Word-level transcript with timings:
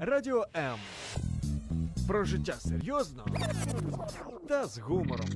Радіо 0.00 0.46
М. 0.56 0.78
Про 2.06 2.24
життя 2.24 2.52
серйозно 2.52 3.26
та 4.48 4.66
з 4.66 4.78
гумором. 4.78 5.28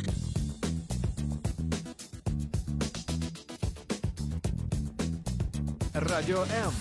Радіо 5.95 6.43
М. 6.43 6.73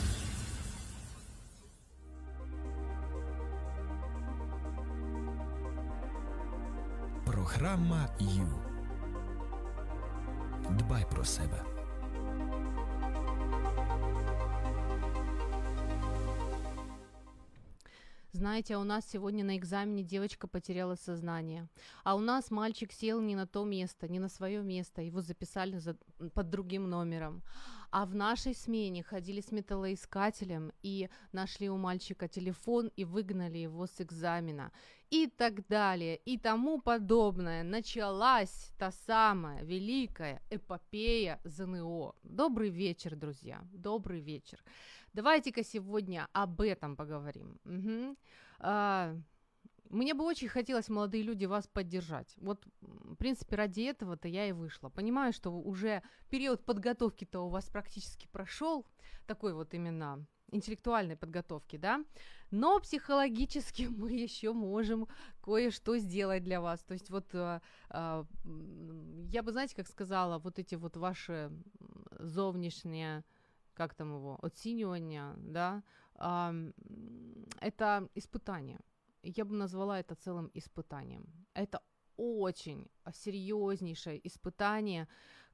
Програма 7.25 8.09
Ю. 8.19 8.47
Дбай 10.69 11.05
про 11.11 11.25
себе. 11.25 11.70
Знаете, 18.41 18.73
а 18.73 18.79
у 18.79 18.83
нас 18.83 19.05
сегодня 19.07 19.43
на 19.43 19.55
экзамене 19.55 20.01
девочка 20.01 20.47
потеряла 20.47 20.95
сознание. 20.95 21.67
А 22.03 22.15
у 22.15 22.19
нас 22.19 22.49
мальчик 22.49 22.91
сел 22.91 23.21
не 23.21 23.35
на 23.35 23.45
то 23.45 23.63
место, 23.63 24.07
не 24.07 24.17
на 24.17 24.29
свое 24.29 24.63
место. 24.63 25.03
Его 25.03 25.21
записали 25.21 25.77
за, 25.77 25.95
под 26.33 26.49
другим 26.49 26.89
номером. 26.89 27.43
А 27.91 28.03
в 28.03 28.15
нашей 28.15 28.55
смене 28.55 29.03
ходили 29.03 29.41
с 29.41 29.51
металлоискателем 29.51 30.71
и 30.81 31.07
нашли 31.31 31.69
у 31.69 31.77
мальчика 31.77 32.27
телефон 32.27 32.89
и 32.95 33.05
выгнали 33.05 33.59
его 33.59 33.85
с 33.85 34.01
экзамена. 34.01 34.71
И 35.11 35.27
так 35.27 35.67
далее, 35.67 36.15
и 36.15 36.37
тому 36.37 36.79
подобное. 36.81 37.63
Началась 37.63 38.71
та 38.77 38.91
самая 38.91 39.61
великая 39.61 40.41
эпопея 40.49 41.41
ЗНО. 41.43 42.13
Добрый 42.23 42.69
вечер, 42.69 43.17
друзья, 43.17 43.61
добрый 43.73 44.21
вечер. 44.21 44.63
Давайте-ка 45.11 45.65
сегодня 45.65 46.29
об 46.31 46.61
этом 46.61 46.95
поговорим. 46.95 47.59
Мгм. 47.65 48.17
А, 48.59 49.13
мне 49.89 50.13
бы 50.13 50.23
очень 50.23 50.47
хотелось, 50.47 50.87
молодые 50.87 51.23
люди, 51.23 51.43
вас 51.43 51.67
поддержать. 51.67 52.33
Вот, 52.37 52.65
в 52.79 53.15
принципе, 53.15 53.57
ради 53.57 53.81
этого-то 53.81 54.29
я 54.29 54.47
и 54.47 54.53
вышла. 54.53 54.87
Понимаю, 54.87 55.33
что 55.33 55.51
уже 55.51 56.03
период 56.29 56.63
подготовки-то 56.63 57.41
у 57.41 57.49
вас 57.49 57.69
практически 57.69 58.29
прошел, 58.31 58.85
такой 59.27 59.53
вот 59.53 59.73
именно 59.73 60.25
интеллектуальной 60.51 61.15
подготовки, 61.15 61.77
да, 61.77 62.03
но 62.51 62.79
психологически 62.79 63.83
мы 63.97 64.11
еще 64.11 64.53
можем 64.53 65.07
кое-что 65.41 65.97
сделать 65.97 66.43
для 66.43 66.59
вас. 66.61 66.79
То 66.83 66.93
есть 66.93 67.09
вот 67.09 67.33
а, 67.33 67.61
м, 68.45 69.27
я 69.29 69.43
бы, 69.43 69.51
знаете, 69.51 69.75
как 69.75 69.87
сказала, 69.87 70.39
вот 70.39 70.59
эти 70.59 70.75
вот 70.75 70.97
ваши 70.97 71.33
м, 71.33 71.63
зовнішние 72.19 73.23
как 73.73 73.93
там 73.95 74.13
его, 74.15 74.37
оценивание, 74.41 75.33
да, 75.37 75.81
это 77.59 78.09
испытание. 78.15 78.79
Я 79.23 79.45
бы 79.45 79.55
назвала 79.55 79.99
это 79.99 80.15
целым 80.15 80.51
испытанием. 80.53 81.25
Это 81.53 81.81
очень 82.17 82.87
серьезнейшее 83.13 84.19
испытание, 84.27 85.07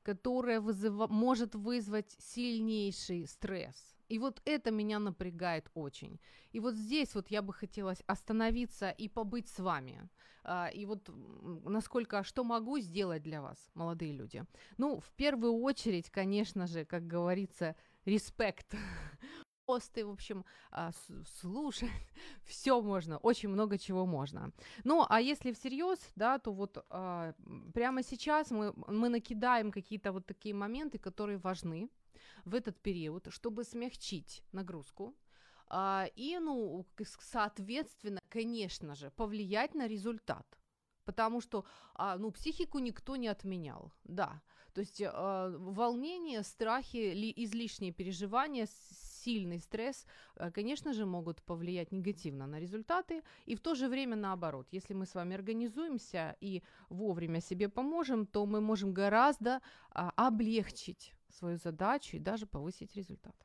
которое 0.03 0.59
вызыва- 0.59 1.07
может 1.07 1.55
вызвать 1.55 2.15
сильнейший 2.19 3.27
стресс. 3.27 3.96
И 4.09 4.19
вот 4.19 4.41
это 4.45 4.71
меня 4.71 4.99
напрягает 4.99 5.69
очень. 5.73 6.19
И 6.51 6.59
вот 6.59 6.75
здесь 6.75 7.15
вот 7.15 7.29
я 7.29 7.41
бы 7.41 7.53
хотела 7.53 7.93
остановиться 8.07 8.89
и 8.89 9.09
побыть 9.09 9.47
с 9.49 9.59
вами. 9.59 10.09
А, 10.43 10.69
и 10.73 10.85
вот 10.85 11.09
насколько, 11.65 12.23
что 12.23 12.43
могу 12.43 12.79
сделать 12.79 13.21
для 13.21 13.41
вас, 13.41 13.57
молодые 13.73 14.13
люди. 14.13 14.45
Ну, 14.77 14.99
в 14.99 15.11
первую 15.11 15.53
очередь, 15.61 16.09
конечно 16.09 16.67
же, 16.67 16.85
как 16.85 17.05
говорится, 17.05 17.75
респект. 18.05 18.73
Посты, 19.65 20.05
в 20.05 20.11
общем, 20.11 20.45
а, 20.71 20.91
слушать, 21.41 21.89
все 22.45 22.81
можно, 22.81 23.17
очень 23.17 23.49
много 23.49 23.77
чего 23.77 24.05
можно. 24.05 24.53
Ну, 24.85 25.05
а 25.09 25.19
если 25.19 25.51
всерьез, 25.51 25.99
да, 26.15 26.39
то 26.39 26.53
вот 26.53 26.85
а, 26.89 27.33
прямо 27.73 28.03
сейчас 28.03 28.51
мы, 28.51 28.73
мы 28.87 29.09
накидаем 29.09 29.71
какие-то 29.71 30.13
вот 30.13 30.25
такие 30.25 30.55
моменты, 30.55 30.97
которые 30.97 31.37
важны 31.37 31.89
в 32.47 32.55
этот 32.55 32.81
период, 32.81 33.27
чтобы 33.29 33.63
смягчить 33.63 34.43
нагрузку, 34.51 35.15
а, 35.69 36.07
и, 36.15 36.39
ну, 36.39 36.85
соответственно, 37.19 38.21
конечно 38.29 38.95
же, 38.95 39.11
повлиять 39.11 39.75
на 39.75 39.87
результат. 39.87 40.45
Потому 41.03 41.41
что, 41.41 41.65
а, 41.93 42.17
ну, 42.17 42.31
психику 42.31 42.79
никто 42.79 43.15
не 43.15 43.27
отменял, 43.27 43.91
да. 44.03 44.41
То 44.73 44.81
есть 44.81 45.01
э, 45.01 45.57
волнение, 45.57 46.43
страхи, 46.43 47.13
ли, 47.13 47.33
излишние 47.35 47.91
переживания, 47.91 48.67
сильный 49.23 49.59
стресс, 49.59 50.05
э, 50.35 50.51
конечно 50.51 50.93
же, 50.93 51.05
могут 51.05 51.41
повлиять 51.41 51.91
негативно 51.91 52.45
на 52.45 52.59
результаты, 52.59 53.23
и 53.47 53.55
в 53.55 53.59
то 53.59 53.73
же 53.73 53.87
время 53.87 54.15
наоборот. 54.15 54.67
Если 54.71 54.93
мы 54.93 55.05
с 55.07 55.15
вами 55.15 55.33
организуемся 55.33 56.35
и 56.41 56.61
вовремя 56.89 57.41
себе 57.41 57.69
поможем, 57.69 58.27
то 58.27 58.45
мы 58.45 58.61
можем 58.61 58.93
гораздо 58.93 59.61
а, 59.89 60.11
облегчить 60.15 61.16
свою 61.37 61.57
задачу 61.57 62.17
и 62.17 62.19
даже 62.19 62.45
повысить 62.45 62.95
результат. 62.95 63.35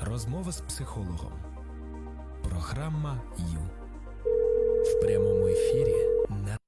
Розмова 0.00 0.52
з 0.52 0.60
психологом. 0.60 1.32
Програма 2.44 3.22
Ю. 3.38 3.60
В 4.84 5.00
прямому 5.00 5.46
ефірі 5.46 5.94
на 6.28 6.58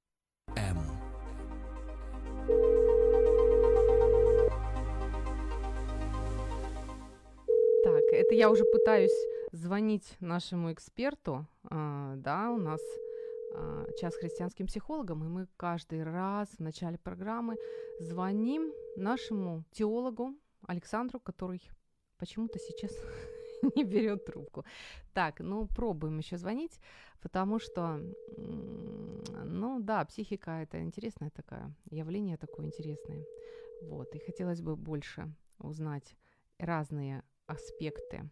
М. 0.58 0.98
Так, 7.84 8.04
это 8.12 8.34
я 8.34 8.50
уже 8.50 8.64
пытаюсь 8.64 9.28
звонить 9.52 10.16
нашему 10.20 10.72
эксперту. 10.72 11.46
А, 11.64 12.14
да, 12.16 12.50
у 12.50 12.58
нас 12.58 12.80
час 13.98 14.16
христианским 14.16 14.66
психологам, 14.66 15.24
и 15.24 15.28
мы 15.28 15.46
каждый 15.56 16.02
раз 16.02 16.48
в 16.50 16.60
начале 16.60 16.98
программы 16.98 17.56
звоним 18.00 18.72
нашему 18.96 19.64
теологу 19.72 20.34
Александру, 20.66 21.20
который 21.20 21.62
почему-то 22.18 22.58
сейчас 22.58 22.92
не 23.76 23.84
берет 23.84 24.24
трубку. 24.24 24.64
Так, 25.12 25.40
ну 25.40 25.66
пробуем 25.66 26.18
еще 26.18 26.36
звонить, 26.36 26.80
потому 27.20 27.58
что, 27.58 28.00
ну 28.36 29.80
да, 29.80 30.04
психика 30.04 30.62
это 30.62 30.80
интересное 30.80 31.30
такое 31.30 31.74
явление 31.90 32.36
такое 32.36 32.66
интересное. 32.66 33.24
Вот, 33.82 34.14
и 34.14 34.18
хотелось 34.18 34.60
бы 34.60 34.76
больше 34.76 35.34
узнать 35.58 36.16
разные 36.58 37.22
аспекты. 37.46 38.30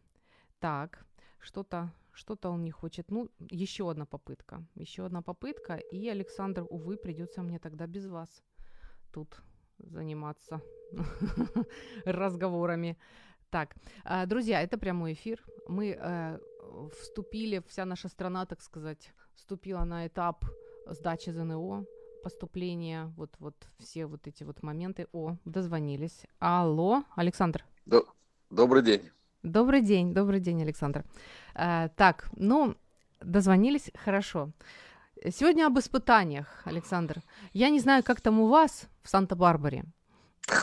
Так, 0.61 1.05
что-то 1.41 1.91
что-то 2.21 2.51
он 2.51 2.65
не 2.65 2.71
хочет. 2.71 3.11
Ну, 3.11 3.29
еще 3.51 3.91
одна 3.91 4.05
попытка. 4.05 4.63
Еще 4.75 5.05
одна 5.05 5.23
попытка. 5.23 5.77
И, 5.93 6.09
Александр, 6.09 6.67
увы, 6.71 6.97
придется 6.97 7.43
мне 7.43 7.59
тогда 7.59 7.87
без 7.87 8.07
вас 8.07 8.43
тут 9.13 9.43
заниматься 9.79 10.61
разговорами. 12.05 12.97
Так, 13.51 13.75
а, 14.05 14.27
друзья, 14.27 14.63
это 14.63 14.79
прямой 14.79 15.13
эфир. 15.13 15.43
Мы 15.69 15.97
э, 15.99 16.39
вступили, 17.01 17.63
вся 17.67 17.85
наша 17.85 18.09
страна, 18.09 18.47
так 18.47 18.63
сказать, 18.63 19.13
вступила 19.35 19.85
на 19.85 20.07
этап 20.07 20.45
сдачи 20.87 21.31
ЗНО, 21.31 21.85
поступления, 22.23 23.13
вот, 23.17 23.31
вот 23.39 23.55
все 23.79 24.07
вот 24.07 24.27
эти 24.27 24.45
вот 24.45 24.63
моменты. 24.63 25.07
О, 25.13 25.37
дозвонились. 25.45 26.27
Алло, 26.39 27.03
Александр. 27.17 27.65
До- 27.87 28.07
Добрый 28.51 28.83
день. 28.83 29.11
Добрый 29.43 29.81
день, 29.81 30.13
добрый 30.13 30.39
день, 30.39 30.61
Александр. 30.63 31.03
Э, 31.55 31.89
так, 31.97 32.29
ну, 32.37 32.77
дозвонились, 33.23 33.91
хорошо. 34.05 34.51
Сегодня 35.31 35.67
об 35.67 35.79
испытаниях, 35.79 36.63
Александр. 36.65 37.23
Я 37.55 37.71
не 37.71 37.81
знаю, 37.81 38.03
как 38.05 38.21
там 38.21 38.39
у 38.39 38.49
вас 38.49 38.87
в 39.03 39.09
Санта-Барбаре, 39.09 39.85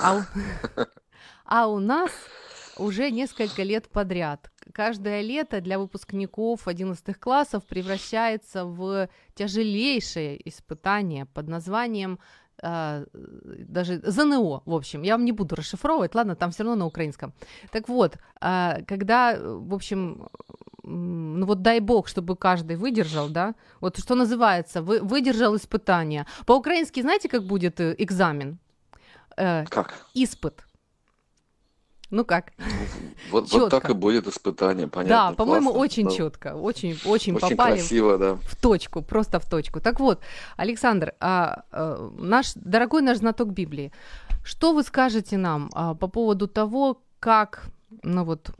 а 0.03 0.17
у, 0.17 0.21
а 1.45 1.67
у 1.67 1.79
нас 1.79 2.11
уже 2.77 3.09
несколько 3.09 3.63
лет 3.63 3.89
подряд. 3.89 4.51
Каждое 4.73 5.21
лето 5.21 5.59
для 5.59 5.79
выпускников 5.79 6.67
11 6.67 7.19
классов 7.19 7.65
превращается 7.65 8.63
в 8.65 9.09
тяжелейшее 9.33 10.47
испытание 10.47 11.25
под 11.25 11.47
названием 11.47 12.19
э, 12.63 13.05
даже 13.67 14.01
ЗНО, 14.03 14.61
в 14.65 14.73
общем, 14.73 15.03
я 15.03 15.13
вам 15.13 15.25
не 15.25 15.31
буду 15.31 15.55
расшифровывать, 15.55 16.15
ладно, 16.15 16.35
там 16.35 16.51
все 16.51 16.63
равно 16.63 16.75
на 16.75 16.85
украинском. 16.85 17.33
Так 17.71 17.89
вот, 17.89 18.17
а, 18.41 18.79
когда, 18.87 19.33
э, 19.33 19.39
в 19.39 19.73
общем, 19.73 20.27
ну 20.83 21.45
вот 21.45 21.61
дай 21.61 21.79
бог, 21.79 22.07
чтобы 22.07 22.35
каждый 22.35 22.77
выдержал, 22.77 23.29
да, 23.29 23.55
вот 23.81 23.99
что 23.99 24.15
называется, 24.15 24.81
вы, 24.81 24.99
выдержал 25.01 25.55
испытание. 25.55 26.25
По-украински 26.45 27.01
знаете, 27.01 27.29
как 27.29 27.43
будет 27.43 27.79
э, 27.79 27.95
экзамен? 27.97 28.57
Э, 29.37 29.65
Как? 29.69 29.93
испыт. 30.15 30.66
Ну 32.09 32.23
как? 32.23 32.53
Вот, 33.31 33.51
вот 33.51 33.69
так 33.69 33.89
и 33.89 33.93
будет 33.93 34.27
испытание, 34.27 34.87
понятно. 34.87 35.31
да, 35.31 35.35
по-моему, 35.35 35.71
очень 35.71 36.05
да. 36.05 36.11
четко, 36.11 36.55
очень, 36.55 36.97
очень, 37.05 37.35
Очень 37.35 37.39
попали 37.39 37.75
красиво, 37.75 38.17
да. 38.17 38.35
в 38.35 38.55
точку, 38.55 39.01
просто 39.01 39.39
в 39.39 39.49
точку. 39.49 39.81
Так 39.81 39.99
вот, 39.99 40.21
Александр, 40.55 41.13
а, 41.19 41.63
а, 41.71 42.09
наш 42.17 42.53
дорогой 42.55 43.01
наш 43.01 43.17
знаток 43.17 43.49
Библии, 43.49 43.91
что 44.45 44.73
вы 44.73 44.83
скажете 44.83 45.37
нам 45.37 45.69
а, 45.73 45.93
по 45.95 46.07
поводу 46.07 46.47
того, 46.47 47.01
как, 47.19 47.65
ну 48.03 48.23
вот, 48.23 48.51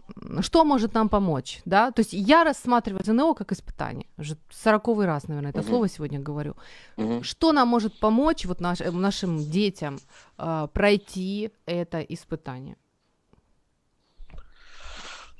что 0.41 0.65
может 0.65 0.93
нам 0.93 1.07
помочь, 1.07 1.61
да? 1.63 1.91
То 1.91 2.01
есть 2.01 2.11
я 2.11 2.43
рассматриваю 2.43 3.03
ЗНО 3.05 3.33
как 3.33 3.53
испытание. 3.53 4.07
Уже 4.17 4.35
сороковый 4.51 5.05
раз, 5.05 5.29
наверное, 5.29 5.51
это 5.51 5.59
Мгм. 5.59 5.69
слово 5.69 5.87
сегодня 5.87 6.19
говорю. 6.19 6.55
Мгм. 6.97 7.23
Что 7.23 7.53
нам 7.53 7.69
может 7.69 7.97
помочь 7.99 8.45
вот 8.45 8.59
наш, 8.59 8.81
э, 8.81 8.91
нашим 8.91 9.37
детям 9.37 9.99
э, 10.37 10.67
пройти 10.73 11.51
это 11.65 12.01
испытание? 12.01 12.75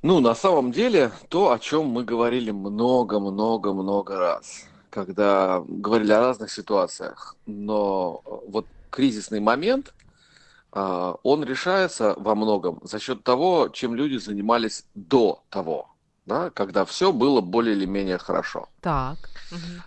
Ну, 0.03 0.19
на 0.19 0.35
самом 0.35 0.71
деле, 0.71 1.11
то, 1.29 1.51
о 1.51 1.59
чем 1.59 1.87
мы 1.87 2.03
говорили 2.03 2.51
много-много-много 2.51 4.17
раз, 4.17 4.65
когда 4.91 5.63
говорили 5.67 6.11
о 6.11 6.19
разных 6.19 6.51
ситуациях, 6.51 7.35
но 7.47 8.21
э, 8.25 8.29
вот 8.47 8.67
кризисный 8.91 9.39
момент, 9.39 9.93
а, 10.71 11.15
он 11.23 11.43
решается 11.43 12.13
во 12.17 12.35
многом 12.35 12.79
за 12.83 12.99
счет 12.99 13.23
того, 13.23 13.69
чем 13.69 13.95
люди 13.95 14.17
занимались 14.17 14.85
до 14.93 15.43
того, 15.49 15.89
да, 16.25 16.51
когда 16.51 16.85
все 16.85 17.11
было 17.11 17.41
более 17.41 17.75
или 17.75 17.85
менее 17.85 18.19
хорошо. 18.19 18.69
Так. 18.81 19.17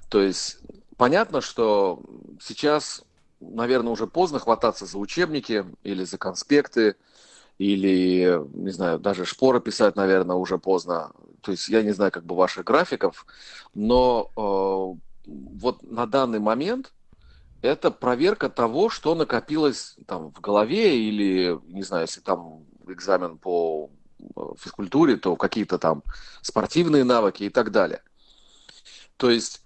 То 0.09 0.21
есть 0.21 0.59
понятно, 0.97 1.41
что 1.41 2.03
сейчас, 2.41 3.05
наверное, 3.41 3.93
уже 3.93 4.07
поздно 4.09 4.41
хвататься 4.41 4.87
за 4.87 4.99
учебники 4.99 5.65
или 5.85 6.03
за 6.03 6.19
конспекты, 6.19 6.97
или, 7.61 8.41
не 8.55 8.71
знаю, 8.71 8.99
даже 8.99 9.27
шпоры 9.27 9.61
писать, 9.61 9.95
наверное, 9.95 10.37
уже 10.37 10.57
поздно. 10.57 11.13
То 11.43 11.51
есть 11.51 11.69
я 11.69 11.83
не 11.83 11.91
знаю 11.91 12.11
как 12.11 12.25
бы 12.25 12.35
ваших 12.35 12.65
графиков, 12.65 13.27
но 13.75 14.31
э, 14.35 15.31
вот 15.61 15.83
на 15.83 16.07
данный 16.07 16.39
момент 16.39 16.95
это 17.61 17.91
проверка 17.91 18.49
того, 18.49 18.89
что 18.89 19.15
накопилось 19.15 19.99
там 20.07 20.33
в 20.33 20.41
голове 20.41 21.07
или, 21.07 21.61
не 21.67 21.83
знаю, 21.83 22.05
если 22.05 22.23
там 22.23 22.65
экзамен 22.89 23.37
по 23.37 23.91
э, 24.19 24.41
физкультуре, 24.59 25.19
то 25.19 25.37
какие-то 25.37 25.79
там 25.79 26.03
спортивные 26.41 27.05
навыки 27.05 27.43
и 27.43 27.51
так 27.51 27.73
далее. 27.73 28.03
То 29.19 29.29
есть 29.29 29.61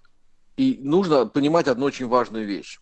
и 0.57 0.81
нужно 0.83 1.27
понимать 1.27 1.69
одну 1.69 1.87
очень 1.87 2.09
важную 2.09 2.45
вещь, 2.45 2.81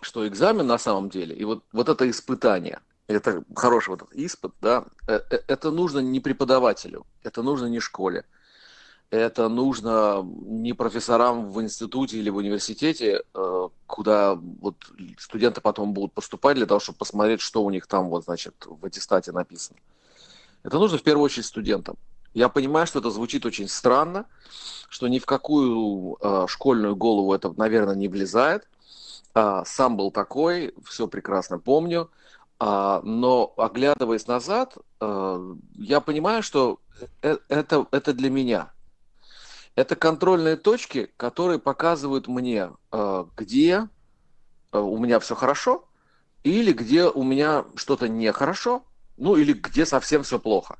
что 0.00 0.28
экзамен 0.28 0.68
на 0.68 0.78
самом 0.78 1.08
деле, 1.10 1.34
и 1.34 1.42
вот, 1.42 1.64
вот 1.72 1.88
это 1.88 2.08
испытание, 2.08 2.78
это 3.08 3.44
хороший 3.54 3.90
вот 3.90 4.02
этот 4.02 4.14
испыт, 4.14 4.52
да, 4.60 4.84
э- 5.06 5.20
э- 5.30 5.42
это 5.46 5.70
нужно 5.70 5.98
не 5.98 6.20
преподавателю, 6.20 7.06
это 7.22 7.42
нужно 7.42 7.66
не 7.66 7.80
школе, 7.80 8.24
это 9.10 9.48
нужно 9.48 10.22
не 10.24 10.72
профессорам 10.72 11.50
в 11.50 11.60
институте 11.60 12.18
или 12.18 12.30
в 12.30 12.36
университете, 12.36 13.22
э, 13.34 13.68
куда 13.86 14.34
вот 14.34 14.76
студенты 15.18 15.60
потом 15.60 15.92
будут 15.92 16.12
поступать 16.12 16.56
для 16.56 16.66
того, 16.66 16.80
чтобы 16.80 16.98
посмотреть, 16.98 17.40
что 17.40 17.62
у 17.62 17.70
них 17.70 17.86
там 17.86 18.08
вот, 18.08 18.24
значит, 18.24 18.54
в 18.66 18.84
аттестате 18.84 19.32
написано. 19.32 19.78
Это 20.62 20.78
нужно 20.78 20.98
в 20.98 21.02
первую 21.02 21.24
очередь 21.24 21.46
студентам. 21.46 21.96
Я 22.32 22.48
понимаю, 22.48 22.86
что 22.86 22.98
это 22.98 23.10
звучит 23.10 23.46
очень 23.46 23.68
странно, 23.68 24.26
что 24.88 25.06
ни 25.06 25.18
в 25.20 25.26
какую 25.26 26.18
школьную 26.48 26.96
голову 26.96 27.32
это, 27.32 27.52
наверное, 27.56 27.94
не 27.94 28.08
влезает. 28.08 28.66
А, 29.34 29.64
сам 29.64 29.96
был 29.96 30.10
такой, 30.10 30.74
все 30.84 31.06
прекрасно 31.06 31.58
помню. 31.58 32.10
А, 32.58 33.00
но 33.02 33.52
оглядываясь 33.56 34.26
назад, 34.26 34.76
э, 35.00 35.54
я 35.74 36.00
понимаю, 36.00 36.42
что 36.42 36.80
э- 37.22 37.38
это, 37.48 37.86
это 37.90 38.12
для 38.12 38.30
меня. 38.30 38.72
Это 39.74 39.96
контрольные 39.96 40.56
точки, 40.56 41.12
которые 41.16 41.58
показывают 41.58 42.28
мне, 42.28 42.70
э, 42.92 43.24
где 43.36 43.88
у 44.72 44.98
меня 44.98 45.20
все 45.20 45.34
хорошо, 45.34 45.88
или 46.42 46.72
где 46.72 47.04
у 47.06 47.22
меня 47.22 47.64
что-то 47.76 48.08
нехорошо, 48.08 48.84
ну 49.16 49.36
или 49.36 49.52
где 49.52 49.86
совсем 49.86 50.22
все 50.22 50.38
плохо. 50.38 50.78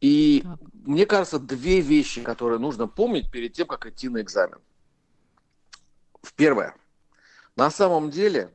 И 0.00 0.42
Так. 0.42 0.58
мне 0.72 1.06
кажется, 1.06 1.38
две 1.38 1.80
вещи, 1.80 2.22
которые 2.22 2.58
нужно 2.58 2.86
помнить 2.86 3.30
перед 3.30 3.52
тем, 3.52 3.66
как 3.66 3.86
идти 3.86 4.08
на 4.08 4.20
экзамен. 4.20 4.58
В 6.22 6.32
Первое. 6.34 6.76
На 7.56 7.70
самом 7.70 8.10
деле, 8.10 8.52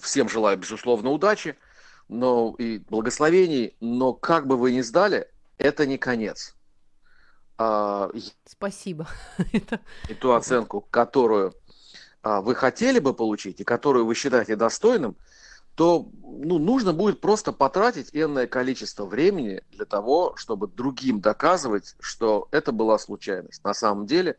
всем 0.00 0.28
желаю, 0.28 0.56
безусловно, 0.58 1.10
удачи 1.10 1.56
но 2.10 2.56
и 2.58 2.78
благословений, 2.78 3.76
но 3.80 4.12
как 4.12 4.46
бы 4.46 4.56
вы 4.56 4.72
ни 4.72 4.80
сдали, 4.80 5.28
это 5.58 5.86
не 5.86 5.96
конец. 5.96 6.56
А, 7.56 8.10
Спасибо. 8.44 9.06
И 10.08 10.14
ту 10.14 10.32
оценку, 10.32 10.80
которую 10.80 11.54
а, 12.22 12.40
вы 12.40 12.56
хотели 12.56 12.98
бы 12.98 13.14
получить 13.14 13.60
и 13.60 13.64
которую 13.64 14.06
вы 14.06 14.14
считаете 14.14 14.56
достойным, 14.56 15.16
то 15.76 16.10
ну, 16.22 16.58
нужно 16.58 16.92
будет 16.92 17.20
просто 17.20 17.52
потратить 17.52 18.10
энное 18.12 18.48
количество 18.48 19.06
времени 19.06 19.62
для 19.70 19.84
того, 19.84 20.34
чтобы 20.36 20.66
другим 20.66 21.20
доказывать, 21.20 21.94
что 22.00 22.48
это 22.50 22.72
была 22.72 22.98
случайность. 22.98 23.62
На 23.62 23.72
самом 23.72 24.06
деле, 24.06 24.36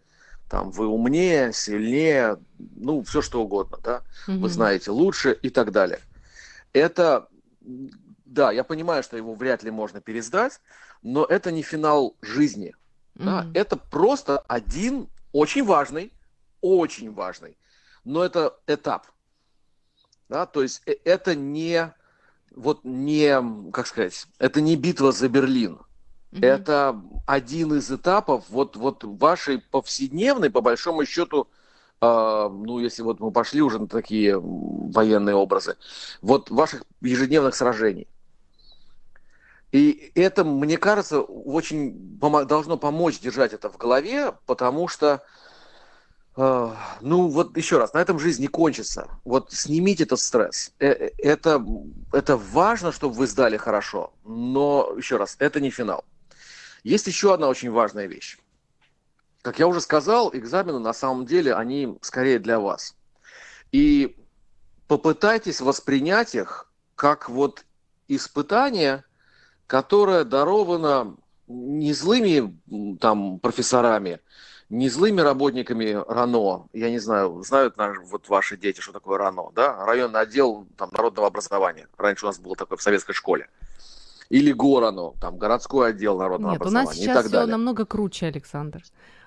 там 0.52 0.70
вы 0.70 0.86
умнее, 0.88 1.54
сильнее, 1.54 2.38
ну, 2.60 3.04
все 3.04 3.22
что 3.22 3.42
угодно, 3.42 3.78
да, 3.82 4.02
вы 4.28 4.36
Мгм. 4.36 4.50
знаете 4.50 4.92
лучше 4.92 5.32
и 5.32 5.50
так 5.50 5.72
далее. 5.72 6.02
Это, 6.74 7.30
да, 8.26 8.52
я 8.52 8.66
понимаю, 8.66 9.02
что 9.02 9.16
его 9.16 9.34
вряд 9.34 9.64
ли 9.64 9.72
можно 9.72 10.02
пересдать, 10.02 10.60
но 11.02 11.24
это 11.24 11.52
не 11.52 11.62
финал 11.62 12.18
жизни. 12.22 12.76
Да, 13.16 13.44
Мгм. 13.44 13.52
это 13.54 13.78
просто 13.78 14.40
один 14.40 15.08
очень 15.32 15.64
важный, 15.64 16.12
очень 16.60 17.14
важный, 17.14 17.58
но 18.04 18.22
это 18.26 18.60
этап. 18.68 19.08
Да, 20.28 20.46
то 20.46 20.64
есть 20.64 20.82
э- 20.86 20.98
это 21.06 21.34
не, 21.34 21.94
вот 22.54 22.82
не, 22.84 23.72
как 23.72 23.88
сказать, 23.88 24.28
это 24.38 24.60
не 24.60 24.76
битва 24.76 25.14
за 25.14 25.30
Берлин. 25.30 25.80
Мгм. 26.32 26.44
Это 26.44 27.02
один 27.26 27.74
из 27.74 27.92
этапов 27.92 28.46
вот, 28.50 28.76
вот 28.76 29.04
вашей 29.04 29.60
повседневной, 29.60 30.50
по 30.50 30.62
большому 30.62 31.06
счету, 31.06 31.48
а, 32.00 32.50
ну, 32.50 32.80
если 32.80 33.04
вот 33.04 33.20
мы 33.20 33.32
пошли 33.32 33.62
уже 33.62 33.80
на 33.80 33.88
такие 33.88 34.40
военные 34.40 35.36
образы, 35.36 35.78
вот 36.22 36.50
ваших 36.50 36.84
ежедневных 37.02 37.56
сражений. 37.56 38.08
И 39.72 40.12
это, 40.16 40.44
мне 40.44 40.78
кажется, 40.78 41.22
очень 41.22 42.18
помо- 42.20 42.46
должно 42.46 42.78
помочь 42.78 43.20
держать 43.20 43.54
это 43.54 43.70
в 43.70 43.78
голове, 43.78 44.34
потому 44.46 44.88
что, 44.90 45.24
э, 46.38 46.70
ну 47.02 47.28
вот 47.30 47.58
еще 47.58 47.78
раз, 47.78 47.94
на 47.94 48.00
этом 48.00 48.20
жизнь 48.20 48.42
не 48.42 48.48
кончится. 48.48 49.08
Вот 49.26 49.52
снимите 49.52 50.04
этот 50.04 50.20
стресс. 50.20 50.72
Э, 50.80 50.88
э, 50.88 51.12
Это, 51.18 51.64
это 52.12 52.38
важно, 52.38 52.92
чтобы 52.92 53.16
вы 53.16 53.28
сдали 53.28 53.58
хорошо, 53.58 54.14
но 54.24 54.94
еще 54.98 55.18
раз, 55.18 55.36
это 55.40 55.60
не 55.60 55.70
финал. 55.70 56.04
Есть 56.84 57.08
еще 57.08 57.34
одна 57.34 57.48
очень 57.48 57.72
важная 57.72 58.08
вещь. 58.08 58.38
Как 59.42 59.60
я 59.60 59.68
уже 59.68 59.82
сказал, 59.82 60.32
экзамены 60.34 60.80
на 60.80 60.94
самом 60.94 61.26
деле, 61.26 61.54
они 61.56 61.98
скорее 62.02 62.40
для 62.40 62.60
вас. 62.60 62.96
И 63.72 64.16
попытайтесь 64.88 65.62
воспринять 65.62 66.36
их 66.36 66.72
как 66.96 67.30
вот 67.30 67.66
испытание, 68.08 69.04
которое 69.68 70.24
даровано 70.24 71.16
не 71.48 71.94
злыми 71.94 72.58
там 73.00 73.40
профессорами, 73.40 74.20
не 74.70 74.90
злыми 74.90 75.22
работниками 75.22 76.02
РАНО. 76.08 76.70
Я 76.74 76.90
не 76.90 77.00
знаю, 77.00 77.42
знают 77.44 77.78
наш- 77.78 78.00
вот 78.00 78.30
ваши 78.30 78.58
дети, 78.58 78.80
что 78.80 78.94
такое 78.94 79.18
РАНО, 79.18 79.52
да? 79.54 79.86
Районный 79.86 80.22
отдел 80.22 80.68
там, 80.78 80.90
народного 80.92 81.28
образования. 81.28 81.88
Раньше 81.98 82.26
у 82.26 82.30
нас 82.30 82.40
было 82.40 82.56
такое 82.56 82.78
в 82.78 82.82
советской 82.82 83.14
школе. 83.14 83.50
Или 84.32 84.54
ГОРАНО, 84.54 85.16
там 85.20 85.38
городской 85.38 85.90
отдел 85.90 86.18
народного 86.18 86.54
Нет, 86.54 86.62
у 86.62 86.64
образования 86.64 86.88
нас 86.88 86.98
и 86.98 87.02
сейчас 87.02 87.16
так 87.18 87.26
все 87.26 87.32
далее. 87.34 87.52
намного 87.52 87.86
круче, 87.86 88.28
Александр. 88.28 88.82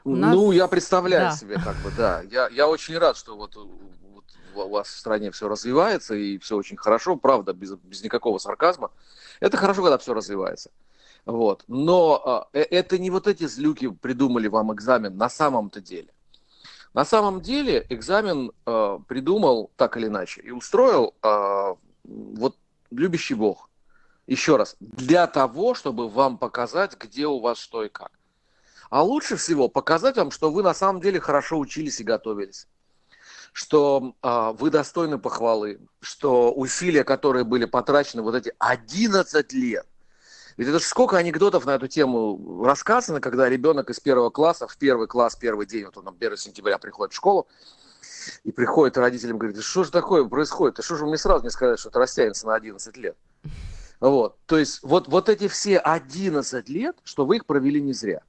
У 0.05 0.17
нас- 0.17 0.35
Ну, 0.35 0.51
я 0.53 0.67
представляю 0.67 1.31
да. 1.31 1.37
себе, 1.37 1.57
как 1.57 1.77
бы, 1.77 1.91
да. 1.97 2.23
Я, 2.31 2.49
я 2.49 2.67
очень 2.69 2.97
рад, 2.97 3.17
что 3.19 3.37
вот, 3.37 3.55
вот 3.55 4.25
у 4.55 4.69
вас 4.71 4.89
в 4.89 4.97
стране 4.99 5.31
все 5.31 5.47
развивается 5.47 6.15
и 6.15 6.39
все 6.39 6.57
очень 6.57 6.79
хорошо, 6.79 7.17
правда, 7.17 7.53
без, 7.53 7.73
без 7.75 8.03
никакого 8.03 8.39
сарказма. 8.39 8.91
Это 9.41 9.59
хорошо, 9.59 9.83
когда 9.83 9.99
все 9.99 10.15
развивается. 10.15 10.71
Вот. 11.27 11.65
Но 11.69 12.23
а, 12.25 12.49
э- 12.55 12.63
это 12.63 12.99
не 12.99 13.11
вот 13.11 13.27
эти 13.27 13.47
злюки 13.47 13.91
придумали 13.91 14.49
вам 14.49 14.73
экзамен 14.73 15.17
на 15.19 15.29
самом-то 15.29 15.83
деле. 15.83 16.09
На 16.95 17.05
самом 17.05 17.43
деле 17.43 17.85
экзамен 17.91 18.53
э, 18.67 18.99
придумал 19.07 19.71
так 19.77 19.97
или 19.99 20.07
иначе 20.07 20.41
и 20.43 20.51
устроил 20.51 21.13
э, 21.23 21.75
вот 22.05 22.57
любящий 22.91 23.35
Бог. 23.35 23.69
Еще 24.27 24.57
раз, 24.57 24.77
для 24.81 25.27
того, 25.27 25.75
чтобы 25.75 26.09
вам 26.09 26.39
показать, 26.39 26.97
где 26.99 27.27
у 27.27 27.41
вас 27.41 27.59
что 27.59 27.85
и 27.85 27.89
как. 27.89 28.11
А 28.91 29.03
лучше 29.03 29.37
всего 29.37 29.69
показать 29.69 30.17
вам, 30.17 30.31
что 30.31 30.51
вы 30.51 30.63
на 30.63 30.73
самом 30.73 31.01
деле 31.01 31.21
хорошо 31.21 31.59
учились 31.59 32.01
и 32.01 32.05
готовились. 32.05 32.67
Что 33.53 34.15
а, 34.23 34.53
вы 34.53 34.71
достойны 34.71 35.19
похвалы, 35.19 35.81
что 36.01 36.53
усилия, 36.53 37.05
которые 37.05 37.45
были 37.45 37.67
потрачены 37.67 38.23
вот 38.23 38.35
эти 38.35 38.53
11 38.59 39.53
лет. 39.53 39.87
Ведь 40.57 40.69
это 40.69 40.79
ж 40.79 40.83
сколько 40.83 41.17
анекдотов 41.19 41.67
на 41.67 41.75
эту 41.75 41.89
тему 41.89 42.65
рассказано, 42.65 43.21
когда 43.21 43.49
ребенок 43.49 43.91
из 43.91 44.01
первого 44.01 44.31
класса 44.31 44.67
в 44.67 44.77
первый 44.77 45.07
класс, 45.09 45.37
первый 45.37 45.67
день, 45.67 45.85
вот 45.85 45.97
он 45.97 46.05
там 46.05 46.17
1 46.19 46.37
сентября 46.37 46.79
приходит 46.79 47.13
в 47.13 47.17
школу, 47.17 47.49
и 48.45 48.53
приходит 48.53 48.97
родителям 48.97 49.39
говорит, 49.39 49.63
что 49.63 49.85
же 49.85 49.91
такое 49.91 50.25
происходит? 50.25 50.79
И 50.79 50.83
что 50.83 50.97
же 50.97 51.05
вы 51.05 51.11
мне 51.11 51.19
сразу 51.19 51.45
не 51.45 51.51
сказали, 51.51 51.77
что 51.77 51.89
это 51.89 51.99
растянется 51.99 52.47
на 52.47 52.55
11 52.55 52.97
лет? 52.97 53.17
Вот, 54.01 54.37
то 54.47 54.59
есть 54.59 54.81
вот, 54.83 55.09
вот 55.09 55.29
эти 55.29 55.49
все 55.49 55.79
11 55.79 56.69
лет, 56.69 56.97
что 57.05 57.25
вы 57.27 57.37
их 57.37 57.47
провели 57.47 57.81
не 57.81 57.93
зря. 57.93 58.21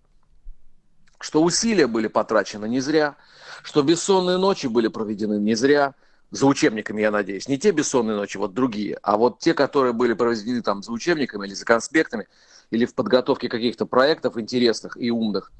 Что 1.19 1.43
усилия 1.43 1.88
были 1.88 2.07
потрачены 2.07 2.67
не 2.67 2.79
зря, 2.79 3.15
что 3.63 3.81
бессонные 3.84 4.38
ночи 4.38 4.67
были 4.67 4.88
проведены 4.88 5.39
не 5.39 5.55
зря, 5.55 5.95
за 6.31 6.48
учебниками, 6.48 7.01
я 7.01 7.12
надеюсь. 7.12 7.48
Не 7.48 7.57
те 7.57 7.72
бессонные 7.72 8.17
ночи, 8.17 8.38
вот 8.38 8.53
другие, 8.53 9.00
а 9.01 9.17
вот 9.17 9.39
те, 9.39 9.53
которые 9.53 9.93
были 9.93 10.13
проведены 10.13 10.62
там 10.62 10.84
за 10.84 10.91
учебниками 10.91 11.48
или 11.48 11.53
за 11.53 11.65
конспектами, 11.65 12.27
или 12.72 12.86
в 12.86 12.93
подготовке 12.93 13.48
каких-то 13.48 13.86
проектов 13.86 14.38
интересных 14.38 14.98
и 14.98 15.12
умных. 15.12 15.51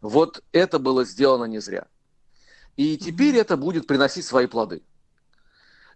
Вот 0.00 0.42
это 0.52 0.78
было 0.78 1.04
сделано 1.04 1.44
не 1.44 1.58
зря. 1.58 1.86
И 2.76 2.96
теперь 2.96 3.36
это 3.36 3.56
будет 3.56 3.86
приносить 3.86 4.24
свои 4.24 4.46
плоды. 4.46 4.82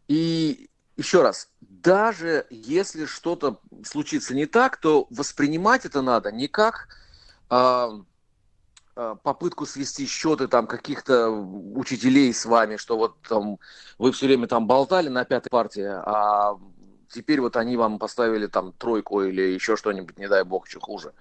И 0.07 0.69
еще 0.97 1.23
раз, 1.23 1.51
даже 1.83 2.47
если 2.51 3.07
что-то 3.07 3.61
случится 3.85 4.35
не 4.35 4.47
так, 4.47 4.77
то 4.77 5.07
воспринимать 5.11 5.85
это 5.85 6.03
надо 6.03 6.33
не 6.33 6.49
как 6.49 6.89
а, 7.49 7.91
а, 8.97 9.15
попытку 9.17 9.67
свести 9.67 10.07
счеты 10.07 10.49
там 10.49 10.67
каких-то 10.67 11.31
учителей 11.31 12.33
с 12.35 12.45
вами, 12.47 12.77
что 12.77 12.97
вот 12.97 13.17
там 13.29 13.59
вы 13.99 14.13
все 14.13 14.27
время 14.27 14.49
там 14.49 14.67
болтали 14.67 15.09
на 15.09 15.25
пятой 15.25 15.51
партии, 15.51 15.87
а 15.87 16.59
теперь 17.11 17.41
вот 17.41 17.57
они 17.57 17.77
вам 17.77 17.99
поставили 17.99 18.47
там 18.47 18.73
тройку 18.73 19.23
или 19.23 19.43
еще 19.43 19.77
что-нибудь, 19.77 20.19
не 20.19 20.29
дай 20.29 20.45
бог, 20.45 20.67
что 20.67 20.81
хуже. 20.81 21.13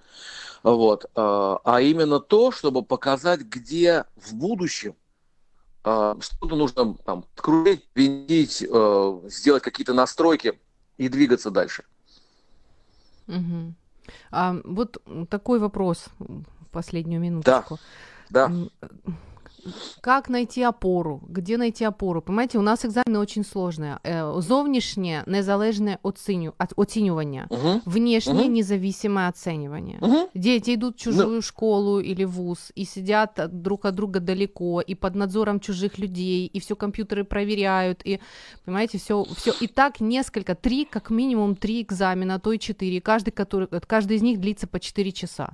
Вот. 0.62 1.06
А, 1.14 1.60
а 1.64 1.80
именно 1.80 2.20
то, 2.20 2.50
чтобы 2.50 2.82
показать, 2.82 3.42
где 3.42 4.04
в 4.16 4.34
будущем 4.34 4.96
что-то 5.82 6.56
нужно 6.56 6.94
там 7.04 7.24
открутить, 7.34 7.86
винтить, 7.94 8.62
э, 8.68 9.20
сделать 9.28 9.62
какие-то 9.62 9.94
настройки 9.94 10.58
и 10.96 11.08
двигаться 11.08 11.50
дальше. 11.50 11.84
Угу. 13.28 13.74
А, 14.30 14.56
вот 14.64 14.98
такой 15.28 15.58
вопрос, 15.58 16.06
последнюю 16.72 17.20
минуточку. 17.20 17.78
Да. 18.30 18.52
Как 20.01 20.29
найти 20.29 20.61
опору? 20.63 21.21
Где 21.29 21.57
найти 21.57 21.85
опору? 21.85 22.21
Понимаете, 22.21 22.59
у 22.59 22.61
нас 22.61 22.85
экзамены 22.85 23.17
очень 23.19 23.43
сложные. 23.43 23.97
Э, 24.03 24.41
зовнішнє 24.41 25.23
незалежне 25.27 25.97
оціню, 26.03 26.53
оцінювання, 26.75 27.47
Угу. 27.49 27.81
внешнее 27.85 28.43
Мгм. 28.45 28.53
независимое 28.53 29.29
оценивание. 29.29 29.97
Угу. 30.01 30.29
Дети 30.35 30.73
идут 30.73 30.95
в 30.95 30.99
чужую 30.99 31.41
школу 31.41 31.99
или 32.01 32.25
вуз 32.25 32.71
и 32.77 32.85
сидят 32.85 33.39
от- 33.39 33.61
друг 33.61 33.85
от 33.85 33.95
друга 33.95 34.19
далеко, 34.19 34.81
и 34.81 34.95
под 34.95 35.15
надзором 35.15 35.59
чужих 35.59 35.99
людей, 35.99 36.45
и 36.55 36.59
все 36.59 36.75
компьютеры 36.75 37.23
проверяют, 37.23 38.01
и, 38.05 38.19
понимаете, 38.65 38.97
все, 38.97 39.23
все. 39.37 39.53
И 39.61 39.67
так 39.67 40.01
несколько, 40.01 40.55
три, 40.55 40.85
как 40.85 41.09
минимум 41.11 41.55
три 41.55 41.81
экзамена, 41.81 42.35
а 42.35 42.39
то 42.39 42.51
и 42.51 42.59
четыре. 42.59 42.99
Каждый, 43.01 43.31
который, 43.31 43.67
э, 43.71 43.79
каждый 43.87 44.17
из 44.17 44.21
них 44.21 44.39
длится 44.39 44.67
по 44.67 44.79
4 44.79 45.11
часа. 45.11 45.49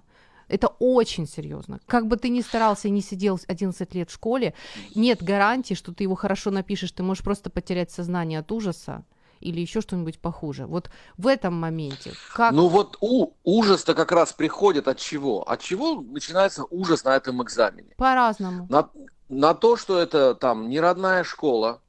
Это 0.48 0.68
очень 0.78 1.26
серьезно. 1.26 1.80
Как 1.86 2.06
бы 2.06 2.16
ты 2.16 2.28
ни 2.28 2.40
старался 2.40 2.88
и 2.88 2.90
не 2.90 3.00
сидел 3.00 3.40
11 3.46 3.94
лет 3.94 4.10
в 4.10 4.14
школе, 4.14 4.54
нет 4.94 5.22
гарантии, 5.22 5.74
что 5.74 5.92
ты 5.92 6.04
его 6.04 6.14
хорошо 6.14 6.50
напишешь. 6.50 6.92
Ты 6.92 7.02
можешь 7.02 7.24
просто 7.24 7.50
потерять 7.50 7.90
сознание 7.90 8.40
от 8.40 8.52
ужаса 8.52 9.04
или 9.40 9.60
еще 9.60 9.80
что-нибудь 9.80 10.18
похуже. 10.18 10.66
Вот 10.66 10.90
в 11.18 11.26
этом 11.26 11.54
моменте. 11.54 12.12
Как... 12.34 12.52
Ну 12.52 12.68
вот 12.68 12.96
у, 13.00 13.32
ужас-то 13.44 13.94
как 13.94 14.10
раз 14.12 14.32
приходит 14.32 14.88
от 14.88 14.98
чего? 14.98 15.42
От 15.42 15.60
чего 15.60 16.00
начинается 16.00 16.64
ужас 16.70 17.04
на 17.04 17.14
этом 17.16 17.42
экзамене? 17.42 17.94
По-разному. 17.96 18.66
На, 18.70 18.88
на 19.28 19.54
то, 19.54 19.76
что 19.76 19.98
это 19.98 20.34
там 20.34 20.68
не 20.68 20.80
родная 20.80 21.24
школа, 21.24 21.82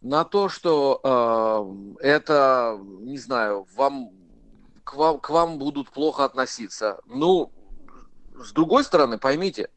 на 0.00 0.24
то, 0.24 0.48
что 0.48 1.00
э, 2.00 2.06
это, 2.06 2.78
не 3.00 3.18
знаю, 3.18 3.66
вам 3.74 4.10
к, 4.84 4.94
вам 4.94 5.18
к 5.18 5.30
вам 5.30 5.58
будут 5.58 5.90
плохо 5.90 6.24
относиться. 6.24 7.00
Ну, 7.06 7.50
с 8.34 8.52
другой 8.52 8.84
стороны, 8.84 9.18
поймите, 9.18 9.68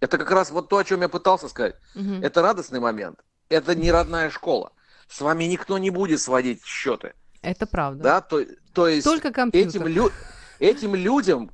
это 0.00 0.18
как 0.18 0.30
раз 0.30 0.50
вот 0.50 0.68
то, 0.68 0.78
о 0.78 0.84
чем 0.84 1.02
я 1.02 1.08
пытался 1.08 1.48
сказать. 1.48 1.76
Мгм. 1.94 2.22
Это 2.22 2.42
радостный 2.42 2.80
момент. 2.80 3.18
Это 3.48 3.74
не 3.74 3.90
родная 3.90 4.30
школа. 4.30 4.72
С 5.08 5.20
вами 5.20 5.44
никто 5.44 5.78
не 5.78 5.90
будет 5.90 6.20
сводить 6.20 6.64
счеты. 6.64 7.14
Это 7.42 7.66
правда. 7.66 8.02
Да? 8.02 8.20
То, 8.20 8.44
то 8.72 8.88
есть 8.88 9.04
Только 9.04 9.32
компьютер. 9.32 9.68
этим, 9.68 9.86
лю- 9.86 10.12
этим 10.58 10.94
людям, 10.94 11.50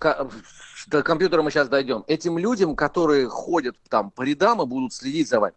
до 0.89 1.03
компьютера 1.03 1.43
мы 1.43 1.51
сейчас 1.51 1.69
дойдем, 1.69 2.05
этим 2.07 2.37
людям, 2.39 2.75
которые 2.75 3.29
ходят 3.29 3.77
там 3.89 4.11
по 4.11 4.23
рядам 4.23 4.61
и 4.63 4.67
будут 4.67 4.93
следить 4.93 5.29
за 5.29 5.41
вами, 5.41 5.55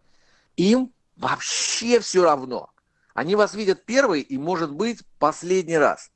им 0.57 0.91
вообще 1.15 1.99
все 1.99 2.23
равно. 2.23 2.69
Они 3.13 3.35
вас 3.35 3.55
видят 3.55 3.83
первый 3.85 4.21
и, 4.21 4.37
может 4.37 4.71
быть, 4.71 5.01
последний 5.17 5.77
раз. 5.77 6.11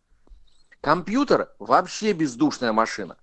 Компьютер 0.81 1.49
вообще 1.59 2.13
бездушная 2.13 2.73
машина. 2.73 3.17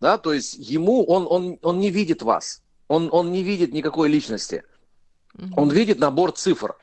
Да, 0.00 0.18
то 0.18 0.32
есть 0.32 0.54
ему, 0.58 1.04
он, 1.04 1.26
он, 1.28 1.58
он 1.62 1.78
не 1.78 1.90
видит 1.90 2.22
вас. 2.22 2.62
Он, 2.86 3.08
он 3.12 3.32
не 3.32 3.42
видит 3.42 3.72
никакой 3.72 4.08
личности. 4.08 4.64
Мгм. 5.34 5.54
Он 5.56 5.70
видит 5.70 5.98
набор 5.98 6.32
цифр. 6.32 6.76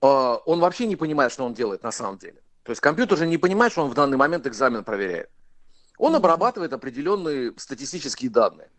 А, 0.00 0.36
Он 0.46 0.60
вообще 0.60 0.86
не 0.86 0.96
понимает, 0.96 1.32
что 1.32 1.44
он 1.44 1.54
делает 1.54 1.82
на 1.82 1.92
самом 1.92 2.18
деле. 2.18 2.40
То 2.62 2.70
есть 2.70 2.80
компьютер 2.80 3.18
же 3.18 3.26
не 3.26 3.38
понимает, 3.38 3.72
что 3.72 3.82
он 3.82 3.90
в 3.90 3.94
данный 3.94 4.16
момент 4.16 4.46
экзамен 4.46 4.84
проверяет. 4.84 5.30
Он 5.98 6.14
обрабатывает 6.14 6.72
определенные 6.72 7.52
статистические 7.56 8.30
данные, 8.30 8.70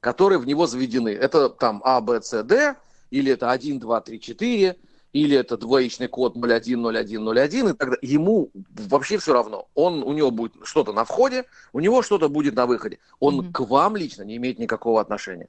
которые 0.00 0.38
в 0.38 0.46
него 0.46 0.66
заведены. 0.66 1.10
Это 1.10 1.48
там 1.48 1.80
А, 1.84 2.00
Б, 2.00 2.20
С, 2.20 2.42
Д, 2.42 2.76
или 3.10 3.32
это 3.32 3.50
1, 3.50 3.78
2, 3.78 4.00
3, 4.00 4.20
4, 4.20 4.76
или 5.14 5.36
это 5.36 5.56
двоичный 5.56 6.08
код 6.08 6.36
01, 6.36 6.84
01, 6.84 7.28
01, 7.28 7.68
и 7.68 7.72
так 7.72 7.88
далее. 7.90 7.98
Ему 8.02 8.50
вообще 8.54 9.16
все 9.16 9.32
равно. 9.32 9.68
Он, 9.74 10.02
у 10.02 10.12
него 10.12 10.32
будет 10.32 10.54
что-то 10.64 10.92
на 10.92 11.04
входе, 11.04 11.44
у 11.72 11.78
него 11.78 12.02
что-то 12.02 12.28
будет 12.28 12.56
на 12.56 12.66
выходе. 12.66 12.98
Он 13.20 13.36
Мгм. 13.36 13.52
к 13.52 13.60
вам 13.60 13.96
лично 13.96 14.24
не 14.24 14.36
имеет 14.36 14.58
никакого 14.58 15.00
отношения. 15.00 15.48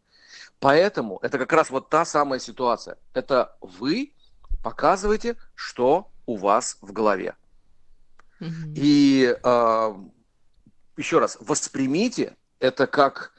Поэтому 0.60 1.17
это 1.24 1.39
как 1.39 1.51
раз 1.51 1.72
вот 1.72 1.89
та 1.89 2.05
самая 2.05 2.39
ситуация. 2.39 2.98
Это 3.13 3.57
вы 3.60 4.13
показываете, 4.63 5.36
что 5.55 6.12
у 6.27 6.36
вас 6.36 6.77
в 6.81 6.93
голове. 6.93 7.36
Мгм. 8.39 8.74
И 8.75 9.36
э, 9.43 9.95
еще 10.95 11.17
раз, 11.17 11.38
воспримите 11.41 12.36
это 12.60 12.86
как 12.86 13.31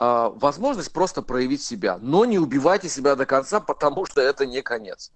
э, 0.00 0.30
возможность 0.34 0.92
просто 0.92 1.22
проявить 1.22 1.62
себя, 1.62 1.98
но 1.98 2.24
не 2.24 2.40
убивайте 2.40 2.88
себя 2.88 3.14
до 3.14 3.26
конца, 3.26 3.60
потому 3.60 4.06
что 4.06 4.20
это 4.20 4.44
не 4.44 4.60
конец. 4.60 5.12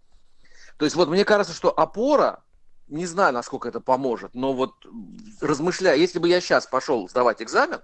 То 0.77 0.85
есть 0.85 0.97
вот 0.97 1.09
мне 1.09 1.25
кажется, 1.25 1.55
что 1.55 1.71
опора, 1.71 2.43
не 2.89 3.07
знаю, 3.07 3.33
насколько 3.35 3.69
это 3.69 3.81
поможет, 3.81 4.35
но 4.35 4.53
вот 4.53 4.75
размышляя, 5.41 5.97
если 5.97 6.19
бы 6.19 6.29
я 6.29 6.41
сейчас 6.41 6.67
пошел 6.67 7.09
сдавать 7.09 7.43
экзамен, 7.43 7.81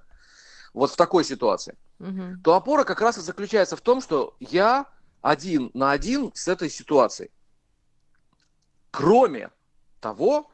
вот 0.74 0.90
в 0.90 0.96
такой 0.96 1.24
ситуации, 1.24 1.76
Мгм. 1.98 2.42
то 2.42 2.54
опора 2.54 2.84
как 2.84 3.00
раз 3.00 3.18
и 3.18 3.20
заключается 3.20 3.76
в 3.76 3.80
том, 3.80 4.00
что 4.00 4.36
я 4.40 4.86
один 5.22 5.70
на 5.74 5.90
один 5.90 6.32
с 6.34 6.48
этой 6.48 6.70
ситуацией. 6.70 7.30
Кроме 8.90 9.50
того, 10.00 10.50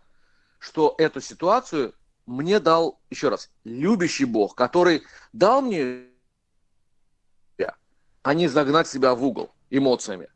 что 0.58 0.94
эту 0.98 1.20
ситуацию 1.20 1.94
мне 2.26 2.58
дал, 2.58 3.00
еще 3.10 3.28
раз, 3.28 3.50
любящий 3.64 4.24
Бог, 4.24 4.54
который 4.54 5.04
дал 5.32 5.60
мне, 5.60 6.08
а 8.22 8.32
не 8.32 8.48
загнать 8.48 8.88
себя 8.88 9.14
в 9.14 9.22
угол 9.22 9.52
эмоциями. 9.68 10.28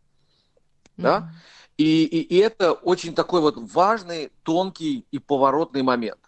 Да? 0.99 1.33
И, 1.79 2.05
и, 2.05 2.21
и 2.23 2.37
это 2.39 2.73
очень 2.73 3.15
такой 3.15 3.41
вот 3.41 3.57
важный, 3.57 4.31
тонкий 4.43 5.07
и 5.13 5.19
поворотный 5.19 5.83
момент. 5.83 6.19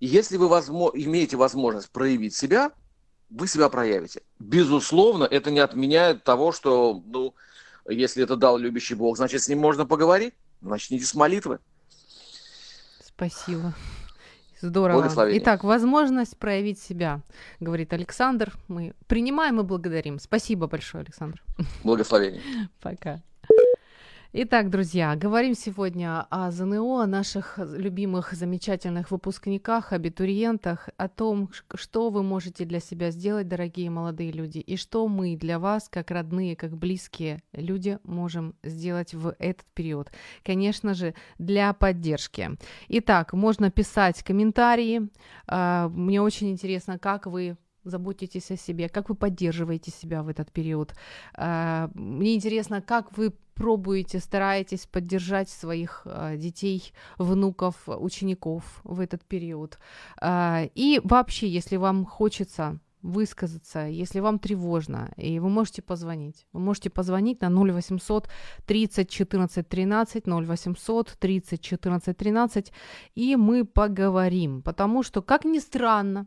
И 0.00 0.06
если 0.06 0.38
вы 0.38 0.46
возмо- 0.46 0.90
имеете 0.94 1.36
возможность 1.36 1.90
проявить 1.90 2.34
себя, 2.34 2.72
вы 3.28 3.46
себя 3.46 3.68
проявите. 3.68 4.22
Безусловно, 4.38 5.24
это 5.24 5.50
не 5.50 5.60
отменяет 5.60 6.24
того, 6.24 6.50
что, 6.50 7.02
ну, 7.06 7.34
если 7.86 8.24
это 8.24 8.36
дал 8.36 8.56
любящий 8.56 8.94
Бог, 8.94 9.18
значит, 9.18 9.42
с 9.42 9.48
ним 9.48 9.58
можно 9.58 9.84
поговорить. 9.84 10.34
Начните 10.62 11.04
с 11.04 11.14
молитвы. 11.14 11.58
Спасибо. 13.04 13.74
Здорово. 14.62 15.10
Итак, 15.38 15.62
возможность 15.62 16.36
проявить 16.38 16.78
себя, 16.80 17.20
говорит 17.60 17.92
Александр. 17.92 18.54
Мы 18.68 18.94
принимаем 19.06 19.60
и 19.60 19.62
благодарим. 19.62 20.18
Спасибо 20.18 20.66
большое, 20.66 21.02
Александр. 21.02 21.42
Благословения. 21.84 22.42
Пока. 22.80 23.22
Итак, 24.32 24.70
друзья, 24.70 25.16
говорим 25.16 25.54
сегодня 25.54 26.24
о 26.30 26.52
ЗНО, 26.52 27.02
о 27.02 27.06
наших 27.08 27.58
любимых, 27.58 28.32
замечательных 28.32 29.10
выпускниках, 29.10 29.92
абитуриентах, 29.92 30.88
о 30.96 31.08
том, 31.08 31.50
что 31.74 32.10
вы 32.10 32.22
можете 32.22 32.64
для 32.64 32.78
себя 32.78 33.10
сделать, 33.10 33.48
дорогие 33.48 33.90
молодые 33.90 34.30
люди, 34.30 34.58
и 34.58 34.76
что 34.76 35.08
мы 35.08 35.34
для 35.34 35.58
вас, 35.58 35.88
как 35.88 36.12
родные, 36.12 36.54
как 36.54 36.76
близкие 36.76 37.42
люди, 37.52 37.98
можем 38.04 38.54
сделать 38.62 39.14
в 39.14 39.34
этот 39.40 39.66
период. 39.74 40.12
Конечно 40.44 40.94
же, 40.94 41.14
для 41.38 41.72
поддержки. 41.72 42.50
Итак, 42.86 43.32
можно 43.32 43.72
писать 43.72 44.22
комментарии. 44.22 45.08
А, 45.48 45.88
Мне 45.88 46.22
очень 46.22 46.52
интересно, 46.52 47.00
как 47.00 47.26
вы 47.26 47.56
заботитесь 47.82 48.52
о 48.52 48.56
себе, 48.56 48.88
как 48.88 49.08
вы 49.08 49.16
поддерживаете 49.16 49.90
себя 49.90 50.22
в 50.22 50.28
этот 50.28 50.52
период. 50.52 50.94
А, 51.34 51.90
Мне 51.94 52.36
интересно, 52.36 52.80
как 52.80 53.18
вы 53.18 53.32
пробуете, 53.60 54.20
стараетесь 54.20 54.86
поддержать 54.86 55.50
своих 55.50 56.02
э, 56.06 56.36
детей, 56.38 56.92
внуков, 57.18 57.74
учеников 57.86 58.64
в 58.84 59.00
этот 59.00 59.22
период. 59.28 59.78
Э, 60.22 60.68
и 60.74 61.00
вообще, 61.04 61.46
если 61.46 61.76
вам 61.76 62.06
хочется 62.06 62.80
высказаться, 63.02 63.86
если 63.86 64.20
вам 64.20 64.38
тревожно, 64.38 65.10
и 65.16 65.38
вы 65.40 65.50
можете 65.50 65.82
позвонить. 65.82 66.46
Вы 66.52 66.60
можете 66.60 66.88
позвонить 66.88 67.42
на 67.42 67.50
0800 67.50 68.28
30 68.64 69.10
14 69.10 69.68
13, 69.68 70.24
0800 70.26 71.16
30 71.18 71.60
14 71.60 72.16
13, 72.16 72.72
и 73.14 73.36
мы 73.36 73.64
поговорим. 73.64 74.62
Потому 74.62 75.02
что, 75.02 75.22
как 75.22 75.44
ни 75.44 75.58
странно, 75.58 76.26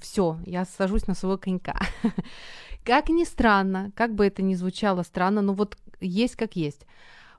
все, 0.00 0.38
я 0.46 0.64
сажусь 0.64 1.06
на 1.06 1.14
своего 1.14 1.38
конька. 1.38 1.78
Как 2.84 3.08
ни 3.08 3.24
странно, 3.24 3.92
как 3.94 4.14
бы 4.14 4.26
это 4.26 4.42
ни 4.42 4.54
звучало 4.54 5.02
странно, 5.02 5.42
но 5.42 5.52
вот 5.52 5.76
есть 6.00 6.36
как 6.36 6.56
есть. 6.56 6.86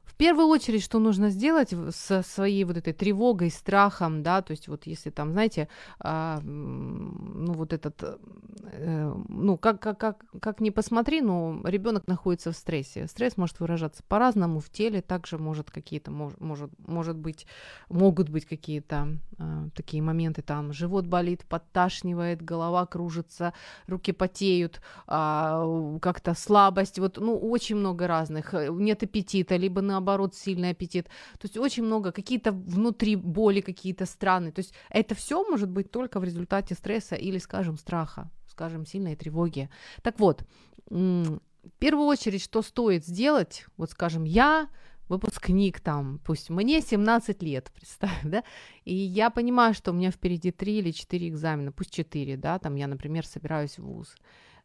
В 0.03 0.15
первую 0.15 0.47
очередь, 0.47 0.83
что 0.83 0.99
нужно 0.99 1.29
сделать 1.29 1.73
со 1.89 2.21
своей 2.21 2.63
вот 2.63 2.77
этой 2.77 2.93
тревогой, 2.93 3.49
страхом, 3.49 4.21
да, 4.23 4.41
то 4.41 4.51
есть 4.51 4.67
вот 4.67 4.85
если 4.85 5.09
там, 5.09 5.31
знаете, 5.31 5.67
а, 5.99 6.39
ну 6.41 7.53
вот 7.53 7.73
этот, 7.73 8.19
э, 8.63 9.15
ну 9.29 9.57
как, 9.57 9.81
как, 9.81 9.97
как, 9.97 10.25
как 10.39 10.59
ни 10.61 10.69
посмотри, 10.69 11.21
но 11.21 11.59
ребенок 11.63 12.07
находится 12.07 12.51
в 12.51 12.55
стрессе. 12.55 13.07
Стресс 13.07 13.37
может 13.37 13.59
выражаться 13.59 14.03
по-разному 14.07 14.59
в 14.59 14.69
теле, 14.69 15.01
также 15.01 15.37
может 15.37 15.71
какие-то, 15.71 16.11
мож, 16.11 16.33
может, 16.39 16.71
может 16.87 17.17
быть, 17.17 17.47
могут 17.89 18.29
быть 18.29 18.45
какие-то 18.45 19.17
э, 19.39 19.69
такие 19.73 20.03
моменты, 20.03 20.41
там 20.43 20.71
живот 20.73 21.07
болит, 21.07 21.45
подташнивает, 21.45 22.43
голова 22.43 22.85
кружится, 22.85 23.53
руки 23.87 24.11
потеют, 24.11 24.81
э, 25.07 25.97
как-то 26.01 26.35
слабость, 26.35 26.99
вот, 26.99 27.17
ну 27.17 27.37
очень 27.37 27.77
много 27.77 28.07
разных, 28.07 28.53
нет 28.53 29.01
аппетита, 29.03 29.55
либо 29.55 29.81
наоборот 29.91 30.35
сильный 30.35 30.71
аппетит. 30.71 31.05
То 31.39 31.45
есть 31.45 31.57
очень 31.57 31.83
много, 31.83 32.11
какие-то 32.11 32.51
внутри 32.51 33.15
боли, 33.15 33.61
какие-то 33.61 34.05
страны. 34.05 34.51
То 34.51 34.59
есть 34.59 34.73
это 34.89 35.15
все 35.15 35.43
может 35.49 35.69
быть 35.69 35.91
только 35.91 36.19
в 36.19 36.23
результате 36.23 36.75
стресса 36.75 37.15
или, 37.15 37.39
скажем, 37.39 37.77
страха, 37.77 38.29
скажем, 38.47 38.85
сильной 38.85 39.15
тревоги. 39.15 39.69
Так 40.01 40.19
вот, 40.19 40.43
в 40.89 41.39
первую 41.79 42.07
очередь, 42.07 42.41
что 42.41 42.61
стоит 42.61 43.05
сделать, 43.05 43.65
вот 43.77 43.91
скажем, 43.91 44.23
я 44.23 44.67
выпускник 45.09 45.79
там, 45.79 46.19
пусть 46.25 46.49
мне 46.49 46.81
17 46.81 47.43
лет, 47.43 47.71
представь, 47.75 48.21
да, 48.23 48.43
и 48.85 48.95
я 48.95 49.29
понимаю, 49.29 49.73
что 49.73 49.91
у 49.91 49.93
меня 49.93 50.11
впереди 50.11 50.51
3 50.51 50.79
или 50.79 50.91
4 50.91 51.27
экзамена, 51.27 51.71
пусть 51.71 51.91
4, 51.91 52.37
да, 52.37 52.59
там 52.59 52.75
я, 52.75 52.87
например, 52.87 53.25
собираюсь 53.25 53.77
в 53.77 53.83
ВУЗ. 53.83 54.15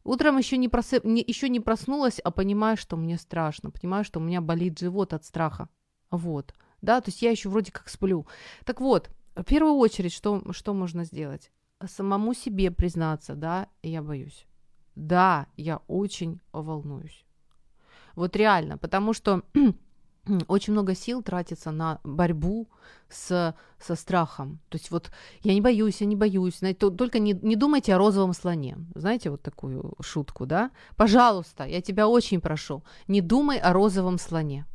Утром 0.06 0.38
еще 0.38 0.56
не, 0.56 0.68
просып... 0.68 1.04
не, 1.04 1.22
еще 1.26 1.48
не 1.48 1.58
проснулась, 1.58 2.20
а 2.20 2.30
понимаю, 2.30 2.76
что 2.76 2.96
мне 2.96 3.18
страшно, 3.18 3.72
понимаю, 3.72 4.04
что 4.04 4.20
у 4.20 4.22
меня 4.22 4.40
болит 4.40 4.78
живот 4.78 5.12
от 5.12 5.24
страха. 5.24 5.68
Вот, 6.12 6.54
да, 6.80 7.00
то 7.00 7.10
есть 7.10 7.22
я 7.22 7.32
еще 7.32 7.48
вроде 7.48 7.72
как 7.72 7.88
сплю. 7.88 8.24
Так 8.64 8.80
вот, 8.80 9.10
в 9.34 9.42
первую 9.42 9.74
очередь, 9.74 10.12
что, 10.12 10.42
что 10.52 10.74
можно 10.74 11.04
сделать? 11.04 11.50
Самому 11.84 12.34
себе 12.34 12.70
признаться, 12.70 13.34
да, 13.34 13.68
я 13.82 14.00
боюсь. 14.00 14.46
Да, 14.94 15.48
я 15.56 15.78
очень 15.88 16.40
волнуюсь. 16.52 17.26
Вот 18.14 18.36
реально, 18.36 18.78
потому 18.78 19.12
что 19.12 19.42
очень 20.48 20.72
много 20.72 20.94
сил 20.94 21.22
тратится 21.22 21.70
на 21.70 22.00
борьбу 22.04 22.68
с, 23.08 23.54
со 23.78 23.94
страхом. 23.94 24.58
То 24.68 24.76
есть 24.76 24.90
вот 24.90 25.10
я 25.42 25.54
не 25.54 25.60
боюсь, 25.60 26.00
я 26.00 26.06
не 26.06 26.16
боюсь. 26.16 26.58
Знаете, 26.58 26.78
то, 26.80 26.90
только 26.90 27.18
не, 27.18 27.32
не 27.42 27.56
думайте 27.56 27.94
о 27.94 27.98
розовом 27.98 28.32
слоне. 28.32 28.76
Знаете 28.94 29.30
вот 29.30 29.42
такую 29.42 29.94
шутку, 30.00 30.46
да? 30.46 30.70
Пожалуйста, 30.96 31.64
я 31.64 31.80
тебя 31.80 32.08
очень 32.08 32.40
прошу, 32.40 32.82
не 33.08 33.20
думай 33.20 33.58
о 33.58 33.72
розовом 33.72 34.18
слоне. 34.18 34.66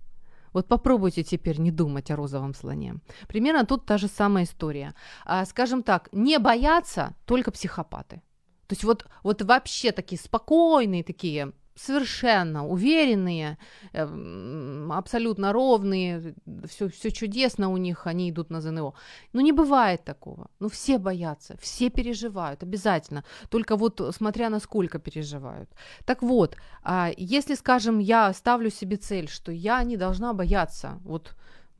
Вот 0.53 0.67
попробуйте 0.67 1.23
теперь 1.23 1.59
не 1.59 1.71
думать 1.71 2.11
о 2.11 2.15
розовом 2.15 2.53
слоне. 2.53 2.95
Примерно 3.27 3.65
тут 3.65 3.85
та 3.85 3.97
же 3.97 4.07
самая 4.07 4.43
история. 4.43 4.93
А, 5.25 5.45
скажем 5.45 5.81
так, 5.81 6.09
не 6.11 6.39
боятся 6.39 7.13
только 7.25 7.51
психопаты. 7.51 8.21
То 8.67 8.73
есть 8.73 8.83
вот, 8.83 9.05
вот 9.23 9.41
вообще 9.41 9.91
такие 9.91 10.19
спокойные, 10.19 11.03
такие 11.03 11.53
совершенно 11.75 12.67
уверенные, 12.67 13.57
эм, 13.93 14.91
абсолютно 14.91 15.53
ровные, 15.53 16.35
все, 16.67 16.87
все 16.87 17.11
чудесно 17.11 17.69
у 17.69 17.77
них, 17.77 18.07
они 18.07 18.29
идут 18.29 18.49
на 18.49 18.61
ЗНО. 18.61 18.93
Но 19.33 19.41
не 19.41 19.51
бывает 19.51 20.03
такого. 20.03 20.49
Ну, 20.59 20.67
все 20.67 20.97
боятся, 20.97 21.55
все 21.61 21.89
переживают, 21.89 22.63
обязательно. 22.63 23.23
Только 23.49 23.75
вот 23.75 24.01
смотря 24.15 24.49
на 24.49 24.59
сколько 24.59 24.99
переживают. 24.99 25.69
Так 26.05 26.21
вот, 26.21 26.57
а, 26.83 27.11
если, 27.17 27.55
скажем, 27.55 27.99
я 27.99 28.33
ставлю 28.33 28.69
себе 28.69 28.97
цель, 28.97 29.27
что 29.27 29.51
я 29.51 29.83
не 29.83 29.97
должна 29.97 30.33
бояться, 30.33 30.99
вот 31.03 31.35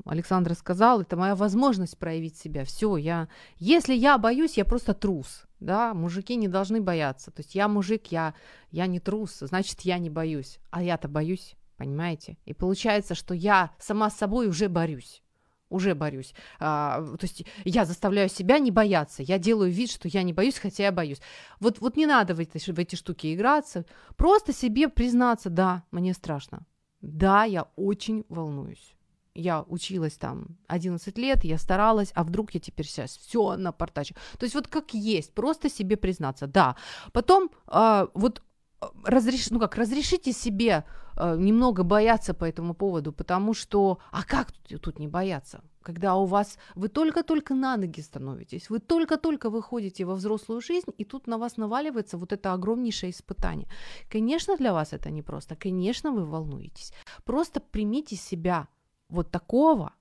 Александр 0.05 0.53
сказал, 0.55 1.01
это 1.01 1.15
моя 1.15 1.35
возможность 1.35 1.97
проявить 1.97 2.37
себя. 2.37 2.65
Все, 2.65 2.97
я, 2.97 3.27
если 3.57 3.93
я 3.93 4.17
боюсь, 4.17 4.57
я 4.57 4.65
просто 4.65 4.93
трус 4.93 5.45
да, 5.61 5.93
мужики 5.93 6.35
не 6.35 6.47
должны 6.47 6.81
бояться. 6.81 7.31
То 7.31 7.41
есть 7.41 7.55
я 7.55 7.67
мужик, 7.67 8.07
я, 8.07 8.33
я 8.71 8.87
не 8.87 8.99
трус, 8.99 9.37
значит, 9.39 9.81
я 9.81 9.99
не 9.99 10.09
боюсь. 10.09 10.59
А 10.71 10.83
я-то 10.83 11.07
боюсь, 11.07 11.55
понимаете? 11.77 12.37
И 12.45 12.53
получается, 12.53 13.15
что 13.15 13.33
я 13.33 13.71
сама 13.79 14.09
с 14.09 14.17
собой 14.17 14.47
уже 14.47 14.67
борюсь. 14.67 15.23
Уже 15.69 15.95
борюсь. 15.95 16.33
А, 16.59 17.01
то 17.17 17.25
есть 17.25 17.45
я 17.63 17.85
заставляю 17.85 18.27
себя 18.27 18.59
не 18.59 18.71
бояться. 18.71 19.23
Я 19.23 19.37
делаю 19.37 19.71
вид, 19.71 19.89
что 19.89 20.09
я 20.09 20.23
не 20.23 20.33
боюсь, 20.33 20.57
хотя 20.57 20.83
я 20.83 20.91
боюсь. 20.91 21.21
Вот, 21.61 21.79
вот 21.79 21.95
не 21.95 22.07
надо 22.07 22.33
в 22.33 22.39
эти, 22.39 22.71
в 22.71 22.77
эти 22.77 22.95
штуки 22.95 23.33
играться. 23.33 23.85
Просто 24.17 24.51
себе 24.51 24.89
признаться, 24.89 25.49
да, 25.49 25.83
мне 25.91 26.13
страшно. 26.13 26.65
Да, 27.01 27.45
я 27.45 27.67
очень 27.77 28.25
волнуюсь 28.27 28.95
я 29.33 29.63
училась 29.63 30.17
там 30.17 30.57
11 30.67 31.17
лет, 31.17 31.43
я 31.43 31.57
старалась, 31.57 32.11
а 32.15 32.23
вдруг 32.23 32.53
я 32.53 32.59
теперь 32.59 32.85
сейчас 32.85 33.17
все 33.17 33.55
напортачу. 33.55 34.15
То 34.37 34.45
есть 34.45 34.55
вот 34.55 34.67
как 34.67 34.93
есть, 34.93 35.33
просто 35.33 35.69
себе 35.69 35.97
признаться, 35.97 36.47
да. 36.47 36.75
Потом 37.13 37.49
э, 37.67 38.07
вот 38.13 38.41
а, 38.81 38.91
разреш, 39.03 39.49
ну 39.51 39.59
как, 39.59 39.75
разрешите 39.75 40.33
себе 40.33 40.83
э, 41.17 41.35
немного 41.37 41.83
бояться 41.83 42.33
по 42.33 42.45
этому 42.45 42.73
поводу, 42.73 43.13
потому 43.13 43.53
что, 43.53 43.99
а 44.11 44.23
как 44.23 44.51
тут, 44.51 44.81
тут 44.81 44.99
не 44.99 45.07
бояться? 45.07 45.61
Когда 45.83 46.15
у 46.15 46.25
вас, 46.25 46.57
вы 46.75 46.89
только-только 46.89 47.55
на 47.55 47.77
ноги 47.77 48.01
становитесь, 48.01 48.69
вы 48.69 48.79
только-только 48.79 49.49
выходите 49.49 50.05
во 50.05 50.13
взрослую 50.15 50.61
жизнь, 50.61 50.91
и 50.97 51.05
тут 51.05 51.27
на 51.27 51.37
вас 51.37 51.57
наваливается 51.57 52.17
вот 52.17 52.33
это 52.33 52.53
огромнейшее 52.53 53.09
испытание. 53.09 53.67
Конечно, 54.09 54.57
для 54.57 54.73
вас 54.73 54.93
это 54.93 55.09
непросто, 55.09 55.55
конечно, 55.55 56.11
вы 56.11 56.25
волнуетесь. 56.25 56.93
Просто 57.23 57.59
примите 57.59 58.15
себя, 58.15 58.67
вот 59.11 59.29
такого, 59.29 59.93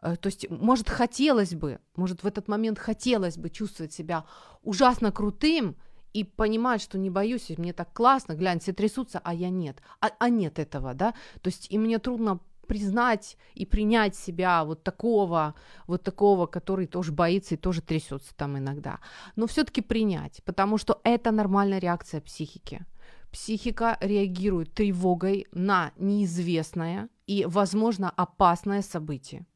э, 0.00 0.16
то 0.16 0.28
есть, 0.28 0.48
может, 0.50 0.88
хотелось 0.88 1.54
бы, 1.54 1.80
может, 1.96 2.22
в 2.22 2.26
этот 2.26 2.48
момент 2.48 2.78
хотелось 2.78 3.36
бы 3.36 3.50
чувствовать 3.50 3.92
себя 3.92 4.24
ужасно 4.62 5.12
крутым 5.12 5.76
и 6.12 6.24
понимать, 6.24 6.80
что 6.82 6.98
не 6.98 7.10
боюсь, 7.10 7.50
и 7.50 7.56
мне 7.56 7.72
так 7.72 7.92
классно, 7.92 8.34
глянь, 8.34 8.60
все 8.60 8.72
трясутся, 8.72 9.20
а 9.22 9.34
я 9.34 9.50
нет. 9.50 9.82
А, 10.00 10.10
а 10.18 10.28
нет 10.28 10.58
этого, 10.58 10.94
да? 10.94 11.12
То 11.40 11.48
есть, 11.48 11.70
и 11.70 11.78
мне 11.78 11.98
трудно 11.98 12.40
признать 12.66 13.36
и 13.54 13.66
принять 13.66 14.14
себя 14.14 14.64
вот 14.64 14.82
такого, 14.82 15.54
вот 15.86 16.02
такого, 16.02 16.46
который 16.46 16.86
тоже 16.86 17.12
боится 17.12 17.54
и 17.54 17.58
тоже 17.58 17.82
трясется 17.82 18.34
там 18.36 18.56
иногда. 18.56 19.00
Но 19.36 19.46
все-таки 19.46 19.82
принять, 19.82 20.42
потому 20.44 20.78
что 20.78 21.00
это 21.04 21.32
нормальная 21.32 21.78
реакция 21.78 22.20
психики. 22.20 22.86
Психика 23.32 23.96
реагирует 24.00 24.74
тревогой 24.74 25.46
на 25.52 25.92
неизвестное 25.96 27.08
и, 27.26 27.46
возможно, 27.46 28.10
опасное 28.10 28.82
событие. 28.82 29.46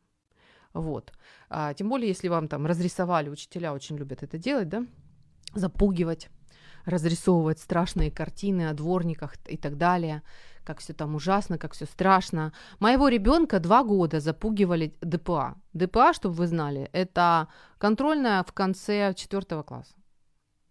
Вот. 0.72 1.12
А, 1.50 1.74
тем 1.74 1.90
более, 1.90 2.08
если 2.08 2.28
вам 2.28 2.48
там 2.48 2.66
разрисовали, 2.66 3.28
учителя 3.28 3.74
очень 3.74 3.96
любят 3.98 4.22
это 4.22 4.38
делать, 4.38 4.68
да, 4.70 4.86
запугивать, 5.54 6.30
разрисовывать 6.86 7.58
страшные 7.58 8.10
картины 8.10 8.68
о 8.68 8.72
дворниках 8.72 9.34
и 9.46 9.58
так 9.58 9.76
далее, 9.76 10.22
как 10.64 10.78
все 10.78 10.94
там 10.94 11.14
ужасно, 11.14 11.58
как 11.58 11.74
все 11.74 11.84
страшно. 11.84 12.54
Моего 12.78 13.08
ребенка 13.08 13.60
два 13.60 13.84
года 13.84 14.20
запугивали 14.20 14.96
ДПА. 15.02 15.56
ДПА, 15.74 16.14
чтобы 16.14 16.34
вы 16.34 16.46
знали, 16.46 16.88
это 16.92 17.48
контрольная 17.78 18.42
в 18.42 18.52
конце 18.52 19.12
четвертого 19.14 19.62
класса, 19.62 19.94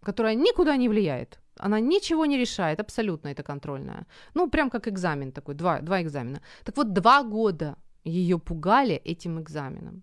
которая 0.02 0.34
никуда 0.34 0.76
не 0.76 0.88
влияет. 0.88 1.40
Она 1.58 1.80
ничего 1.80 2.26
не 2.26 2.38
решает, 2.38 2.80
абсолютно 2.80 3.28
это 3.28 3.42
контрольная. 3.42 4.06
Ну, 4.34 4.50
прям 4.50 4.70
как 4.70 4.88
экзамен 4.88 5.32
такой, 5.32 5.54
два, 5.54 5.80
два 5.80 6.02
экзамена. 6.02 6.40
Так 6.64 6.76
вот, 6.76 6.92
два 6.92 7.22
года 7.22 7.76
ее 8.04 8.38
пугали 8.38 8.94
этим 8.94 9.40
экзаменом. 9.40 10.02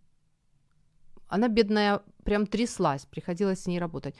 Она, 1.27 1.47
бедная, 1.47 2.01
прям 2.23 2.45
тряслась, 2.45 3.05
приходилось 3.05 3.61
с 3.61 3.67
ней 3.67 3.79
работать. 3.79 4.15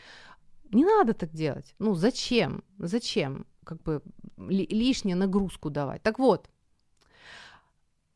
Не 0.72 0.86
надо 0.86 1.14
так 1.14 1.32
делать. 1.32 1.76
Ну, 1.80 1.96
зачем? 1.96 2.64
Зачем? 2.80 3.46
Как 3.64 3.82
бы 3.82 4.02
лишнюю 4.38 5.18
нагрузку 5.18 5.70
давать. 5.70 6.02
Так 6.02 6.20
вот, 6.20 6.50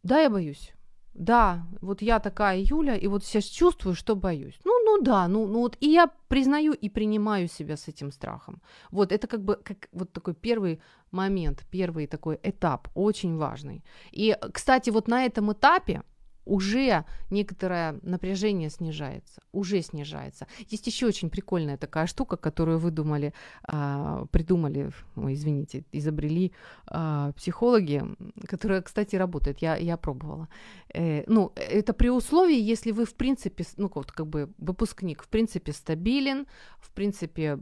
да, 0.04 0.22
я 0.22 0.30
боюсь. 0.30 0.74
Да, 1.18 1.66
вот 1.82 2.02
я 2.02 2.20
такая 2.20 2.60
Юля, 2.60 2.96
и 2.96 3.08
вот 3.08 3.26
сейчас 3.26 3.46
чувствую, 3.46 3.96
что 3.96 4.16
боюсь. 4.16 4.60
Ну, 4.66 4.84
ну 4.86 5.02
да, 5.04 5.28
ну, 5.28 5.48
ну 5.48 5.60
вот 5.60 5.78
и 5.80 5.90
я 5.90 6.12
признаю 6.28 6.74
и 6.74 6.90
принимаю 6.90 7.48
себя 7.48 7.76
с 7.76 7.88
этим 7.88 8.12
страхом. 8.12 8.62
Вот 8.92 9.12
это 9.12 9.28
как 9.28 9.44
бы 9.44 9.56
как 9.56 9.90
вот 9.92 10.14
такой 10.14 10.34
первый 10.34 10.80
момент, 11.12 11.66
первый 11.72 12.08
такой 12.08 12.40
этап, 12.44 12.88
очень 12.96 13.36
важный. 13.36 13.84
И, 14.12 14.38
кстати, 14.54 14.92
вот 14.92 15.08
на 15.08 15.26
этом 15.26 15.52
этапе 15.52 16.04
уже 16.48 17.06
некоторое 17.30 18.00
напряжение 18.02 18.70
снижается, 18.70 19.42
уже 19.52 19.82
снижается. 19.82 20.48
Есть 20.70 20.88
еще 20.88 21.08
очень 21.08 21.30
прикольная 21.30 21.78
такая 21.78 22.08
штука, 22.08 22.38
которую 22.38 22.80
выдумали, 22.80 23.34
а, 23.64 24.26
придумали, 24.32 24.92
извините, 25.16 25.84
изобрели 25.92 26.54
а, 26.88 27.32
психологи, 27.34 28.04
которая, 28.48 28.82
кстати, 28.82 29.16
работает. 29.16 29.60
Я, 29.60 29.76
я 29.76 29.98
пробовала. 29.98 30.48
Э, 30.94 31.24
ну, 31.28 31.52
это 31.56 31.94
при 31.94 32.10
условии, 32.10 32.60
если 32.60 32.92
вы, 32.92 33.06
в 33.06 33.16
принципе, 33.16 33.66
ну, 33.78 33.92
вот 33.94 34.12
как 34.12 34.28
бы 34.28 34.50
выпускник, 34.58 35.24
в 35.24 35.28
принципе, 35.28 35.74
стабилен, 35.74 36.48
в 36.80 36.92
принципе, 36.92 37.60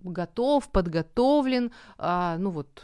готов, 0.00 0.70
подготовлен, 0.70 1.72
а, 1.98 2.36
ну 2.38 2.50
вот 2.50 2.82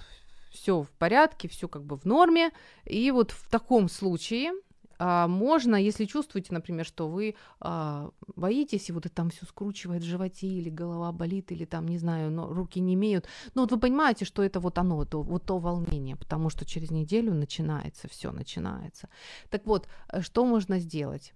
все 0.50 0.82
в 0.82 0.90
порядке, 0.90 1.48
все 1.48 1.68
как 1.68 1.84
бы 1.84 1.96
в 1.96 2.04
норме. 2.04 2.50
И 2.84 3.10
вот 3.10 3.30
в 3.30 3.48
таком 3.48 3.88
случае 3.88 4.52
а, 4.98 5.28
можно, 5.28 5.76
если 5.76 6.04
чувствуете, 6.04 6.52
например, 6.52 6.84
что 6.84 7.08
вы 7.08 7.34
а, 7.60 8.10
боитесь, 8.36 8.88
и 8.88 8.92
вот 8.92 9.06
это 9.06 9.14
там 9.14 9.30
все 9.30 9.46
скручивает 9.46 10.02
в 10.02 10.06
животе, 10.06 10.46
или 10.46 10.70
голова 10.70 11.12
болит, 11.12 11.52
или 11.52 11.64
там, 11.64 11.86
не 11.88 11.98
знаю, 11.98 12.30
но 12.30 12.52
руки 12.52 12.80
не 12.80 12.94
имеют, 12.94 13.28
ну 13.54 13.62
вот 13.62 13.72
вы 13.72 13.78
понимаете, 13.78 14.24
что 14.24 14.42
это 14.42 14.60
вот 14.60 14.78
оно, 14.78 15.04
то, 15.04 15.22
вот 15.22 15.44
то 15.44 15.58
волнение, 15.58 16.16
потому 16.16 16.50
что 16.50 16.64
через 16.64 16.90
неделю 16.90 17.32
начинается, 17.34 18.08
все 18.08 18.32
начинается. 18.32 19.08
Так 19.50 19.66
вот, 19.66 19.88
э, 20.08 20.20
что 20.22 20.44
можно 20.44 20.78
сделать? 20.78 21.34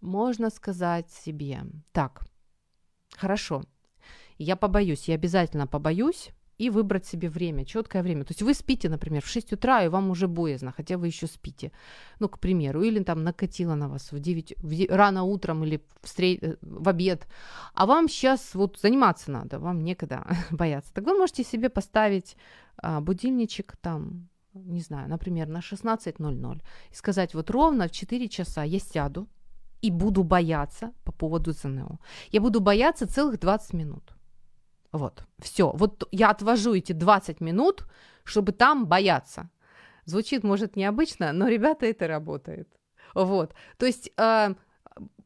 Можно 0.00 0.50
сказать 0.50 1.10
себе, 1.10 1.62
так, 1.92 2.26
хорошо, 3.16 3.64
я 4.36 4.54
побоюсь, 4.54 5.08
я 5.08 5.14
обязательно 5.14 5.66
побоюсь, 5.66 6.30
и 6.58 6.70
выбрать 6.70 7.06
себе 7.06 7.28
время, 7.28 7.64
четкое 7.64 8.02
время. 8.02 8.24
То 8.24 8.32
есть 8.32 8.42
вы 8.42 8.54
спите, 8.54 8.88
например, 8.88 9.22
в 9.22 9.26
6 9.26 9.52
утра, 9.52 9.84
и 9.84 9.88
вам 9.88 10.10
уже 10.10 10.26
боязно, 10.26 10.72
хотя 10.76 10.96
вы 10.96 11.06
еще 11.06 11.26
спите. 11.26 11.70
Ну, 12.20 12.28
к 12.28 12.38
примеру, 12.38 12.82
или 12.82 13.02
там 13.02 13.24
накатило 13.24 13.76
на 13.76 13.88
вас 13.88 14.12
в 14.12 14.18
9, 14.18 14.54
в, 14.58 14.96
рано 14.96 15.22
утром 15.22 15.64
или 15.64 15.80
в, 16.02 16.08
сред... 16.08 16.42
Э, 16.42 16.56
в 16.62 16.88
обед, 16.88 17.26
а 17.74 17.86
вам 17.86 18.08
сейчас 18.08 18.54
вот 18.54 18.78
заниматься 18.82 19.30
надо, 19.30 19.58
вам 19.58 19.84
некогда 19.84 20.26
бояться. 20.50 20.92
Так 20.92 21.04
вы 21.04 21.14
можете 21.16 21.44
себе 21.44 21.68
поставить 21.68 22.36
а, 22.76 23.00
будильничек 23.00 23.76
там, 23.76 24.28
не 24.54 24.80
знаю, 24.80 25.08
например, 25.08 25.48
на 25.48 25.58
16.00 25.58 26.62
и 26.90 26.94
сказать, 26.94 27.34
вот 27.34 27.50
ровно 27.50 27.86
в 27.86 27.90
4 27.90 28.28
часа 28.28 28.64
я 28.64 28.78
сяду 28.78 29.28
и 29.82 29.90
буду 29.90 30.24
бояться 30.24 30.92
по 31.04 31.12
поводу 31.12 31.52
ЗНО. 31.52 31.98
Я 32.32 32.40
буду 32.40 32.60
бояться 32.60 33.06
целых 33.06 33.38
20 33.38 33.74
минут. 33.74 34.17
Вот, 34.92 35.24
все. 35.38 35.70
Вот 35.72 36.08
я 36.12 36.30
отвожу 36.30 36.74
эти 36.74 36.92
20 36.92 37.40
минут, 37.40 37.86
чтобы 38.24 38.52
там 38.52 38.86
бояться. 38.86 39.50
Звучит, 40.04 40.42
может, 40.44 40.76
необычно, 40.76 41.32
но, 41.32 41.48
ребята, 41.48 41.86
это 41.86 42.06
работает. 42.06 42.68
Вот. 43.14 43.54
То 43.76 43.86
есть 43.86 44.10
э, 44.16 44.54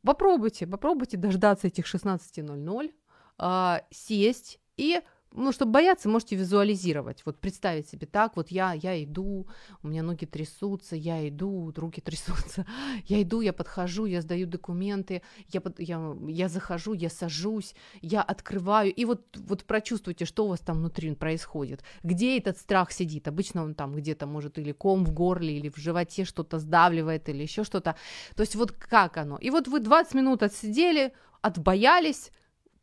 попробуйте, 0.05 0.67
попробуйте 0.67 1.17
дождаться 1.17 1.69
этих 1.69 1.87
16.00, 1.87 2.93
э, 3.39 3.81
сесть 3.91 4.61
и 4.77 5.01
ну, 5.35 5.53
чтобы 5.53 5.73
бояться, 5.73 6.09
можете 6.09 6.37
визуализировать, 6.37 7.23
вот 7.25 7.39
представить 7.39 7.89
себе 7.89 8.07
так, 8.07 8.37
вот 8.37 8.51
я, 8.51 8.73
я 8.73 9.03
иду, 9.03 9.47
у 9.83 9.89
меня 9.89 10.03
ноги 10.03 10.25
трясутся, 10.25 10.97
я 10.97 11.27
иду, 11.29 11.73
руки 11.77 12.01
трясутся, 12.05 12.67
я 13.07 13.23
иду, 13.23 13.41
я 13.41 13.53
подхожу, 13.53 14.07
я 14.07 14.21
сдаю 14.21 14.47
документы, 14.47 15.23
я, 15.49 15.61
под, 15.61 15.81
я, 15.81 16.17
я 16.29 16.49
захожу, 16.49 16.93
я 16.93 17.11
сажусь, 17.11 17.75
я 18.01 18.23
открываю, 18.23 18.93
и 18.93 19.05
вот, 19.05 19.37
вот 19.37 19.65
прочувствуйте, 19.65 20.25
что 20.25 20.45
у 20.45 20.49
вас 20.49 20.61
там 20.61 20.79
внутри 20.79 21.15
происходит, 21.15 21.83
где 22.03 22.39
этот 22.39 22.59
страх 22.59 22.93
сидит, 22.93 23.29
обычно 23.29 23.65
он 23.65 23.75
там 23.75 23.95
где-то 23.95 24.27
может 24.27 24.59
или 24.59 24.73
ком 24.73 25.05
в 25.05 25.13
горле, 25.13 25.57
или 25.57 25.69
в 25.69 25.77
животе 25.77 26.25
что-то 26.25 26.59
сдавливает, 26.59 27.29
или 27.29 27.43
еще 27.43 27.65
что-то, 27.65 27.97
то 28.37 28.43
есть 28.43 28.57
вот 28.57 28.73
как 28.73 29.17
оно, 29.17 29.37
и 29.39 29.51
вот 29.51 29.69
вы 29.69 29.81
20 29.81 30.15
минут 30.15 30.43
отсидели, 30.43 31.13
отбоялись, 31.41 32.31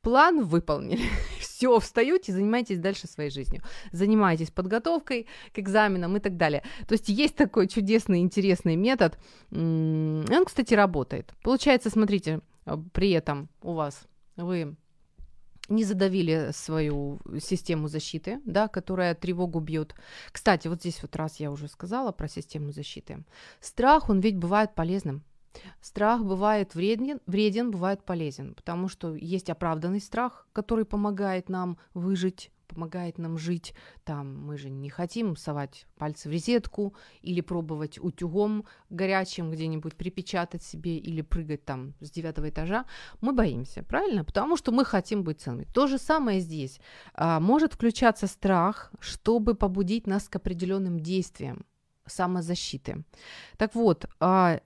план 0.09 0.43
выполнили. 0.43 1.03
Все, 1.39 1.79
встаете 1.79 2.31
и 2.31 2.35
занимаетесь 2.35 2.79
дальше 2.79 3.07
своей 3.07 3.29
жизнью. 3.29 3.61
Занимаетесь 3.91 4.49
подготовкой 4.49 5.27
к 5.53 5.59
экзаменам 5.59 6.17
и 6.17 6.19
так 6.19 6.35
далее. 6.35 6.63
То 6.87 6.93
есть 6.93 7.09
есть 7.09 7.35
такой 7.35 7.67
чудесный, 7.67 8.21
интересный 8.21 8.75
метод. 8.75 9.19
Он, 9.51 10.45
кстати, 10.45 10.73
работает. 10.73 11.33
Получается, 11.43 11.91
смотрите, 11.91 12.39
э, 12.65 12.77
при 12.91 13.11
этом 13.11 13.49
у 13.61 13.73
вас 13.73 14.07
вы 14.35 14.75
не 15.69 15.83
задавили 15.83 16.49
свою 16.53 17.19
систему 17.39 17.87
защиты, 17.87 18.39
да, 18.45 18.67
которая 18.67 19.13
тревогу 19.13 19.59
бьет. 19.59 19.93
Кстати, 20.31 20.67
вот 20.67 20.79
здесь 20.79 21.03
вот 21.03 21.15
раз 21.15 21.39
я 21.39 21.51
уже 21.51 21.67
сказала 21.67 22.11
про 22.11 22.27
систему 22.27 22.71
защиты. 22.71 23.23
Страх, 23.59 24.09
он 24.09 24.21
ведь 24.21 24.37
бывает 24.37 24.73
полезным. 24.73 25.23
Страх 25.81 26.23
бывает 26.23 26.75
вреден, 26.75 27.19
вреден, 27.25 27.71
бывает 27.71 28.03
полезен, 28.03 28.53
потому 28.55 28.87
что 28.87 29.15
есть 29.15 29.49
оправданный 29.49 30.01
страх, 30.01 30.47
который 30.53 30.85
помогает 30.85 31.49
нам 31.49 31.77
выжить, 31.93 32.51
помогает 32.69 33.17
нам 33.17 33.37
жить. 33.37 33.73
Там 34.03 34.45
мы 34.45 34.57
же 34.57 34.69
не 34.69 34.89
хотим 34.89 35.35
совать 35.35 35.87
пальцы 35.97 36.29
в 36.29 36.31
розетку 36.31 36.93
или 37.21 37.41
пробовать 37.41 37.99
утюгом 37.99 38.65
горячим 38.89 39.51
где-нибудь 39.51 39.95
припечатать 39.95 40.63
себе 40.63 40.97
или 40.97 41.21
прыгать 41.21 41.65
там 41.65 41.93
с 41.99 42.11
девятого 42.11 42.49
этажа. 42.49 42.85
Мы 43.21 43.33
боимся, 43.33 43.83
правильно? 43.83 44.23
Потому 44.23 44.55
что 44.55 44.71
мы 44.71 44.85
хотим 44.85 45.23
быть 45.23 45.41
ценными. 45.41 45.67
То 45.73 45.87
же 45.87 45.97
самое 45.97 46.39
здесь. 46.39 46.79
А, 47.13 47.39
может 47.39 47.73
включаться 47.73 48.27
страх, 48.27 48.91
чтобы 48.99 49.55
побудить 49.55 50.07
нас 50.07 50.29
к 50.29 50.35
определенным 50.35 50.99
действиям 50.99 51.65
самозащиты. 52.09 53.03
Так 53.57 53.75
вот, 53.75 54.05
а, 54.19 54.61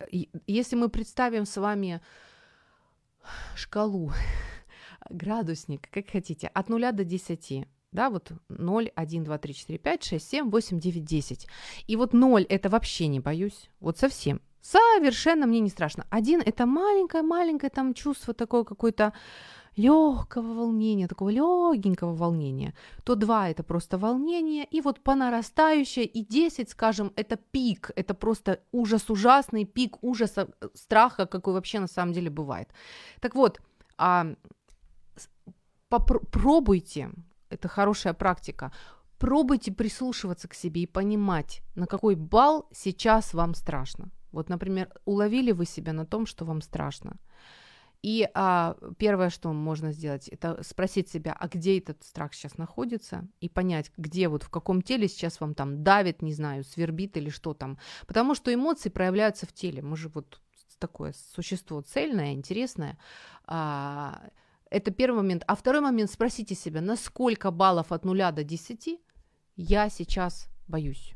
если 0.47 0.75
мы 0.75 0.89
представим 0.89 1.45
с 1.45 1.58
вами 1.58 2.01
шкалу, 3.56 4.12
градусник, 5.10 5.89
как 5.89 6.10
хотите, 6.10 6.47
от 6.47 6.69
0 6.69 6.91
до 6.91 7.03
10, 7.03 7.67
да, 7.91 8.10
вот 8.10 8.32
0, 8.49 8.91
1, 8.95 9.23
2, 9.23 9.38
3, 9.38 9.53
4, 9.53 9.79
5, 9.79 10.03
6, 10.03 10.29
7, 10.29 10.49
8, 10.49 10.79
9, 10.79 11.03
10. 11.03 11.47
И 11.88 11.95
вот 11.95 12.13
0 12.13 12.43
это 12.43 12.69
вообще 12.69 13.08
не 13.08 13.19
боюсь, 13.19 13.69
вот 13.79 13.97
совсем. 13.97 14.41
Совершенно 14.62 15.45
мне 15.45 15.60
не 15.60 15.69
страшно. 15.69 16.06
Один 16.10 16.41
это 16.41 16.65
маленькое-маленькое 16.65 17.69
там 17.69 17.93
чувство 17.93 18.34
такое 18.34 18.63
какое-то 18.63 19.12
легкого 19.77 20.53
волнения, 20.53 21.07
такого 21.07 21.29
легенького 21.29 22.15
волнения, 22.15 22.73
то 23.03 23.15
2 23.15 23.49
это 23.49 23.63
просто 23.63 23.97
волнение, 23.97 24.65
и 24.65 24.81
вот 24.81 24.99
по 24.99 25.15
нарастающей, 25.15 26.03
и 26.03 26.25
10, 26.25 26.69
скажем, 26.69 27.12
это 27.15 27.36
пик, 27.36 27.91
это 27.95 28.13
просто 28.13 28.59
ужас 28.71 29.09
ужасный, 29.09 29.65
пик 29.65 30.03
ужаса, 30.03 30.47
э, 30.62 30.67
страха, 30.73 31.25
какой 31.25 31.53
вообще 31.53 31.79
на 31.79 31.88
самом 31.88 32.13
деле 32.13 32.29
бывает. 32.29 32.69
Так 33.19 33.36
вот, 33.36 33.62
а, 33.97 34.25
попробуйте, 35.89 37.09
это 37.49 37.67
хорошая 37.67 38.13
практика, 38.13 38.71
пробуйте 39.17 39.71
прислушиваться 39.71 40.47
к 40.47 40.53
себе 40.53 40.81
и 40.81 40.88
понимать, 40.88 41.62
на 41.75 41.88
какой 41.88 42.15
балл 42.15 42.67
сейчас 42.71 43.33
вам 43.33 43.55
страшно. 43.55 44.09
Вот, 44.31 44.49
например, 44.49 44.89
уловили 45.05 45.51
вы 45.51 45.65
себя 45.65 45.93
на 45.93 46.05
том, 46.05 46.25
что 46.25 46.45
вам 46.45 46.62
страшно. 46.62 47.17
И 48.03 48.29
а, 48.33 48.75
первое, 48.97 49.29
что 49.29 49.53
можно 49.53 49.93
сделать, 49.93 50.27
это 50.27 50.61
спросить 50.61 51.09
себя, 51.09 51.35
а 51.39 51.47
где 51.47 51.77
этот 51.77 52.03
страх 52.03 52.33
сейчас 52.33 52.57
находится, 52.57 53.25
и 53.39 53.47
понять, 53.47 53.91
где 53.97 54.27
вот 54.27 54.43
в 54.43 54.49
каком 54.49 54.81
теле 54.81 55.07
сейчас 55.07 55.39
вам 55.39 55.55
там 55.55 55.83
давит, 55.83 56.21
не 56.21 56.33
знаю, 56.33 56.65
свербит 56.65 57.15
или 57.15 57.29
что 57.29 57.53
там. 57.53 57.79
Потому 58.05 58.35
что 58.35 58.53
эмоции 58.53 58.89
проявляются 58.89 59.45
в 59.45 59.53
теле. 59.53 59.81
Мы 59.81 59.95
же 59.95 60.09
вот 60.09 60.41
такое 60.79 61.13
существо 61.33 61.81
цельное, 61.81 62.33
интересное. 62.33 62.97
А, 63.45 64.21
это 64.69 64.91
первый 64.91 65.17
момент. 65.17 65.43
А 65.47 65.55
второй 65.55 65.79
момент, 65.79 66.11
спросите 66.11 66.55
себя, 66.55 66.81
на 66.81 66.97
сколько 66.97 67.51
баллов 67.51 67.93
от 67.93 68.03
нуля 68.03 68.31
до 68.31 68.43
10 68.43 68.99
я 69.55 69.87
сейчас 69.87 70.49
боюсь. 70.67 71.13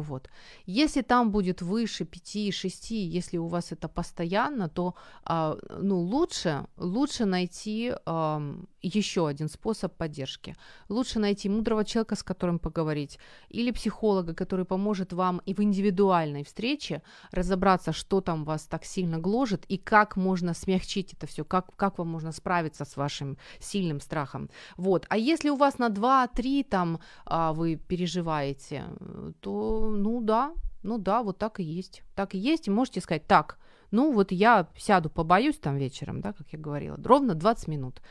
Вот. 0.00 0.28
Если 0.66 1.02
там 1.02 1.30
будет 1.30 1.62
выше 1.62 2.04
5-6, 2.04 2.94
если 2.94 3.38
у 3.38 3.46
вас 3.46 3.72
это 3.72 3.88
постоянно, 3.88 4.68
то 4.68 4.94
а, 5.24 5.56
ну, 5.78 6.00
лучше, 6.00 6.66
лучше 6.76 7.24
найти 7.24 7.92
а, 8.06 8.42
еще 8.82 9.28
один 9.28 9.48
способ 9.48 9.96
поддержки. 9.96 10.56
Лучше 10.88 11.18
найти 11.18 11.48
мудрого 11.48 11.84
человека, 11.84 12.16
с 12.16 12.22
которым 12.22 12.58
поговорить, 12.58 13.18
или 13.48 13.70
психолога, 13.70 14.34
который 14.34 14.64
поможет 14.64 15.12
вам 15.12 15.40
и 15.46 15.54
в 15.54 15.60
индивидуальной 15.60 16.42
встрече 16.42 17.02
разобраться, 17.30 17.92
что 17.92 18.20
там 18.20 18.44
вас 18.44 18.66
так 18.66 18.84
сильно 18.84 19.18
гложет, 19.18 19.64
и 19.68 19.76
как 19.78 20.16
можно 20.16 20.54
смягчить 20.54 21.14
это 21.14 21.26
все, 21.26 21.44
как, 21.44 21.76
как 21.76 21.98
вам 21.98 22.08
можно 22.08 22.32
справиться 22.32 22.84
с 22.84 22.96
вашим 22.96 23.36
сильным 23.60 24.00
страхом. 24.00 24.50
Вот. 24.76 25.06
А 25.08 25.16
если 25.16 25.50
у 25.50 25.56
вас 25.56 25.78
на 25.78 25.88
2-3 25.88 26.64
там 26.64 26.98
а, 27.26 27.52
вы 27.52 27.76
переживаете, 27.76 28.84
то 29.40 29.83
ну 29.90 30.20
да, 30.20 30.54
Ну 30.82 30.98
да, 30.98 31.22
вот 31.22 31.38
так 31.38 31.60
и 31.60 31.62
есть. 31.62 32.02
Так 32.14 32.34
и 32.34 32.38
есть, 32.38 32.68
и 32.68 32.70
можете 32.70 33.00
сказать, 33.00 33.26
так, 33.26 33.58
ну 33.90 34.12
вот 34.12 34.32
я 34.32 34.68
сяду, 34.76 35.08
побоюсь 35.08 35.58
там 35.58 35.76
вечером, 35.76 36.20
да, 36.20 36.32
как 36.32 36.48
я 36.52 36.58
говорила, 36.58 36.98
ровно 37.02 37.34
20 37.34 37.68
минут. 37.68 38.02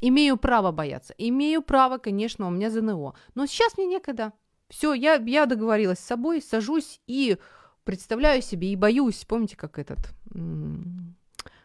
Имею 0.00 0.36
право 0.36 0.70
бояться. 0.70 1.14
Имею 1.18 1.60
право, 1.60 1.98
конечно, 1.98 2.46
у 2.46 2.50
меня 2.50 2.70
ЗНО. 2.70 3.14
Но 3.34 3.46
сейчас 3.46 3.76
мне 3.76 3.86
некогда. 3.86 4.32
Все, 4.68 4.92
я, 4.92 5.14
я 5.14 5.46
договорилась 5.46 5.98
с 5.98 6.04
собой, 6.04 6.40
сажусь 6.40 7.00
и 7.06 7.38
представляю 7.84 8.42
себе 8.42 8.70
и 8.70 8.76
боюсь. 8.76 9.24
Помните, 9.24 9.56
как 9.56 9.78
этот 9.78 9.98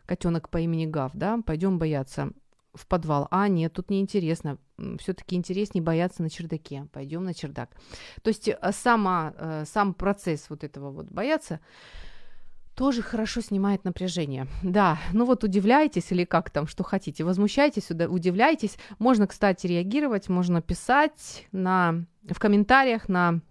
котенок 0.05 0.49
по 0.49 0.57
имени 0.59 0.85
Гав, 0.85 1.11
да? 1.13 1.39
Пойдем 1.45 1.77
бояться 1.77 2.31
в 2.73 2.87
подвал. 2.87 3.27
А, 3.29 3.47
нет, 3.47 3.73
тут 3.73 3.89
неинтересно. 3.89 4.57
Все-таки 4.99 5.35
интереснее 5.35 5.83
бояться 5.83 6.21
на 6.21 6.29
чердаке. 6.29 6.87
Пойдем 6.91 7.23
на 7.23 7.33
чердак. 7.33 7.69
То 8.21 8.29
есть 8.29 8.47
э, 8.47 8.57
сама, 8.71 9.33
э, 9.37 9.63
сам 9.65 9.93
процесс 9.93 10.49
вот 10.49 10.63
этого 10.63 10.91
вот 10.91 11.07
бояться 11.07 11.59
тоже 12.75 13.01
хорошо 13.01 13.41
снимает 13.41 13.83
напряжение. 13.83 14.47
Да, 14.63 14.97
ну 15.11 15.25
вот 15.25 15.43
удивляйтесь 15.43 16.11
или 16.11 16.25
как 16.25 16.49
там, 16.49 16.67
что 16.67 16.83
хотите, 16.83 17.23
возмущайтесь, 17.23 17.91
удивляйтесь. 17.91 18.77
Можно, 18.99 19.27
кстати, 19.27 19.67
реагировать, 19.67 20.29
можно 20.29 20.61
писать 20.61 21.47
на, 21.51 22.05
в 22.27 22.39
комментариях 22.39 23.09
на 23.09 23.41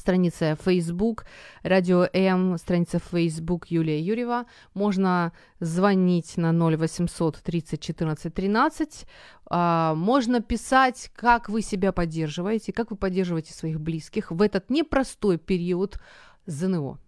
странице 0.00 0.56
Facebook, 0.64 1.24
Радио 1.62 2.08
М, 2.12 2.58
страница 2.58 2.98
Facebook 2.98 3.66
Юлия 3.68 4.00
Юрьева. 4.00 4.44
Можно 4.74 5.32
звонить 5.60 6.36
на 6.36 6.52
0800 6.52 7.36
30 7.42 7.80
14 7.80 8.34
13. 8.34 9.06
А, 9.48 9.94
можно 9.94 10.40
писать, 10.40 11.10
как 11.14 11.48
вы 11.48 11.62
себя 11.62 11.92
поддерживаете, 11.92 12.72
как 12.72 12.90
вы 12.90 12.96
поддерживаете 12.96 13.52
своих 13.52 13.80
близких 13.80 14.30
в 14.30 14.42
этот 14.42 14.70
непростой 14.70 15.38
период 15.38 15.98
ЗНО. 16.46 16.98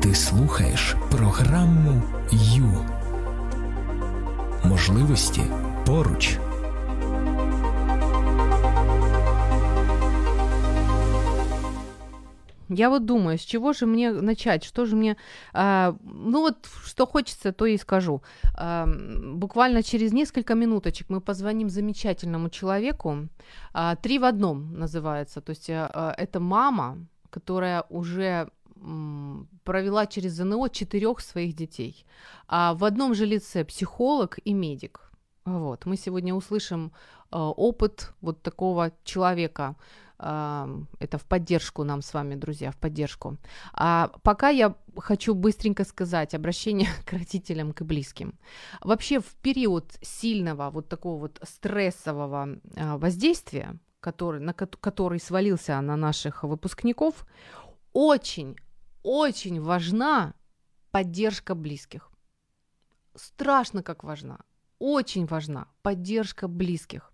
Ти 0.00 0.14
слухаєш 0.14 0.96
програму 1.10 2.02
Ю. 2.32 2.86
Можливості 4.64 5.42
поруч. 5.86 6.38
Я 12.68 12.88
вот 12.90 13.04
думаю, 13.04 13.38
с 13.38 13.42
чего 13.42 13.72
же 13.72 13.86
мне 13.86 14.12
начать, 14.12 14.64
что 14.64 14.86
же 14.86 14.96
мне, 14.96 15.16
э, 15.54 15.92
ну 16.02 16.40
вот, 16.40 16.68
что 16.84 17.06
хочется, 17.06 17.52
то 17.52 17.66
и 17.66 17.78
скажу. 17.78 18.22
Э, 18.58 18.84
буквально 19.34 19.82
через 19.82 20.12
несколько 20.12 20.54
минуточек 20.54 21.10
мы 21.10 21.20
позвоним 21.20 21.70
замечательному 21.70 22.50
человеку. 22.50 23.28
Э, 23.74 23.96
Три 24.02 24.18
в 24.18 24.24
одном 24.24 24.78
называется, 24.78 25.40
то 25.40 25.50
есть 25.50 25.70
э, 25.70 26.14
это 26.18 26.40
мама, 26.40 26.98
которая 27.30 27.84
уже 27.90 28.48
провела 29.64 30.06
через 30.06 30.32
ЗНО 30.34 30.68
четырех 30.68 31.20
своих 31.20 31.54
детей. 31.54 32.06
А 32.46 32.74
в 32.74 32.84
одном 32.84 33.14
же 33.14 33.26
лице 33.26 33.64
психолог 33.64 34.38
и 34.44 34.52
медик. 34.54 35.10
Вот. 35.44 35.86
Мы 35.86 35.96
сегодня 35.96 36.34
услышим 36.34 36.92
э, 37.32 37.36
опыт 37.38 38.12
вот 38.20 38.42
такого 38.42 38.92
человека. 39.04 39.76
Это 40.18 41.18
в 41.18 41.24
поддержку 41.24 41.84
нам 41.84 42.02
с 42.02 42.14
вами, 42.14 42.34
друзья, 42.34 42.70
в 42.70 42.76
поддержку. 42.76 43.36
А 43.72 44.10
пока 44.22 44.48
я 44.48 44.74
хочу 44.96 45.34
быстренько 45.34 45.84
сказать 45.84 46.34
обращение 46.34 46.88
к 47.06 47.12
родителям, 47.12 47.72
к 47.72 47.82
близким. 47.82 48.38
Вообще 48.80 49.20
в 49.20 49.34
период 49.42 49.92
сильного 50.02 50.70
вот 50.70 50.88
такого 50.88 51.20
вот 51.20 51.40
стрессового 51.42 52.48
э, 52.74 52.96
воздействия, 52.96 53.78
который, 54.00 54.40
на 54.40 54.52
который 54.54 55.20
свалился 55.20 55.80
на 55.80 55.96
наших 55.96 56.42
выпускников, 56.42 57.26
очень 57.92 58.56
очень 59.02 59.60
важна 59.60 60.34
поддержка 60.90 61.54
близких. 61.54 62.10
Страшно 63.14 63.82
как 63.82 64.04
важна. 64.04 64.40
Очень 64.78 65.26
важна 65.26 65.68
поддержка 65.82 66.48
близких. 66.48 67.12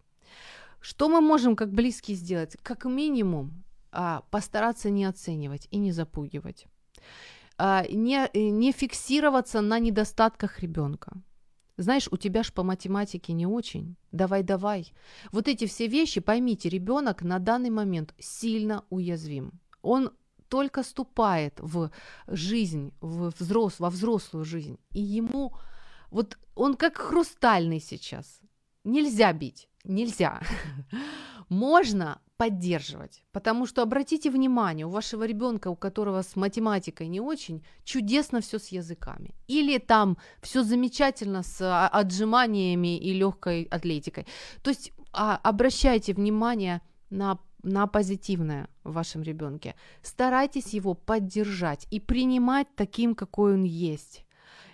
Что 0.85 1.09
мы 1.09 1.23
можем 1.23 1.57
как 1.57 1.73
близкие 1.73 2.15
сделать? 2.15 2.59
Как 2.63 2.85
минимум 2.85 3.65
а, 3.91 4.21
постараться 4.31 4.91
не 4.91 5.07
оценивать 5.07 5.67
и 5.71 5.79
не 5.79 5.93
запугивать. 5.93 6.67
А, 7.57 7.87
не, 7.89 8.29
не 8.35 8.71
фиксироваться 8.71 9.63
на 9.63 9.79
недостатках 9.79 10.61
ребенка. 10.61 11.13
Знаешь, 11.79 12.07
у 12.11 12.19
тебя 12.19 12.43
ж 12.43 12.53
по 12.53 12.63
математике 12.63 13.33
не 13.33 13.47
очень. 13.47 13.97
Давай, 14.13 14.43
давай. 14.43 14.93
Вот 15.33 15.49
эти 15.49 15.65
все 15.65 15.87
вещи, 15.87 16.21
поймите, 16.21 16.69
ребенок 16.69 17.23
на 17.23 17.39
данный 17.39 17.71
момент 17.71 18.15
сильно 18.19 18.85
уязвим. 18.91 19.53
Он 19.81 20.11
только 20.49 20.83
ступает 20.83 21.61
в 21.61 21.91
жизнь, 22.27 22.93
в 23.01 23.33
взрос, 23.39 23.81
во 23.81 23.89
взрослую 23.89 24.45
жизнь, 24.45 24.79
и 24.91 25.01
ему 25.01 25.55
вот 26.11 26.39
он 26.55 26.75
как 26.75 26.99
хрустальный 26.99 27.81
сейчас. 27.81 28.43
Нельзя 28.85 29.33
бить, 29.33 29.67
нельзя. 29.85 30.41
Можно 31.49 32.21
поддерживать, 32.37 33.23
потому 33.33 33.67
что 33.67 33.83
обратите 33.83 34.31
внимание, 34.31 34.87
у 34.87 34.91
вашего 34.91 35.25
ребенка, 35.25 35.69
у 35.69 35.77
которого 35.77 36.23
с 36.23 36.37
математикой 36.37 37.07
не 37.07 37.21
очень, 37.21 37.63
чудесно 37.85 38.41
все 38.41 38.59
с 38.59 38.69
языками. 38.69 39.35
Или 39.47 39.79
там 39.79 40.17
все 40.43 40.63
замечательно 40.63 41.43
с 41.43 41.61
а, 41.61 41.89
отжиманиями 41.89 42.99
и 42.99 43.13
легкой 43.13 43.65
атлетикой. 43.71 44.27
То 44.63 44.71
есть 44.71 44.93
а, 45.13 45.37
обращайте 45.43 46.13
внимание 46.13 46.81
на 47.11 47.39
на 47.65 47.87
позитивное 47.87 48.69
в 48.85 48.93
вашем 48.93 49.23
ребенке. 49.23 49.75
Старайтесь 50.03 50.75
его 50.75 50.95
поддержать 50.95 51.87
и 51.91 51.99
принимать 51.99 52.69
таким, 52.77 53.15
какой 53.15 53.55
он 53.55 53.65
есть. 53.65 54.24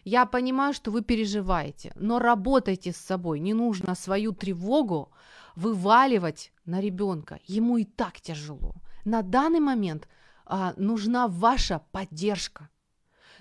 Я 0.05 0.27
понимаю, 0.27 0.73
что 0.73 0.91
вы 0.91 1.03
переживаете, 1.03 1.93
но 1.95 2.19
работайте 2.19 2.93
с 2.93 2.97
собой. 2.97 3.41
Не 3.41 3.55
нужно 3.55 3.95
свою 3.95 4.33
тревогу 4.33 5.11
вываливать 5.57 6.53
на 6.65 6.81
ребенка. 6.81 7.39
Ему 7.47 7.77
и 7.77 7.85
так 7.85 8.21
тяжело. 8.21 8.75
На 9.05 9.23
данный 9.23 9.61
момент 9.61 10.09
а, 10.47 10.75
нужна 10.77 11.29
ваша 11.29 11.83
поддержка. 11.93 12.69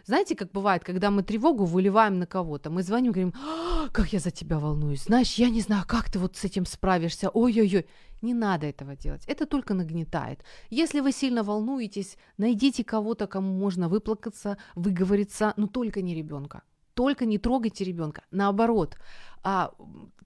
Знаете, 0.09 0.35
как 0.35 0.51
бывает, 0.51 0.83
когда 0.83 1.11
мы 1.11 1.21
тревогу 1.21 1.65
выливаем 1.65 2.17
на 2.17 2.25
кого-то, 2.25 2.71
мы 2.71 2.81
звоним, 2.81 3.11
говорим, 3.11 3.33
«А, 3.35 3.89
как 3.89 4.11
я 4.11 4.19
за 4.19 4.31
тебя 4.31 4.57
волнуюсь, 4.57 5.03
знаешь, 5.03 5.35
я 5.35 5.51
не 5.51 5.61
знаю, 5.61 5.83
как 5.87 6.09
ты 6.09 6.17
вот 6.17 6.35
с 6.35 6.43
этим 6.43 6.65
справишься, 6.65 7.29
ой-ой-ой. 7.29 7.85
Не 8.23 8.33
надо 8.33 8.65
этого 8.65 8.95
делать, 8.95 9.23
это 9.27 9.45
только 9.45 9.75
нагнетает. 9.75 10.43
Если 10.71 11.01
вы 11.01 11.11
сильно 11.11 11.43
волнуетесь, 11.43 12.17
найдите 12.37 12.83
кого-то, 12.83 13.27
кому 13.27 13.53
можно 13.53 13.87
выплакаться, 13.87 14.57
выговориться, 14.73 15.53
но 15.57 15.67
только 15.67 16.01
не 16.01 16.15
ребенка. 16.15 16.63
Только 16.95 17.27
не 17.27 17.37
трогайте 17.37 17.83
ребенка. 17.83 18.23
Наоборот, 18.31 18.97
а, 19.43 19.73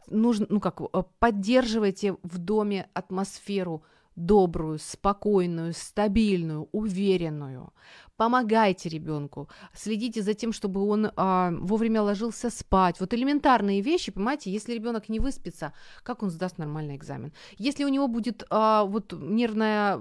нужно, 0.07 0.45
ну 0.49 0.61
как, 0.61 0.79
э, 0.79 1.03
поддерживайте 1.19 2.15
в 2.23 2.37
доме 2.37 2.87
атмосферу 2.93 3.83
добрую, 4.15 4.79
спокойную, 4.79 5.73
стабильную, 5.73 6.69
уверенную. 6.71 7.73
Помогайте 8.15 8.89
ребенку, 8.89 9.49
следите 9.73 10.21
за 10.21 10.35
тем, 10.35 10.53
чтобы 10.53 10.87
он 10.87 11.09
а, 11.15 11.51
вовремя 11.51 12.03
ложился 12.03 12.51
спать. 12.51 12.99
Вот 12.99 13.11
элементарные 13.11 13.81
вещи, 13.81 14.11
понимаете, 14.11 14.51
если 14.51 14.73
ребенок 14.73 15.09
не 15.09 15.19
выспится, 15.19 15.73
как 16.03 16.21
он 16.21 16.29
сдаст 16.29 16.59
нормальный 16.59 16.95
экзамен? 16.95 17.33
Если 17.57 17.83
у 17.83 17.87
него 17.87 18.07
будет 18.07 18.43
а, 18.51 18.83
вот 18.83 19.13
нервная 19.13 19.99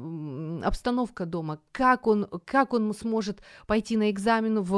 обстановка 0.63 1.25
дома, 1.25 1.59
как 1.73 2.07
он, 2.07 2.27
как 2.45 2.75
он 2.75 2.93
сможет 2.93 3.41
пойти 3.67 3.97
на 3.97 4.11
экзамен 4.11 4.61
в, 4.61 4.69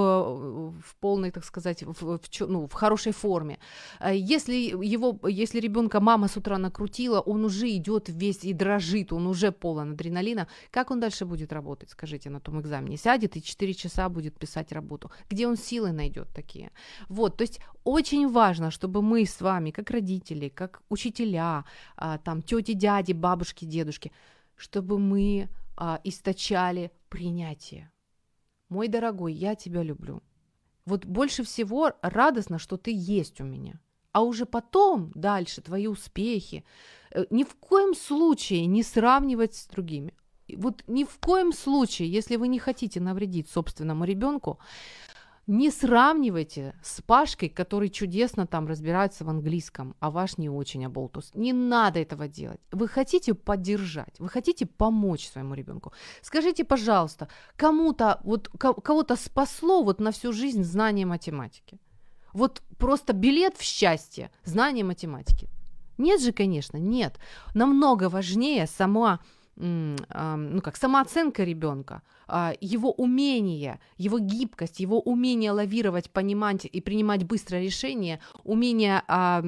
в 0.81 0.97
полной, 1.01 1.33
так 1.33 1.45
сказать, 1.45 1.83
в, 1.83 1.93
в, 1.93 2.21
ну, 2.39 2.69
в 2.69 2.73
хорошей 2.73 3.13
форме? 3.13 3.59
А 3.99 4.13
если 4.13 4.55
его, 4.55 5.19
если 5.29 5.59
ребенка 5.59 5.99
мама 5.99 6.29
с 6.29 6.37
утра 6.37 6.57
накрутила, 6.57 7.19
он 7.19 7.45
уже 7.45 7.69
идет 7.71 8.09
весь 8.09 8.45
и 8.45 8.53
дрожит, 8.53 9.13
он 9.13 9.27
уже 9.27 9.51
полон 9.51 9.95
адреналина, 9.95 10.47
как 10.71 10.93
он 10.93 11.01
дальше 11.01 11.25
будет 11.25 11.53
работать, 11.53 11.91
скажите, 11.91 12.31
на 12.31 12.39
том 12.39 12.61
экзамене? 12.61 12.97
Сядет 12.97 13.24
сядет 13.25 13.37
и 13.37 13.43
4 13.43 13.75
часа 13.75 14.09
будет 14.09 14.39
писать 14.39 14.73
работу. 14.73 15.11
Где 15.31 15.47
он 15.47 15.57
силы 15.57 15.93
найдет 15.93 16.29
такие? 16.35 16.71
Вот, 17.09 17.37
то 17.37 17.43
есть 17.45 17.61
очень 17.85 18.29
важно, 18.29 18.71
чтобы 18.71 19.03
мы 19.03 19.25
с 19.25 19.41
вами, 19.41 19.71
как 19.71 19.91
родители, 19.91 20.49
как 20.49 20.83
учителя, 20.91 21.65
а, 21.97 22.19
там, 22.19 22.43
тети, 22.43 22.75
дяди, 22.75 23.13
бабушки, 23.15 23.67
дедушки, 23.67 24.11
чтобы 24.57 24.99
мы 24.99 25.49
а, 25.77 26.01
источали 26.05 26.91
принятие. 27.09 27.91
Мой 28.69 28.89
дорогой, 28.89 29.33
я 29.33 29.55
тебя 29.55 29.85
люблю. 29.85 30.23
Вот 30.87 31.07
больше 31.07 31.43
всего 31.43 31.93
радостно, 32.03 32.59
что 32.59 32.77
ты 32.77 32.93
есть 32.95 33.41
у 33.41 33.45
меня. 33.45 33.81
А 34.13 34.21
уже 34.21 34.45
потом, 34.45 35.11
дальше, 35.15 35.63
твои 35.63 35.89
успехи, 35.89 36.63
э, 37.11 37.27
ни 37.31 37.45
в 37.45 37.55
коем 37.55 37.95
случае 37.95 38.67
не 38.67 38.83
сравнивать 38.83 39.55
с 39.55 39.67
другими 39.67 40.13
вот 40.49 40.83
ни 40.87 41.05
в 41.05 41.19
коем 41.19 41.53
случае, 41.53 42.09
если 42.13 42.37
вы 42.37 42.49
не 42.49 42.59
хотите 42.59 43.01
навредить 43.01 43.49
собственному 43.51 44.05
ребенку, 44.05 44.59
Не 45.47 45.71
сравнивайте 45.71 46.75
с 46.83 47.03
Пашкой, 47.03 47.51
который 47.51 47.91
чудесно 47.91 48.47
там 48.47 48.67
разбирается 48.67 49.25
в 49.25 49.29
английском, 49.29 49.95
а 50.01 50.11
ваш 50.11 50.39
не 50.39 50.49
очень 50.49 50.87
оболтус. 50.87 51.33
Не 51.35 51.53
надо 51.53 51.99
этого 51.99 52.29
делать. 52.29 52.61
Вы 52.73 52.89
хотите 52.89 53.35
поддержать, 53.35 54.19
вы 54.19 54.31
хотите 54.31 54.65
помочь 54.65 55.29
своему 55.29 55.55
ребенку. 55.55 55.93
Скажите, 56.23 56.65
пожалуйста, 56.65 57.29
кому-то, 57.57 58.21
вот 58.25 58.49
ко- 58.59 58.73
кого-то 58.73 59.17
спасло 59.17 59.83
вот 59.83 60.01
на 60.01 60.13
всю 60.13 60.33
жизнь 60.33 60.65
знание 60.65 61.05
математики? 61.05 61.79
Вот 62.33 62.63
просто 62.79 63.13
билет 63.13 63.59
в 63.59 63.63
счастье, 63.63 64.31
знание 64.45 64.85
математики. 64.85 65.51
Нет 65.99 66.23
же, 66.23 66.33
конечно, 66.33 66.79
нет. 66.79 67.19
Намного 67.55 68.09
важнее 68.09 68.67
сама 68.67 69.21
ну 69.57 70.61
как 70.63 70.77
самооценка 70.77 71.45
ребенка, 71.45 72.03
а, 72.27 72.55
его 72.61 72.93
умение, 72.93 73.79
его 73.97 74.19
гибкость, 74.19 74.81
его 74.81 75.01
умение 75.01 75.53
лавировать, 75.53 76.11
понимать 76.11 76.65
и 76.65 76.81
принимать 76.81 77.25
быстро 77.25 77.59
решения, 77.59 78.21
умение 78.43 79.03
а, 79.07 79.41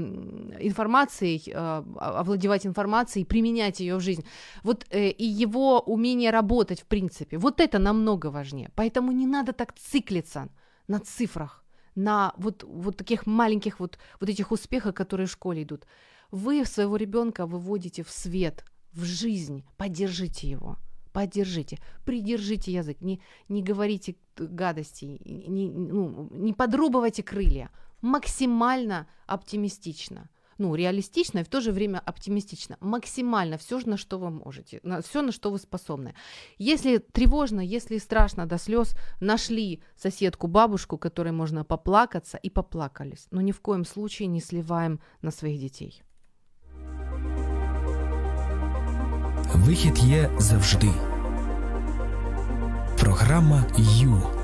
информацией, 0.61 1.53
а, 1.55 1.85
овладевать 1.97 2.67
информацией, 2.67 3.25
применять 3.25 3.81
ее 3.81 3.97
в 3.97 4.01
жизнь. 4.01 4.25
Вот 4.63 4.87
э, 4.91 5.09
и 5.09 5.25
его 5.25 5.81
умение 5.81 6.31
работать 6.31 6.81
в 6.81 6.87
принципе. 6.87 7.39
Вот 7.39 7.61
это 7.61 7.79
намного 7.79 8.27
важнее. 8.27 8.71
Поэтому 8.75 9.13
не 9.13 9.27
надо 9.27 9.53
так 9.53 9.75
циклиться 9.75 10.49
на 10.89 11.01
цифрах, 11.01 11.65
на 11.95 12.33
вот, 12.37 12.63
вот 12.63 12.97
таких 12.97 13.27
маленьких 13.27 13.81
вот, 13.81 13.99
вот 14.21 14.29
этих 14.29 14.53
успехах, 14.53 14.95
которые 14.95 15.27
в 15.27 15.31
школе 15.31 15.63
идут. 15.63 15.87
Вы 16.31 16.65
своего 16.65 16.97
ребенка 16.97 17.47
выводите 17.47 18.03
в 18.03 18.11
свет, 18.11 18.65
в 18.97 19.05
жизнь, 19.05 19.65
поддержите 19.77 20.49
его, 20.49 20.79
поддержите, 21.13 21.79
придержите 22.05 22.73
язык, 22.73 23.01
не, 23.01 23.21
не 23.49 23.63
говорите 23.63 24.17
гадостей, 24.37 25.21
не, 25.25 25.71
ну, 25.71 26.29
не 26.33 26.53
подрубывайте 26.53 27.23
крылья, 27.23 27.71
максимально 28.01 29.07
оптимистично. 29.27 30.29
Ну, 30.59 30.75
реалистично 30.75 31.41
и 31.41 31.43
в 31.45 31.49
то 31.49 31.61
же 31.61 31.71
время 31.71 31.99
оптимистично. 31.99 32.79
Максимально 32.81 33.59
все, 33.59 33.79
на 33.85 33.99
что 33.99 34.19
вы 34.19 34.31
можете, 34.31 34.81
на 34.83 35.03
все, 35.03 35.21
на 35.21 35.31
что 35.31 35.51
вы 35.51 35.59
способны. 35.59 36.15
Если 36.57 36.97
тревожно, 36.97 37.61
если 37.61 37.99
страшно 37.99 38.47
до 38.47 38.57
слез, 38.57 38.97
нашли 39.21 39.83
соседку, 39.97 40.47
бабушку, 40.47 40.97
которой 40.97 41.33
можно 41.33 41.63
поплакаться, 41.63 42.39
и 42.39 42.49
поплакались. 42.49 43.27
Но 43.31 43.43
ни 43.43 43.53
в 43.53 43.61
коем 43.61 43.85
случае 43.85 44.29
не 44.29 44.41
сливаем 44.41 45.01
на 45.21 45.31
своих 45.31 45.61
детей. 45.61 46.03
Вихід 49.55 49.99
є 49.99 50.31
завжди. 50.39 50.91
Програма 53.01 53.65
Ю. 53.79 54.36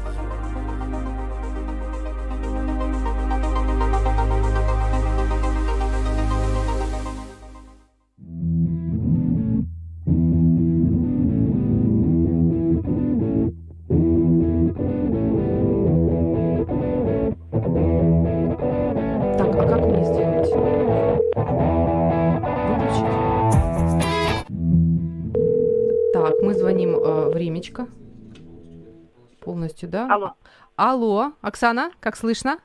Полностью, 29.83 29.89
да? 29.89 30.07
Алло. 30.09 30.35
Алло, 30.77 31.33
Оксана, 31.41 31.91
как 32.01 32.17
слышно? 32.17 32.59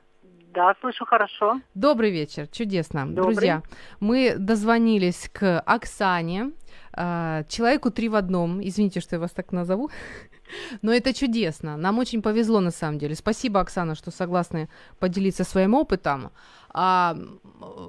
Да, 0.54 0.74
слышу 0.80 1.04
хорошо. 1.04 1.60
Добрый 1.74 2.10
вечер, 2.10 2.46
чудесно. 2.48 3.06
Добрый. 3.06 3.34
Друзья, 3.34 3.62
мы 4.00 4.34
дозвонились 4.38 5.28
к 5.32 5.60
Оксане, 5.60 6.52
э, 6.96 7.44
человеку 7.48 7.90
три 7.90 8.08
в 8.08 8.14
одном. 8.14 8.60
Извините, 8.60 9.00
что 9.00 9.16
я 9.16 9.20
вас 9.20 9.30
так 9.32 9.52
назову. 9.52 9.90
Но 10.82 10.92
это 10.92 11.12
чудесно. 11.12 11.76
Нам 11.76 11.98
очень 11.98 12.22
повезло 12.22 12.60
на 12.60 12.70
самом 12.70 12.98
деле. 12.98 13.14
Спасибо, 13.14 13.60
Оксана, 13.60 13.94
что 13.94 14.10
согласны 14.10 14.68
поделиться 14.98 15.44
своим 15.44 15.74
опытом. 15.74 16.30
А, 16.70 17.14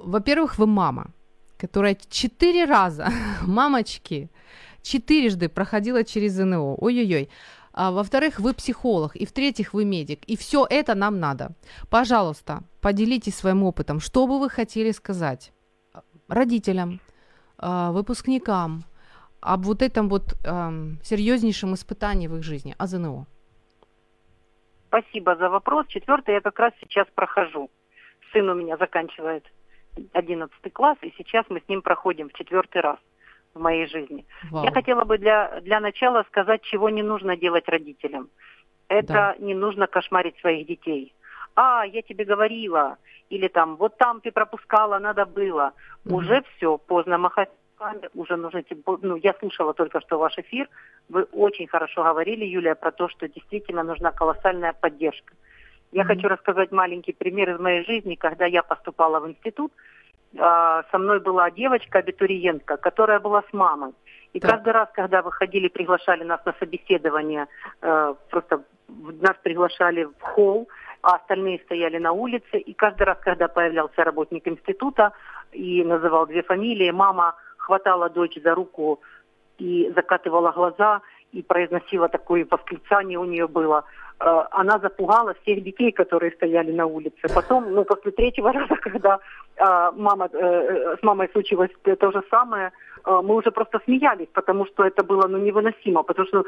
во-первых, 0.04 0.58
вы 0.58 0.66
мама, 0.66 1.06
которая 1.56 1.96
четыре 2.10 2.66
раза, 2.66 3.08
мамочки, 3.42 4.28
четырежды 4.82 5.48
проходила 5.48 6.04
через 6.04 6.32
ЗНО. 6.32 6.76
Ой-ой-ой. 6.76 7.28
А, 7.72 7.90
во-вторых, 7.90 8.40
вы 8.40 8.52
психолог. 8.52 9.16
И 9.16 9.26
в-третьих, 9.26 9.74
вы 9.74 9.84
медик. 9.84 10.24
И 10.24 10.36
все 10.36 10.66
это 10.68 10.94
нам 10.94 11.20
надо. 11.20 11.50
Пожалуйста, 11.88 12.62
поделитесь 12.80 13.36
своим 13.36 13.62
опытом. 13.62 14.00
Что 14.00 14.26
бы 14.26 14.40
вы 14.40 14.50
хотели 14.50 14.90
сказать 14.90 15.52
родителям, 16.28 17.00
а, 17.58 17.92
выпускникам 17.92 18.84
об 19.40 19.62
вот 19.62 19.82
этом 19.82 20.08
вот 20.08 20.34
ам, 20.46 20.98
серьезнейшем 21.02 21.74
испытании 21.74 22.28
в 22.28 22.36
их 22.36 22.42
жизни, 22.42 22.74
о 22.78 22.86
ЗНО? 22.86 23.26
Спасибо 24.88 25.36
за 25.36 25.48
вопрос. 25.48 25.86
Четвертый 25.86 26.34
я 26.34 26.40
как 26.40 26.58
раз 26.58 26.72
сейчас 26.80 27.06
прохожу. 27.14 27.70
Сын 28.32 28.48
у 28.48 28.54
меня 28.54 28.76
заканчивает 28.76 29.44
одиннадцатый 30.12 30.70
класс, 30.70 30.98
и 31.02 31.12
сейчас 31.16 31.46
мы 31.48 31.60
с 31.60 31.68
ним 31.68 31.82
проходим 31.82 32.28
в 32.28 32.32
четвертый 32.32 32.80
раз 32.80 32.98
в 33.54 33.60
моей 33.60 33.86
жизни. 33.86 34.24
Вау. 34.50 34.64
Я 34.64 34.70
хотела 34.70 35.04
бы 35.04 35.18
для, 35.18 35.60
для 35.60 35.80
начала 35.80 36.24
сказать, 36.28 36.62
чего 36.62 36.90
не 36.90 37.02
нужно 37.02 37.36
делать 37.36 37.68
родителям. 37.68 38.28
Это 38.88 39.12
Да. 39.12 39.34
не 39.38 39.54
нужно 39.54 39.86
кошмарить 39.86 40.38
своих 40.40 40.66
детей. 40.66 41.12
А, 41.54 41.84
я 41.84 42.02
тебе 42.02 42.24
говорила, 42.24 42.96
или 43.28 43.48
там, 43.48 43.76
вот 43.76 43.96
там 43.98 44.20
ты 44.20 44.32
пропускала, 44.32 44.98
надо 44.98 45.26
было. 45.26 45.72
Мгм. 46.04 46.14
Уже 46.14 46.42
все, 46.56 46.78
поздно 46.78 47.18
махать 47.18 47.50
руками, 47.78 48.08
уже 48.14 48.36
нужно, 48.36 48.62
ну, 49.02 49.16
я 49.16 49.34
слушала 49.34 49.74
только 49.74 50.00
что 50.00 50.18
ваш 50.18 50.38
эфир, 50.38 50.68
вы 51.08 51.22
очень 51.32 51.66
хорошо 51.66 52.02
говорили, 52.02 52.44
Юлия, 52.44 52.74
про 52.74 52.92
то, 52.92 53.08
что 53.08 53.28
действительно 53.28 53.82
нужна 53.82 54.12
колоссальная 54.12 54.72
поддержка. 54.72 55.34
Я 55.92 56.04
Мгм. 56.04 56.14
хочу 56.14 56.28
рассказать 56.28 56.72
маленький 56.72 57.12
пример 57.12 57.50
из 57.50 57.60
моей 57.60 57.84
жизни, 57.84 58.14
когда 58.14 58.46
я 58.46 58.62
поступала 58.62 59.18
в 59.20 59.28
институт, 59.28 59.72
со 60.34 60.98
мной 60.98 61.20
была 61.20 61.50
девочка-абитуриентка, 61.50 62.76
которая 62.76 63.18
была 63.18 63.42
с 63.42 63.52
мамой. 63.52 63.92
И 64.32 64.40
Так. 64.40 64.50
каждый 64.50 64.72
раз, 64.72 64.88
когда 64.92 65.22
выходили, 65.22 65.68
приглашали 65.68 66.24
нас 66.24 66.40
на 66.44 66.54
собеседование, 66.60 67.48
э, 67.82 68.14
просто 68.30 68.62
нас 69.20 69.36
приглашали 69.42 70.04
в 70.04 70.20
холл, 70.20 70.68
а 71.02 71.16
остальные 71.16 71.60
стояли 71.64 71.98
на 71.98 72.12
улице. 72.12 72.58
И 72.58 72.72
каждый 72.74 73.04
раз, 73.04 73.18
когда 73.20 73.48
появлялся 73.48 74.04
работник 74.04 74.46
института 74.46 75.12
и 75.52 75.82
называл 75.84 76.26
две 76.26 76.42
фамилии, 76.42 76.90
мама 76.90 77.34
хватала 77.56 78.08
дочь 78.08 78.38
за 78.42 78.54
руку 78.54 79.00
и 79.58 79.92
закатывала 79.94 80.52
глаза, 80.52 81.00
и 81.32 81.42
произносила 81.42 82.08
такое 82.08 82.46
восклицание 82.50 83.18
у 83.18 83.24
нее 83.24 83.46
было. 83.46 83.84
Э, 84.20 84.44
Она 84.50 84.78
запугала 84.78 85.34
всех 85.42 85.62
детей, 85.64 85.92
которые 85.92 86.32
стояли 86.32 86.72
на 86.72 86.86
улице. 86.86 87.28
Потом, 87.34 87.72
ну, 87.72 87.84
после 87.84 88.10
третьего 88.10 88.52
раза, 88.52 88.76
когда 88.76 89.18
э, 89.56 89.90
мама, 89.96 90.28
э, 90.32 90.38
э, 90.38 90.96
с 90.98 91.02
мамой 91.02 91.28
случилось 91.32 91.70
то 91.82 92.10
же 92.12 92.22
самое, 92.30 92.70
э, 93.06 93.20
мы 93.22 93.34
уже 93.34 93.50
просто 93.50 93.80
смеялись, 93.84 94.28
потому 94.32 94.66
что 94.66 94.84
это 94.84 95.02
было 95.02 95.26
ну, 95.28 95.38
невыносимо, 95.38 96.02
потому 96.02 96.28
что 96.28 96.44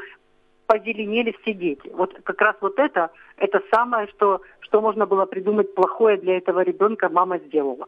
позеленели 0.67 1.35
все 1.41 1.53
дети. 1.53 1.89
Вот 1.93 2.13
как 2.23 2.41
раз 2.41 2.55
вот 2.61 2.79
это, 2.79 3.09
это 3.37 3.61
самое, 3.73 4.07
что, 4.07 4.41
что 4.59 4.81
можно 4.81 5.05
было 5.05 5.25
придумать 5.25 5.73
плохое 5.75 6.17
для 6.17 6.37
этого 6.37 6.63
ребенка, 6.63 7.09
мама 7.09 7.37
сделала. 7.39 7.87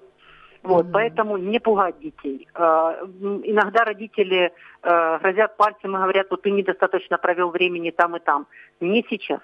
Вот, 0.63 0.85
Мгм. 0.85 0.93
поэтому 0.93 1.37
не 1.37 1.59
пугать 1.59 1.99
детей. 1.99 2.47
Э, 2.55 3.05
Иногда 3.43 3.85
родители 3.85 4.51
э, 4.81 5.19
грозят 5.19 5.57
пальцем 5.57 5.95
и 5.95 5.99
говорят, 5.99 6.27
вот 6.31 6.41
ты 6.41 6.49
недостаточно 6.49 7.19
провел 7.19 7.51
времени 7.51 7.91
там 7.91 8.15
и 8.15 8.19
там. 8.19 8.47
Не 8.79 9.05
сейчас. 9.07 9.41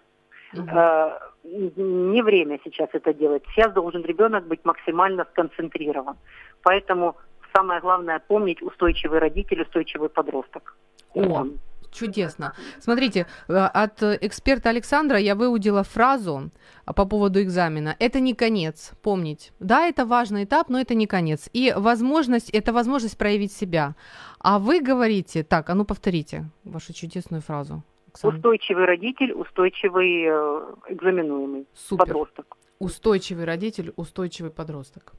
Э, 0.53 1.17
н- 1.43 2.11
Не 2.11 2.21
время 2.21 2.59
сейчас 2.63 2.89
это 2.93 3.13
делать. 3.13 3.43
Сейчас 3.53 3.73
должен 3.73 4.03
ребенок 4.03 4.47
быть 4.47 4.63
максимально 4.65 5.25
сконцентрирован. 5.31 6.15
Поэтому 6.63 7.15
самое 7.55 7.81
главное 7.81 8.19
помнить 8.19 8.61
устойчивый 8.61 9.19
родитель, 9.19 9.61
устойчивый 9.61 10.09
подросток. 10.09 10.75
О, 11.13 11.45
Чудесно. 11.91 12.53
Смотрите, 12.79 13.27
э, 13.49 13.53
от 13.53 14.01
эксперта 14.01 14.69
Александра 14.69 15.17
я 15.17 15.35
выудила 15.35 15.83
фразу 15.83 16.49
по 16.85 17.05
поводу 17.05 17.41
экзамена. 17.41 17.97
Это 17.99 18.21
не 18.21 18.33
конец, 18.33 18.91
помнить. 19.01 19.51
Да, 19.59 19.85
это 19.87 20.05
важный 20.05 20.45
этап, 20.45 20.69
но 20.69 20.79
это 20.79 20.95
не 20.95 21.05
конец. 21.05 21.49
И 21.51 21.73
возможность, 21.75 22.49
это 22.49 22.71
возможность 22.71 23.17
проявить 23.17 23.51
себя. 23.51 23.95
А 24.39 24.57
вы 24.57 24.79
говорите, 24.79 25.43
так, 25.43 25.69
а 25.69 25.75
ну 25.75 25.83
повторите 25.83 26.45
вашу 26.63 26.93
чудесную 26.93 27.41
фразу. 27.41 27.83
Оксана. 28.13 28.35
Устойчивый 28.35 28.85
родитель, 28.85 29.33
устойчивый 29.33 30.25
э, 30.27 30.61
экзаменуемый 30.89 31.67
Супер. 31.73 32.05
подросток. 32.05 32.57
Устойчивый 32.79 33.45
родитель, 33.45 33.93
устойчивый 33.95 34.51
подросток. 34.51 35.13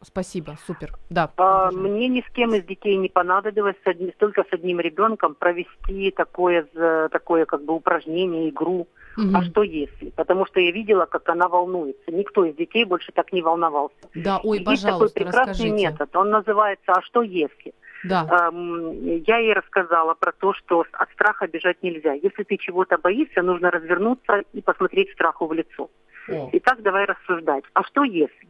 Спасибо, 0.00 0.56
супер. 0.64 0.92
Да. 1.10 1.32
А. 1.36 1.72
Мне 1.72 2.06
ни 2.06 2.20
с 2.20 2.32
кем 2.32 2.54
из 2.54 2.64
детей 2.64 2.96
не 2.96 3.08
понадобилось 3.08 3.74
с 3.82 3.86
одни- 3.88 4.14
только 4.16 4.44
с 4.44 4.52
одним 4.52 4.78
ребенком 4.78 5.34
провести 5.34 6.12
такое, 6.12 6.68
такое 7.10 7.46
как 7.46 7.64
бы 7.64 7.74
упражнение, 7.74 8.48
игру. 8.50 8.86
Мгм. 9.16 9.34
А 9.36 9.42
что 9.42 9.64
если? 9.64 10.10
Потому 10.10 10.46
что 10.46 10.60
я 10.60 10.70
видела, 10.70 11.06
как 11.06 11.28
она 11.28 11.48
волнуется. 11.48 12.12
Никто 12.12 12.44
из 12.44 12.54
детей 12.54 12.84
больше 12.84 13.10
так 13.10 13.32
не 13.32 13.42
волновался. 13.42 13.96
Да, 14.14 14.38
ой, 14.44 14.58
Есть 14.58 14.66
такой 14.66 14.76
пожалуйста, 14.76 15.14
прекрасный 15.14 15.48
расскажите. 15.50 15.74
метод. 15.74 16.14
Он 16.16 16.30
называется 16.30 16.92
«А 16.92 17.02
что 17.02 17.22
если?». 17.22 17.74
Да. 18.04 18.48
Эм, 18.48 19.22
Я 19.26 19.38
ей 19.38 19.52
рассказала 19.52 20.14
про 20.14 20.32
то, 20.32 20.52
что 20.54 20.84
от 20.92 21.10
страха 21.12 21.46
бежать 21.46 21.82
нельзя. 21.82 22.12
Если 22.12 22.44
ты 22.44 22.56
чего-то 22.56 22.98
боишься, 22.98 23.42
нужно 23.42 23.70
развернуться 23.70 24.44
и 24.52 24.62
посмотреть 24.62 25.10
страху 25.12 25.46
в 25.46 25.52
лицо. 25.52 25.90
О, 26.28 26.50
Итак, 26.52 26.82
давай 26.82 27.06
рассуждать. 27.06 27.64
А 27.74 27.82
что 27.84 28.04
если? 28.04 28.48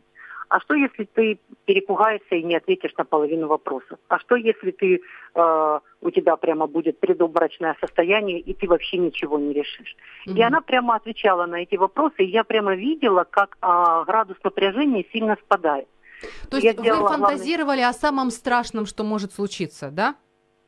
А 0.49 0.61
что 0.61 0.75
если 0.75 1.05
ты 1.05 1.39
перепугаешься 1.67 2.35
и 2.35 2.43
не 2.43 2.57
ответишь 2.57 2.95
на 2.97 3.05
половину 3.05 3.49
вопросов? 3.49 3.99
А 4.09 4.19
что 4.19 4.35
если 4.35 4.71
ты 4.71 5.01
э, 5.35 5.81
у 6.01 6.11
тебя 6.11 6.37
прямо 6.37 6.67
будет 6.67 6.99
предобморочное 7.01 7.77
состояние 7.81 8.41
и 8.41 8.55
ты 8.55 8.67
вообще 8.67 8.97
ничего 8.97 9.39
не 9.39 9.53
решишь? 9.53 9.95
И 10.25 10.31
мгм. 10.31 10.43
она 10.43 10.61
прямо 10.63 10.95
отвечала 10.95 11.45
на 11.47 11.57
эти 11.57 11.77
вопросы, 11.77 12.25
и 12.25 12.31
я 12.31 12.45
прямо 12.45 12.75
видела, 12.75 13.27
как 13.29 13.59
а, 13.61 14.05
градус 14.05 14.39
напряжения 14.43 15.05
сильно 15.13 15.37
спадает. 15.37 15.87
То 16.51 16.57
есть 16.57 16.65
я 16.65 16.73
вы 16.73 16.81
сделала 16.81 17.09
фантазировали 17.09 17.81
о 17.81 17.93
самом 17.93 18.31
страшном, 18.31 18.87
что 18.87 19.05
может 19.05 19.33
случиться, 19.33 19.91
да? 19.91 20.15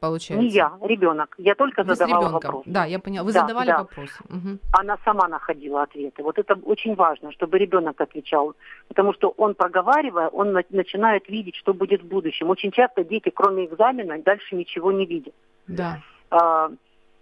Получается. 0.01 0.42
Не 0.42 0.51
я, 0.51 0.72
ребенок. 0.80 1.34
Я 1.36 1.55
только 1.55 1.82
Вы 1.82 1.94
задавала 1.94 2.30
вопрос. 2.30 2.62
Да, 2.64 2.86
я 2.86 2.98
поняла. 2.98 3.22
Вы 3.24 3.32
Да, 3.34 3.40
задавали 3.42 3.66
да. 3.66 3.78
вопросы. 3.80 4.14
Мгм. 4.30 4.59
она 4.72 4.96
сама 5.05 5.28
находила 5.28 5.82
ответы. 5.82 6.22
Вот 6.22 6.38
это 6.38 6.55
очень 6.55 6.94
важно, 6.94 7.32
чтобы 7.32 7.59
ребенок 7.59 8.01
отвечал, 8.01 8.55
потому 8.88 9.12
что 9.12 9.34
он, 9.36 9.55
проговаривая, 9.55 10.28
он 10.28 10.53
на- 10.53 10.64
начинает 10.70 11.28
видеть, 11.28 11.57
что 11.57 11.74
будет 11.74 12.03
в 12.03 12.07
будущем. 12.07 12.48
Очень 12.48 12.70
часто 12.70 13.05
дети, 13.05 13.28
кроме 13.28 13.66
экзамена, 13.66 14.22
дальше 14.22 14.55
ничего 14.57 14.90
не 14.90 15.05
видят. 15.05 15.34
Да. 15.66 16.01
А, 16.30 16.70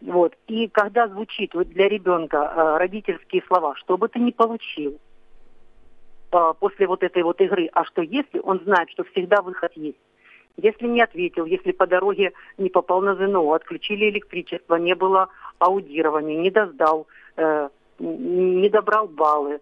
вот. 0.01 0.35
И 0.47 0.68
когда 0.68 1.09
звучит 1.09 1.55
вот 1.55 1.68
для 1.70 1.89
ребенка 1.89 2.49
а, 2.49 2.79
родительские 2.79 3.43
слова, 3.49 3.74
что 3.74 3.97
бы 3.99 4.07
ты 4.09 4.20
ни 4.20 4.31
получил 4.31 5.01
после 6.31 6.87
вот 6.87 7.03
этой 7.03 7.22
вот 7.22 7.41
игры, 7.41 7.68
а 7.72 7.85
что 7.85 8.03
если, 8.03 8.41
он 8.43 8.61
знает, 8.64 8.91
что 8.91 9.05
всегда 9.05 9.43
выход 9.43 9.72
есть. 9.74 9.99
Если 10.57 10.89
не 10.89 11.01
ответил, 11.01 11.45
если 11.45 11.72
по 11.72 11.87
дороге 11.87 12.33
не 12.59 12.68
попал 12.68 13.01
на 13.01 13.14
ЗНО, 13.14 13.55
отключили 13.55 14.11
электричество, 14.11 14.74
не 14.74 14.95
было 14.95 15.29
аудирования, 15.59 16.37
не 16.37 16.51
доздал, 16.51 17.07
э, 17.37 17.68
не 17.99 18.68
добрал 18.68 19.07
баллы, 19.07 19.61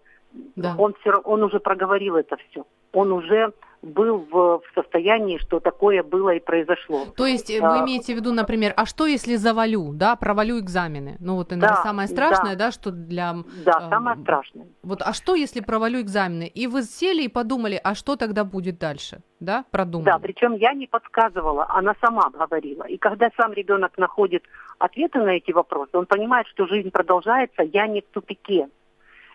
Да. 0.55 0.75
он, 0.77 0.93
все, 0.99 1.11
он 1.23 1.43
уже 1.43 1.59
проговорил 1.59 2.15
это 2.15 2.37
все. 2.49 2.65
Он 2.93 3.11
уже 3.11 3.53
был 3.81 4.17
в, 4.31 4.59
в 4.59 4.61
состоянии, 4.75 5.37
что 5.37 5.59
такое 5.59 6.03
было 6.03 6.31
и 6.31 6.39
произошло. 6.39 7.05
То 7.15 7.25
есть 7.25 7.49
э, 7.49 7.59
Да. 7.61 7.71
вы 7.71 7.85
имеете 7.85 8.13
в 8.13 8.17
виду, 8.17 8.33
например, 8.33 8.73
а 8.75 8.85
что 8.85 9.05
если 9.05 9.35
завалю, 9.35 9.93
да, 9.93 10.15
провалю 10.15 10.59
экзамены? 10.59 11.15
Ну 11.19 11.35
вот, 11.35 11.51
наверное, 11.51 11.75
Да, 11.75 11.83
самое 11.83 12.07
да. 12.07 12.13
страшное, 12.13 12.55
да, 12.55 12.71
что 12.71 12.91
для... 12.91 13.35
Да, 13.65 13.73
А, 13.77 13.89
самое 13.89 14.17
страшное. 14.17 14.67
Вот, 14.83 15.01
а 15.01 15.13
что 15.13 15.35
если 15.35 15.61
провалю 15.61 16.01
экзамены? 16.01 16.47
И 16.47 16.67
вы 16.67 16.83
сели 16.83 17.23
и 17.23 17.27
подумали, 17.27 17.79
а 17.83 17.93
что 17.95 18.15
тогда 18.15 18.43
будет 18.43 18.79
дальше, 18.79 19.19
да, 19.39 19.63
продумали? 19.71 20.05
Да, 20.05 20.19
причем 20.19 20.55
я 20.55 20.73
не 20.73 20.87
подсказывала, 20.87 21.65
она 21.69 21.95
сама 22.01 22.29
говорила. 22.29 22.83
И 22.83 22.97
когда 22.97 23.29
сам 23.37 23.53
ребенок 23.53 23.97
находит 23.97 24.43
ответы 24.79 25.19
на 25.19 25.29
эти 25.37 25.51
вопросы, 25.51 25.91
он 25.97 26.05
понимает, 26.05 26.47
что 26.47 26.67
жизнь 26.67 26.89
продолжается, 26.91 27.61
я 27.63 27.87
не 27.87 28.01
в 28.01 28.05
тупике. 28.11 28.67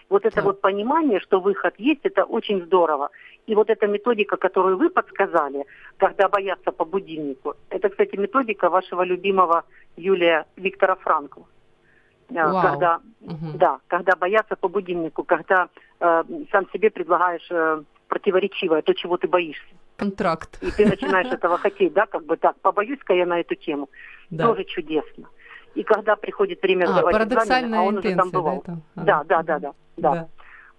Вот 0.08 0.26
это 0.26 0.36
Так. 0.36 0.44
вот 0.44 0.60
понимание, 0.60 1.20
что 1.20 1.40
выход 1.40 1.74
есть, 1.78 2.00
это 2.04 2.24
очень 2.24 2.62
здорово. 2.66 3.08
И 3.46 3.54
вот 3.54 3.70
эта 3.70 3.86
методика, 3.86 4.36
которую 4.36 4.78
вы 4.78 4.88
подсказали, 4.88 5.64
когда 5.96 6.28
боятся 6.28 6.70
по 6.70 6.84
будильнику, 6.84 7.54
это, 7.70 7.88
кстати, 7.88 8.16
методика 8.16 8.68
вашего 8.70 9.02
любимого 9.02 9.64
Юлия 9.96 10.46
Виктора 10.56 10.94
Франкла. 10.96 11.44
Э, 12.30 12.34
Вау. 12.34 12.62
Когда, 12.62 13.00
Мгм. 13.20 13.58
да, 13.58 13.78
когда 13.88 14.14
боятся 14.16 14.56
по 14.56 14.68
будильнику, 14.68 15.24
когда 15.24 15.68
э, 16.00 16.24
сам 16.50 16.68
себе 16.72 16.90
предлагаешь 16.90 17.46
э, 17.50 17.82
противоречивое, 18.08 18.82
то, 18.82 18.94
чего 18.94 19.16
ты 19.16 19.28
боишься 19.28 19.74
Контракт. 19.96 20.58
и 20.62 20.70
ты 20.70 20.86
начинаешь 20.86 21.26
этого 21.32 21.58
хотеть, 21.58 21.92
да, 21.92 22.06
как 22.06 22.24
бы 22.24 22.36
так, 22.36 22.56
побоюсь-ка 22.60 23.12
я 23.14 23.26
на 23.26 23.40
эту 23.40 23.54
тему. 23.54 23.88
Да. 24.30 24.46
Тоже 24.46 24.64
чудесно. 24.64 25.28
И 25.74 25.82
когда 25.82 26.16
приходит 26.16 26.62
время 26.62 26.84
А, 26.84 26.92
сдавать 26.92 27.26
экзамены, 27.26 27.74
а 27.74 27.82
он 27.82 27.98
уже 27.98 28.14
там 28.14 28.28
интенция, 28.28 28.32
да, 28.32 28.38
бывал. 28.38 28.58
это? 28.58 28.78
А. 28.94 29.00
Да, 29.04 29.24
да, 29.24 29.42
да, 29.42 29.58
да, 29.58 29.72
да. 29.96 30.28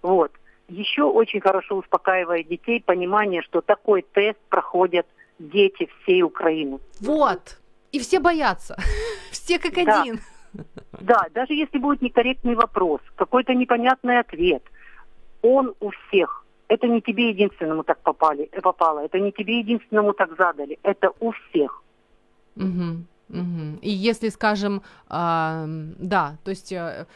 Вот. 0.02 0.32
Еще 0.68 1.02
очень 1.02 1.40
хорошо 1.40 1.76
успокаивает 1.76 2.48
детей 2.48 2.82
понимание, 2.82 3.42
что 3.42 3.60
такой 3.60 4.02
тест 4.02 4.38
проходят 4.48 5.06
дети 5.38 5.88
всей 6.02 6.22
Украины. 6.22 6.78
Вот. 7.00 7.58
И 7.92 7.98
все 7.98 8.18
боятся. 8.18 8.76
Все 9.30 9.58
как 9.58 9.74
Да. 9.74 10.02
один. 10.02 10.20
Да, 11.00 11.26
даже 11.34 11.52
если 11.54 11.78
будет 11.78 12.02
некорректный 12.02 12.54
вопрос, 12.54 13.00
какой-то 13.16 13.54
непонятный 13.54 14.20
ответ, 14.20 14.62
он 15.42 15.74
у 15.80 15.90
всех. 15.90 16.44
Это 16.68 16.86
не 16.88 17.00
тебе 17.00 17.30
единственному 17.30 17.82
так 17.82 17.98
попали, 17.98 18.48
э, 18.52 18.60
попало, 18.60 19.00
это 19.00 19.20
не 19.20 19.32
тебе 19.32 19.58
единственному 19.58 20.12
так 20.12 20.36
задали, 20.36 20.78
это 20.82 21.10
у 21.20 21.32
всех. 21.32 21.82
Мгм, 22.56 23.06
мгм. 23.28 23.76
И 23.82 23.90
если, 23.90 24.28
скажем, 24.30 24.82
м, 25.10 25.94
да, 25.98 26.36
то 26.44 26.50
есть, 26.50 26.72
э, 26.72 27.06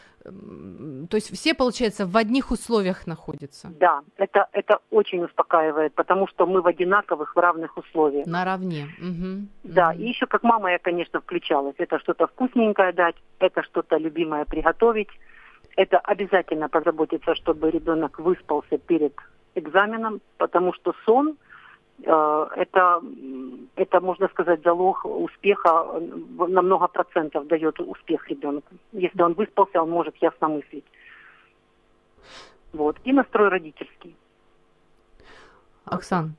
то 1.11 1.17
есть 1.17 1.33
все, 1.33 1.55
получается, 1.55 2.05
в 2.07 2.17
одних 2.17 2.51
условиях 2.51 3.07
находятся, 3.07 3.69
Да, 3.81 4.01
это, 4.17 4.47
это 4.53 4.79
очень 4.91 5.25
успокаивает, 5.25 5.95
потому 5.95 6.27
что 6.29 6.47
мы 6.47 6.61
в 6.61 6.67
одинаковых, 6.67 7.35
в 7.35 7.39
равных 7.39 7.77
условиях. 7.79 8.27
наравне. 8.27 8.87
Мгм, 8.99 9.49
Да, 9.65 9.93
мгм. 9.93 10.03
и 10.03 10.09
еще 10.09 10.27
как 10.27 10.43
мама 10.43 10.71
я, 10.71 10.79
конечно, 10.79 11.21
включалась. 11.21 11.75
Это 11.79 11.99
что-то 11.99 12.27
вкусненькое 12.27 12.93
дать, 12.93 13.17
это 13.39 13.63
что-то 13.63 13.97
любимое 13.99 14.45
приготовить. 14.45 15.09
Это 15.77 15.99
обязательно 15.99 16.69
позаботиться, 16.69 17.35
чтобы 17.35 17.71
ребенок 17.71 18.19
выспался 18.19 18.79
перед 18.79 19.13
экзаменом, 19.55 20.21
потому 20.37 20.73
что 20.75 20.93
сон 21.07 21.37
э, 22.05 22.47
это, 22.57 23.01
это, 23.79 24.01
можно 24.01 24.29
сказать, 24.29 24.63
залог 24.65 25.05
успеха 25.05 25.87
э, 25.93 26.01
на 26.49 26.63
много 26.63 26.89
процентов 26.89 27.47
дает 27.47 27.81
успех 27.81 28.29
ребенку. 28.29 28.75
Если 28.93 29.23
он 29.23 29.35
выспался, 29.35 29.83
он 29.83 29.91
может 29.91 30.17
ясно 30.23 30.49
мыслить. 30.49 30.85
Вот. 32.73 32.97
И 33.05 33.13
настрой 33.13 33.49
родительский. 33.49 34.17
Оксан, 35.85 36.35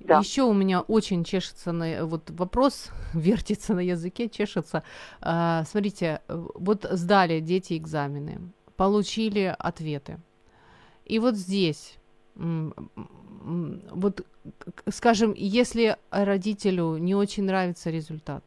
Да. 0.00 0.18
еще 0.18 0.42
у 0.42 0.52
меня 0.52 0.80
очень 0.80 1.22
чешется 1.24 1.72
на 1.72 2.04
вот 2.06 2.30
вопрос, 2.30 2.90
вертится 3.14 3.74
на 3.74 3.80
языке, 3.80 4.28
чешется. 4.28 4.82
А, 5.20 5.62
смотрите, 5.64 6.20
вот 6.28 6.84
сдали 6.90 7.40
дети 7.40 7.76
экзамены, 7.76 8.40
получили 8.76 9.54
ответы. 9.58 10.18
И 11.04 11.18
вот 11.18 11.34
здесь, 11.34 11.98
вот, 12.34 14.26
скажем, 14.88 15.34
если 15.36 15.96
родителю 16.10 16.96
не 16.96 17.14
очень 17.14 17.44
нравится 17.44 17.90
результат, 17.90 18.42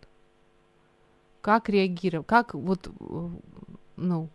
как 1.41 1.69
реагировать, 1.69 2.27
как 2.27 2.53
вот, 2.53 2.89
ну, 3.95 4.29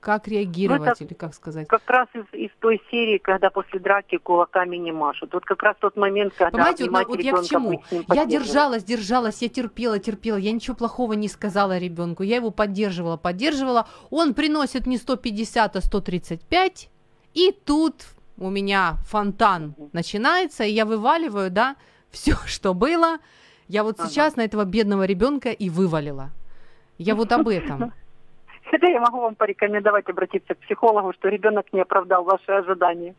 как 0.00 0.28
реагировать 0.28 1.00
или 1.00 1.14
как 1.14 1.34
сказать? 1.34 1.66
как 1.66 1.88
раз 1.88 2.08
из, 2.12 2.24
из 2.34 2.50
той 2.60 2.80
серии, 2.90 3.16
когда 3.16 3.48
после 3.48 3.80
драки 3.80 4.18
кулаками 4.18 4.76
не 4.76 4.92
машут. 4.92 5.32
Вот 5.32 5.44
как 5.46 5.62
раз 5.62 5.76
тот 5.80 5.96
момент, 5.96 6.34
когда 6.34 6.50
Понимаете, 6.50 6.90
вот, 6.90 7.08
вот 7.08 7.20
я 7.20 7.32
к 7.32 7.44
чему? 7.44 7.82
Я 8.12 8.26
держалась, 8.26 8.84
держалась, 8.84 9.40
я 9.40 9.48
терпела, 9.48 9.98
терпела, 9.98 10.36
я 10.36 10.52
ничего 10.52 10.76
плохого 10.76 11.14
не 11.14 11.28
сказала 11.28 11.78
ребенку, 11.78 12.22
я 12.22 12.36
его 12.36 12.50
поддерживала, 12.50 13.16
поддерживала. 13.16 13.88
Он 14.10 14.34
приносит 14.34 14.86
не 14.86 14.98
150, 14.98 15.76
а 15.76 15.80
135, 15.80 16.90
и 17.32 17.52
тут 17.64 18.04
у 18.38 18.50
меня 18.50 18.96
фонтан 19.06 19.74
начинается, 19.92 20.64
и 20.64 20.70
я 20.70 20.84
вываливаю, 20.84 21.50
да, 21.50 21.76
все, 22.10 22.34
что 22.46 22.74
было. 22.74 23.18
Я 23.68 23.82
вот 23.82 23.98
Ага. 23.98 24.08
сейчас 24.08 24.36
на 24.36 24.42
этого 24.42 24.64
бедного 24.64 25.04
ребенка 25.04 25.50
и 25.50 25.70
вывалила. 25.70 26.30
Я 26.98 27.14
вот 27.14 27.32
об 27.32 27.48
этом. 27.48 27.92
Хотя 28.70 28.88
я 28.88 29.00
могу 29.00 29.20
вам 29.20 29.34
порекомендовать 29.34 30.08
обратиться 30.08 30.54
к 30.54 30.58
психологу, 30.58 31.12
что 31.12 31.28
ребенок 31.28 31.66
не 31.72 31.80
оправдал 31.80 32.24
ваши 32.24 32.50
ожидания. 32.50 33.14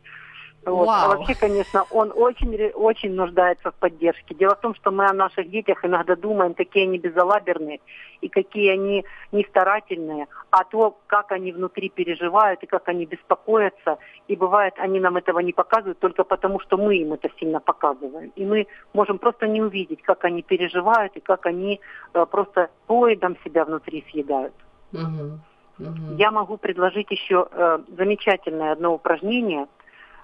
Вот. 0.66 0.88
А 0.88 1.08
вообще, 1.08 1.34
конечно, 1.36 1.84
он 1.90 2.12
очень, 2.14 2.52
очень 2.74 3.14
нуждается 3.14 3.70
в 3.70 3.74
поддержке. 3.76 4.34
Дело 4.34 4.56
в 4.56 4.60
том, 4.60 4.74
что 4.74 4.90
мы 4.90 5.06
о 5.06 5.12
наших 5.12 5.48
детях 5.48 5.84
иногда 5.84 6.16
думаем, 6.16 6.54
какие 6.54 6.82
они 6.82 6.98
безалаберные 6.98 7.80
и 8.20 8.28
какие 8.28 8.70
они 8.70 9.04
нестарательные, 9.30 10.26
а 10.50 10.64
то, 10.64 10.98
как 11.06 11.30
они 11.30 11.52
внутри 11.52 11.88
переживают 11.88 12.64
и 12.64 12.66
как 12.66 12.88
они 12.88 13.06
беспокоятся, 13.06 13.98
и 14.26 14.34
бывает, 14.34 14.74
они 14.78 14.98
нам 14.98 15.16
этого 15.16 15.38
не 15.38 15.52
показывают 15.52 16.00
только 16.00 16.24
потому, 16.24 16.58
что 16.58 16.76
мы 16.76 16.96
им 16.96 17.12
это 17.12 17.30
сильно 17.38 17.60
показываем. 17.60 18.32
И 18.34 18.44
мы 18.44 18.66
можем 18.92 19.18
просто 19.18 19.46
не 19.46 19.62
увидеть, 19.62 20.02
как 20.02 20.24
они 20.24 20.42
переживают 20.42 21.16
и 21.16 21.20
как 21.20 21.46
они 21.46 21.80
э, 22.12 22.26
просто 22.26 22.70
поедом 22.88 23.36
себя 23.44 23.64
внутри 23.64 24.04
съедают. 24.10 24.54
Мгм. 24.90 25.40
Мгм. 25.78 26.16
Я 26.16 26.30
могу 26.30 26.56
предложить 26.56 27.10
еще 27.10 27.46
э, 27.50 27.78
замечательное 27.96 28.72
одно 28.72 28.94
упражнение. 28.94 29.68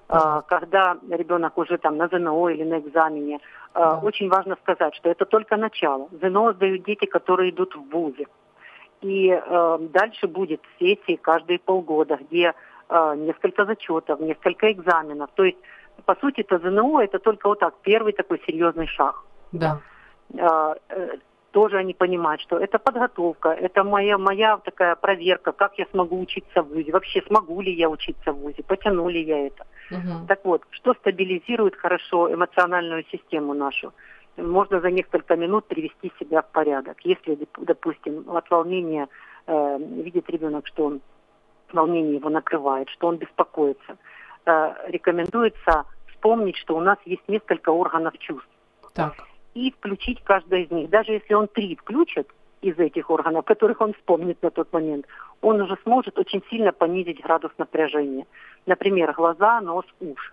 А, 0.09 0.43
когда 0.43 0.97
ребенок 1.11 1.59
уже 1.59 1.79
там 1.79 1.97
на 1.97 2.09
ЗНО 2.09 2.49
или 2.49 2.65
на 2.65 2.79
экзамене, 2.79 3.41
а, 3.73 3.95
Да. 3.95 3.99
очень 3.99 4.29
важно 4.29 4.57
сказать, 4.57 4.95
что 4.95 5.09
это 5.09 5.25
только 5.25 5.57
начало. 5.57 6.09
ЗНО 6.11 6.53
сдают 6.53 6.85
дети, 6.85 7.07
которые 7.07 7.51
идут 7.51 7.75
в 7.75 7.91
ВУЗе. 7.91 8.27
И 9.01 9.31
э, 9.31 9.79
дальше 9.81 10.29
будет 10.29 10.61
сессии 10.79 11.17
каждые 11.17 11.59
полгода, 11.59 12.19
где 12.21 12.55
э, 12.89 13.15
несколько 13.17 13.65
зачетов, 13.65 14.21
несколько 14.21 14.71
экзаменов. 14.71 15.31
То 15.35 15.45
есть, 15.45 15.59
по 16.05 16.15
сути, 16.15 16.41
это 16.43 16.59
ЗНО 16.59 17.01
это 17.01 17.19
только 17.19 17.49
вот 17.49 17.59
так, 17.59 17.75
первый 17.83 18.13
такой 18.13 18.41
серьезный 18.47 18.87
шаг. 18.87 19.25
Да. 19.53 19.81
Э, 20.35 20.75
э, 20.89 21.17
тоже 21.53 21.79
они 21.79 21.95
понимают, 21.95 22.41
что 22.41 22.59
это 22.59 22.79
подготовка, 22.79 23.51
это 23.51 23.85
моя, 23.85 24.19
моя 24.19 24.57
такая 24.57 24.97
проверка, 24.97 25.53
как 25.53 25.79
я 25.79 25.87
смогу 25.91 26.21
учиться 26.21 26.63
в 26.63 26.69
ВУЗе, 26.69 26.93
вообще 26.93 27.23
смогу 27.27 27.61
ли 27.61 27.73
я 27.73 27.89
учиться 27.89 28.33
в 28.33 28.37
ВУЗе, 28.37 28.63
потяну 28.63 29.09
ли 29.09 29.23
я 29.23 29.47
это. 29.47 29.67
Мгм. 29.93 30.27
Так 30.27 30.45
вот, 30.45 30.63
что 30.71 30.95
стабилизирует 30.95 31.77
хорошо 31.77 32.33
эмоциональную 32.33 33.05
систему 33.11 33.55
нашу? 33.55 33.93
Можно 34.37 34.81
за 34.81 34.91
несколько 34.91 35.37
минут 35.37 35.67
привести 35.67 36.11
себя 36.19 36.41
в 36.41 36.51
порядок. 36.53 36.97
Если, 37.05 37.35
доп- 37.35 37.65
допустим, 37.65 38.25
от 38.31 38.51
волнения 38.51 39.09
э, 39.47 39.79
видит 39.79 40.31
ребенок, 40.31 40.67
что 40.67 40.85
он, 40.85 41.01
волнение 41.73 42.15
его 42.15 42.31
накрывает, 42.31 42.89
что 42.89 43.09
он 43.09 43.17
беспокоится, 43.17 43.99
э, 44.47 44.75
рекомендуется 44.89 45.85
вспомнить, 46.07 46.57
что 46.57 46.77
у 46.77 46.81
нас 46.81 46.99
есть 47.05 47.29
несколько 47.29 47.71
органов 47.71 48.17
чувств 48.19 48.49
Так. 48.95 49.15
и 49.55 49.71
включить 49.73 50.23
каждое 50.25 50.63
из 50.63 50.71
них. 50.71 50.89
Даже 50.89 51.13
если 51.13 51.35
он 51.35 51.49
три 51.49 51.77
включит 51.77 52.29
из 52.63 52.79
этих 52.79 53.11
органов, 53.11 53.45
которых 53.45 53.81
он 53.81 53.93
вспомнит 53.93 54.43
на 54.43 54.51
тот 54.51 54.73
момент, 54.73 55.07
он 55.41 55.61
уже 55.61 55.77
сможет 55.83 56.19
очень 56.19 56.43
сильно 56.49 56.73
понизить 56.73 57.21
градус 57.21 57.53
напряжения. 57.59 58.27
Например, 58.67 59.13
глаза, 59.13 59.61
нос, 59.61 59.85
уши. 60.01 60.33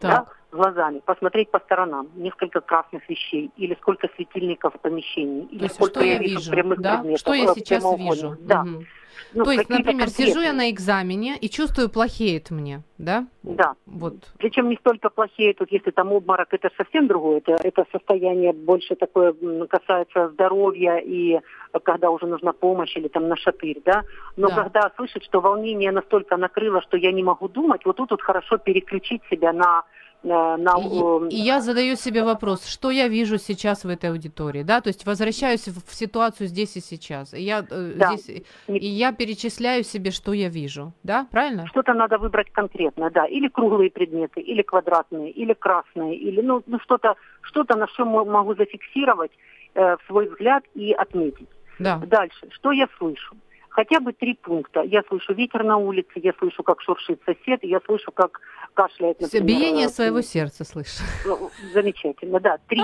Да? 0.00 0.26
Глазами. 0.52 1.00
Посмотреть 1.04 1.50
по 1.50 1.60
сторонам. 1.60 2.08
Несколько 2.16 2.60
красных 2.60 3.08
вещей. 3.08 3.50
Или 3.56 3.76
сколько 3.80 4.08
светильников 4.16 4.74
в 4.74 4.80
помещении. 4.80 5.44
Или 5.50 5.64
есть, 5.64 5.74
сколько 5.76 6.00
что 6.00 6.04
я 6.04 6.18
вижу 6.18 6.50
прямых 6.50 6.80
да? 6.80 6.96
предметов, 6.96 7.20
Что 7.20 7.34
я 7.34 7.44
э, 7.44 7.54
сейчас 7.54 7.84
вижу? 7.98 8.36
Да. 8.40 8.64
Мгм. 8.64 8.86
Ну, 9.32 9.44
То 9.44 9.52
есть, 9.52 9.68
например, 9.68 10.08
сижу 10.08 10.40
я 10.40 10.48
конкретные. 10.48 10.52
на 10.54 10.70
экзамене 10.70 11.36
и 11.40 11.48
чувствую, 11.48 11.88
плохеет 11.88 12.50
мне, 12.50 12.82
да? 12.98 13.26
Да. 13.44 13.74
Вот. 13.86 14.14
Причем 14.38 14.68
не 14.68 14.76
столько 14.76 15.08
плохие, 15.10 15.54
тут 15.54 15.70
если 15.70 15.90
там 15.92 16.12
обморок, 16.12 16.52
это 16.52 16.70
совсем 16.76 17.06
другое. 17.06 17.38
Это, 17.38 17.52
это 17.62 17.84
состояние 17.92 18.52
больше 18.52 18.96
такое 18.96 19.34
касается 19.68 20.30
здоровья 20.30 20.96
и 20.96 21.34
э, 21.34 21.40
когда 21.84 22.10
уже 22.10 22.26
нужна 22.26 22.52
помощь 22.52 22.96
или 22.96 23.06
там 23.08 23.28
на 23.28 23.36
шатырь, 23.36 23.80
да. 23.84 24.02
Но 24.36 24.48
Да. 24.48 24.64
когда 24.64 24.90
слышит, 24.96 25.22
что 25.22 25.40
волнение 25.40 25.92
настолько 25.92 26.36
накрыло, 26.36 26.82
что 26.82 26.96
я 26.96 27.12
не 27.12 27.22
могу 27.22 27.48
думать, 27.48 27.84
вот 27.84 27.96
тут 27.96 28.10
вот 28.10 28.22
хорошо 28.22 28.58
переключить 28.58 29.22
себя 29.30 29.52
на 29.52 29.84
на, 30.22 30.56
на, 30.56 30.70
э, 30.78 31.28
И, 31.30 31.36
и 31.36 31.40
я 31.40 31.60
задаю 31.60 31.96
себе 31.96 32.22
вопрос, 32.24 32.66
что 32.66 32.90
я 32.90 33.08
вижу 33.08 33.38
сейчас 33.38 33.84
в 33.84 33.88
этой 33.88 34.10
аудитории, 34.10 34.62
да, 34.62 34.80
то 34.80 34.88
есть 34.88 35.06
возвращаюсь 35.06 35.66
в, 35.68 35.86
в 35.90 35.94
ситуацию 35.94 36.46
здесь 36.48 36.76
и 36.76 36.80
сейчас, 36.80 37.34
и 37.34 37.42
я 37.42 37.64
э, 37.70 37.92
Да. 37.96 38.16
здесь, 38.16 38.42
и 38.68 38.86
я 38.86 39.12
перечисляю 39.12 39.84
себе, 39.84 40.10
что 40.10 40.32
я 40.32 40.48
вижу, 40.48 40.92
да, 41.02 41.26
правильно? 41.30 41.66
Что-то 41.66 41.94
надо 41.94 42.18
выбрать 42.18 42.50
конкретно, 42.52 43.10
да. 43.10 43.26
Или 43.26 43.48
круглые 43.48 43.90
предметы, 43.90 44.40
или 44.40 44.62
квадратные, 44.62 45.30
или 45.30 45.54
красные, 45.54 46.16
или 46.16 46.40
ну, 46.42 46.62
ну 46.66 46.78
что-то, 46.80 47.14
что-то, 47.42 47.76
на 47.76 47.86
что 47.88 48.04
мо- 48.04 48.24
могу 48.24 48.54
зафиксировать 48.54 49.32
э, 49.74 49.96
свой 50.06 50.28
взгляд 50.28 50.64
и 50.74 50.92
отметить. 50.92 51.48
Да. 51.78 51.96
Дальше, 52.06 52.48
что 52.50 52.72
я 52.72 52.88
слышу? 52.98 53.34
Хотя 53.70 54.00
бы 54.00 54.12
три 54.12 54.34
пункта. 54.34 54.82
Я 54.82 55.02
слышу 55.08 55.32
ветер 55.32 55.64
на 55.64 55.76
улице, 55.76 56.10
я 56.16 56.32
слышу, 56.38 56.62
как 56.62 56.82
шуршит 56.82 57.20
сосед, 57.24 57.60
я 57.62 57.80
слышу, 57.86 58.10
как 58.12 58.40
кашляет, 58.74 59.20
например. 59.20 59.46
Биение 59.46 59.86
э, 59.86 59.90
своего 59.90 60.20
сердца 60.22 60.64
слышу. 60.64 61.02
ну, 61.24 61.50
Замечательно, 61.72 62.40
да, 62.40 62.58
три, 62.68 62.82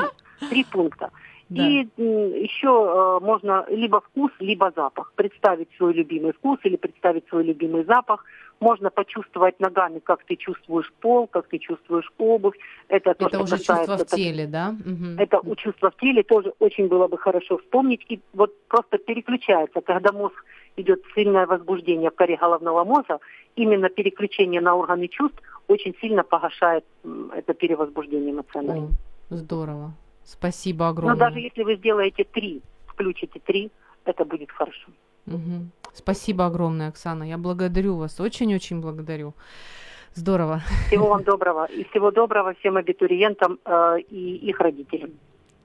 три 0.49 0.65
пункта. 0.65 1.11
Да. 1.49 1.65
И 1.65 1.89
еще 1.97 3.21
э, 3.21 3.25
можно 3.25 3.65
либо 3.69 4.01
вкус, 4.01 4.33
либо 4.41 4.73
запах. 4.75 5.13
Представить 5.15 5.69
свой 5.77 5.93
любимый 5.93 6.33
вкус 6.33 6.59
или 6.65 6.77
представить 6.77 7.29
свой 7.29 7.45
любимый 7.45 7.85
запах. 7.85 8.25
Можно 8.59 8.91
почувствовать 8.91 9.61
ногами, 9.61 10.01
как 10.01 10.25
ты 10.25 10.35
чувствуешь 10.35 10.93
пол, 11.01 11.27
как 11.29 11.47
ты 11.49 11.59
чувствуешь 11.59 12.11
обувь. 12.19 12.57
Это, 12.89 13.15
то, 13.15 13.27
Это 13.27 13.43
уже 13.43 13.59
касается 13.59 13.99
чувство 13.99 14.17
в 14.17 14.19
теле, 14.19 14.47
да? 14.47 14.75
Мгм. 14.85 15.19
Это 15.19 15.39
у 15.39 15.55
чувства 15.55 15.91
в 15.91 15.97
теле 15.99 16.23
тоже 16.23 16.53
очень 16.59 16.89
было 16.89 17.07
бы 17.07 17.17
хорошо 17.19 17.59
вспомнить. 17.59 18.05
И 18.09 18.21
вот 18.33 18.53
просто 18.67 18.99
переключается, 18.99 19.81
когда 19.83 20.11
мозг 20.11 20.45
идет 20.77 21.03
сильное 21.15 21.47
возбуждение 21.47 22.11
в 22.11 22.15
коре 22.15 22.37
головного 22.37 22.85
мозга, 22.85 23.19
именно 23.57 23.89
переключение 23.89 24.61
на 24.61 24.75
органы 24.75 25.09
чувств 25.09 25.39
очень 25.69 25.95
сильно 26.01 26.23
погашает 26.23 26.85
это 27.35 27.55
перевозбуждение 27.55 28.33
эмоциональное. 28.33 28.91
О, 29.31 29.35
здорово. 29.35 29.95
Спасибо 30.25 30.85
Но 30.85 30.91
огромное. 30.91 31.17
даже 31.17 31.39
если 31.41 31.63
вы 31.63 31.77
сделаете 31.77 32.25
три, 32.25 32.63
включите 32.87 33.41
три, 33.41 33.71
это 34.05 34.25
будет 34.25 34.51
хорошо. 34.51 34.89
Мгм. 35.27 35.71
Спасибо 35.93 36.47
огромное, 36.47 36.89
Оксана. 36.89 37.25
Я 37.25 37.39
благодарю 37.39 37.97
вас. 37.97 38.21
Очень-очень 38.21 38.81
благодарю. 38.81 39.35
Здорово. 40.15 40.63
Всего 40.89 41.09
вам 41.09 41.23
доброго. 41.25 41.67
И 41.67 41.85
всего 41.85 42.11
доброго 42.11 42.55
всем 42.55 42.77
абитуриентам 42.77 43.59
э, 43.65 44.01
и 44.11 44.37
их 44.49 44.61
родителям. 44.61 45.11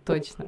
Точно. 0.06 0.46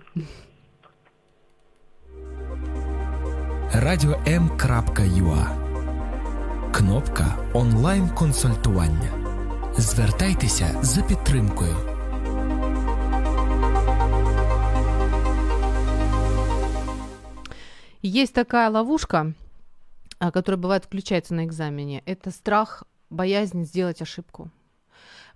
Radio.m.ua 3.73 5.47
Кнопка 6.73 7.37
онлайн 7.53 8.09
консультування. 8.09 9.11
Звертайтеся 9.77 10.79
за 10.81 11.01
підтримкою. 11.01 11.75
Есть 18.03 18.33
такая 18.33 18.69
ловушка, 18.69 19.33
а, 20.19 20.31
которая 20.31 20.61
бывает 20.61 20.85
включается 20.85 21.33
на 21.33 21.45
экзамене. 21.45 22.03
Это 22.05 22.29
страх, 22.29 22.83
боязнь 23.09 23.63
сделать 23.63 24.01
ошибку. 24.01 24.51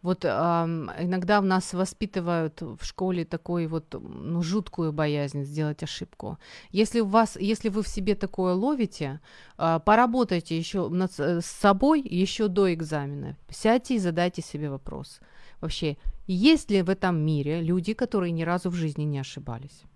Вот 0.01 0.25
ам, 0.25 0.91
иногда 0.99 1.41
в 1.41 1.45
нас 1.45 1.73
воспитывают 1.73 2.61
в 2.61 2.83
школе 2.83 3.25
такой 3.25 3.67
вот 3.67 3.93
ну, 3.93 4.41
жуткую 4.43 4.93
боязнь 4.93 5.43
сделать 5.43 5.83
ошибку. 5.83 6.37
Если 6.71 6.99
у 6.99 7.05
вас, 7.05 7.35
если 7.35 7.69
вы 7.69 7.81
в 7.81 7.87
себе 7.87 8.15
такое 8.15 8.53
ловите, 8.53 9.19
а, 9.57 9.79
поработайте 9.79 10.57
еще 10.57 10.87
над 10.89 11.19
э, 11.19 11.41
с 11.41 11.45
собой 11.45 12.01
еще 12.01 12.47
до 12.47 12.73
экзамена. 12.73 13.37
Сядьте 13.49 13.95
и 13.95 13.99
задайте 13.99 14.41
себе 14.41 14.69
вопрос. 14.69 15.19
Вообще, 15.61 15.97
есть 16.27 16.69
ли 16.69 16.83
в 16.83 16.89
этом 16.89 17.17
мире 17.17 17.61
люди, 17.61 17.93
которые 17.93 18.31
ни 18.31 18.43
разу 18.43 18.69
в 18.69 18.75
жизни 18.75 19.03
не 19.03 19.19
ошибались? 19.19 19.86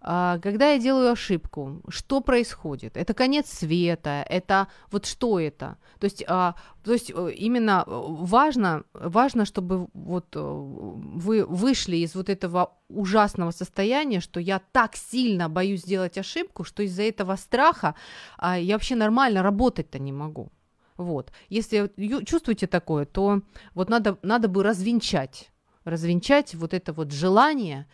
А, 0.00 0.38
Когда 0.38 0.72
я 0.72 0.78
делаю 0.78 1.12
ошибку, 1.12 1.82
что 1.88 2.20
происходит? 2.20 2.96
Это 2.96 3.14
конец 3.14 3.46
света, 3.48 4.24
это 4.28 4.68
вот 4.90 5.06
что 5.06 5.40
это? 5.40 5.78
То 5.98 6.04
есть, 6.04 6.24
а, 6.28 6.54
то 6.84 6.92
есть 6.92 7.10
э, 7.10 7.32
именно 7.32 7.84
э, 7.86 7.90
важно, 7.90 8.84
важно, 8.92 9.44
чтобы 9.44 9.88
вот 9.94 10.36
э, 10.36 10.40
вы 10.40 11.44
вышли 11.44 11.96
из 11.96 12.14
вот 12.14 12.28
этого 12.28 12.74
ужасного 12.88 13.50
состояния, 13.50 14.20
что 14.20 14.40
я 14.40 14.60
так 14.72 14.96
сильно 14.96 15.48
боюсь 15.48 15.82
сделать 15.82 16.18
ошибку, 16.18 16.64
что 16.64 16.82
из-за 16.82 17.02
этого 17.02 17.36
страха 17.36 17.94
а, 18.38 18.58
я 18.58 18.74
вообще 18.74 18.96
нормально 18.96 19.42
работать-то 19.42 19.98
не 19.98 20.12
могу. 20.12 20.50
Вот. 20.96 21.32
Если 21.48 21.90
чувствуете 22.24 22.66
такое, 22.66 23.04
то 23.04 23.42
вот 23.74 23.90
надо, 23.90 24.18
надо 24.22 24.48
бы 24.48 24.62
развенчать, 24.62 25.50
развенчать 25.84 26.54
вот 26.54 26.74
это 26.74 26.92
вот 26.92 27.12
желание 27.12 27.86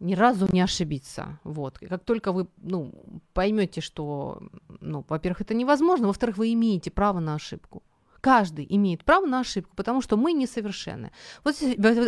ни 0.00 0.14
разу 0.14 0.48
не 0.52 0.60
ошибиться. 0.60 1.38
Вот. 1.44 1.78
И 1.82 1.86
как 1.86 2.04
только 2.04 2.32
вы 2.32 2.46
ну, 2.56 2.92
поймете, 3.32 3.80
что, 3.80 4.42
ну, 4.80 5.04
во-первых, 5.08 5.42
это 5.42 5.54
невозможно, 5.54 6.06
во-вторых, 6.06 6.38
вы 6.38 6.52
имеете 6.52 6.90
право 6.90 7.20
на 7.20 7.34
ошибку. 7.34 7.82
Каждый 8.20 8.66
имеет 8.68 9.04
право 9.04 9.26
на 9.26 9.40
ошибку, 9.40 9.74
потому 9.76 10.02
что 10.02 10.16
мы 10.16 10.32
несовершенны. 10.32 11.10
Вот 11.44 11.56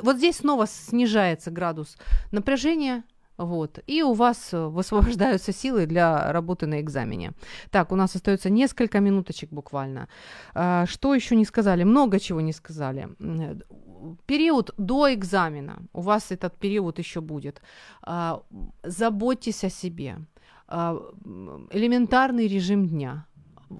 вот 0.02 0.16
здесь 0.16 0.36
снова 0.36 0.66
снижается 0.66 1.50
градус 1.50 1.96
напряжения, 2.32 3.04
вот, 3.44 3.78
и 3.86 4.02
у 4.02 4.12
вас 4.14 4.54
э, 4.54 4.66
высвобождаются 4.76 5.52
силы 5.52 5.86
для 5.86 6.32
работы 6.32 6.66
на 6.66 6.80
экзамене. 6.80 7.32
Так, 7.70 7.92
у 7.92 7.96
нас 7.96 8.16
остается 8.16 8.50
несколько 8.50 9.00
минуточек 9.00 9.50
буквально. 9.50 10.08
А, 10.54 10.86
Что 10.86 11.14
еще 11.14 11.36
не 11.36 11.44
сказали? 11.44 11.84
Много 11.84 12.18
чего 12.20 12.40
не 12.40 12.52
сказали. 12.52 13.08
М, 13.20 13.62
Период 14.26 14.74
до 14.78 15.14
экзамена, 15.14 15.76
у 15.92 16.00
вас 16.00 16.32
этот 16.32 16.58
период 16.58 16.98
еще 16.98 17.20
будет. 17.20 17.62
А, 18.02 18.42
Заботьтесь 18.82 19.64
о 19.64 19.70
себе. 19.70 20.16
А, 20.68 20.96
Элементарный 21.72 22.48
режим 22.48 22.86
дня. 22.88 23.26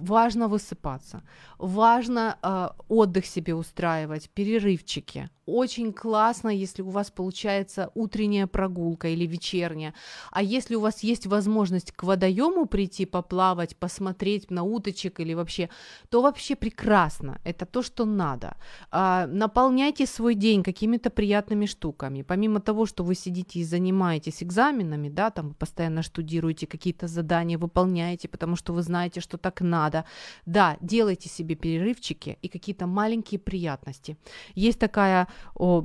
Важно 0.01 0.47
высыпаться, 0.47 1.23
важно 1.57 2.37
э, 2.41 2.69
отдых 2.87 3.25
себе 3.25 3.55
устраивать, 3.55 4.29
перерывчики. 4.29 5.29
Очень 5.45 5.91
классно, 5.91 6.47
если 6.47 6.81
у 6.83 6.89
вас 6.89 7.11
получается 7.11 7.91
утренняя 7.95 8.47
прогулка 8.47 9.09
или 9.09 9.25
вечерняя. 9.27 9.93
А 10.31 10.41
если 10.41 10.75
у 10.75 10.79
вас 10.79 11.03
есть 11.03 11.27
возможность 11.27 11.91
к 11.91 12.03
водоему 12.03 12.65
прийти, 12.65 13.05
поплавать, 13.05 13.75
посмотреть 13.75 14.51
на 14.51 14.63
уточек 14.63 15.19
или 15.19 15.33
вообще, 15.33 15.69
то 16.09 16.21
вообще 16.21 16.55
прекрасно. 16.55 17.41
Это 17.43 17.65
то, 17.65 17.81
что 17.81 18.05
надо. 18.05 18.55
А, 18.89 19.27
наполняйте 19.27 20.05
свой 20.05 20.35
день 20.35 20.63
какими-то 20.63 21.09
приятными 21.09 21.65
штуками. 21.65 22.21
Помимо 22.21 22.61
того, 22.61 22.85
что 22.85 23.03
вы 23.03 23.13
сидите 23.13 23.59
и 23.59 23.65
занимаетесь 23.65 24.43
экзаменами, 24.43 25.09
да, 25.09 25.29
там 25.29 25.55
постоянно 25.55 26.03
штудируете 26.03 26.67
какие-то 26.67 27.07
задания, 27.07 27.57
выполняете, 27.57 28.29
потому 28.29 28.55
что 28.55 28.71
вы 28.71 28.81
знаете, 28.81 29.19
что 29.19 29.37
так 29.37 29.59
надо. 29.59 29.82
Да, 30.45 30.77
делайте 30.81 31.29
себе 31.29 31.55
перерывчики 31.55 32.37
и 32.41 32.47
какие-то 32.47 32.87
маленькие 32.87 33.39
приятности. 33.39 34.17
Есть 34.55 34.79
такая 34.79 35.27
о, 35.55 35.83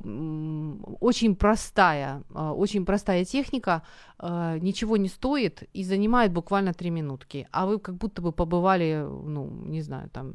очень 1.01 1.35
простая, 1.37 2.23
а, 2.35 2.53
очень 2.53 2.85
простая 2.85 3.25
техника, 3.25 3.83
а, 4.19 4.59
ничего 4.59 4.97
не 4.97 5.09
стоит 5.09 5.63
и 5.73 5.85
занимает 5.85 6.33
буквально 6.33 6.73
три 6.73 6.91
минутки, 6.91 7.47
а 7.53 7.67
вы 7.67 7.79
как 7.79 7.97
будто 7.97 8.23
бы 8.23 8.33
побывали, 8.33 9.07
ну, 9.07 9.51
не 9.67 9.83
знаю, 9.83 10.11
там 10.11 10.35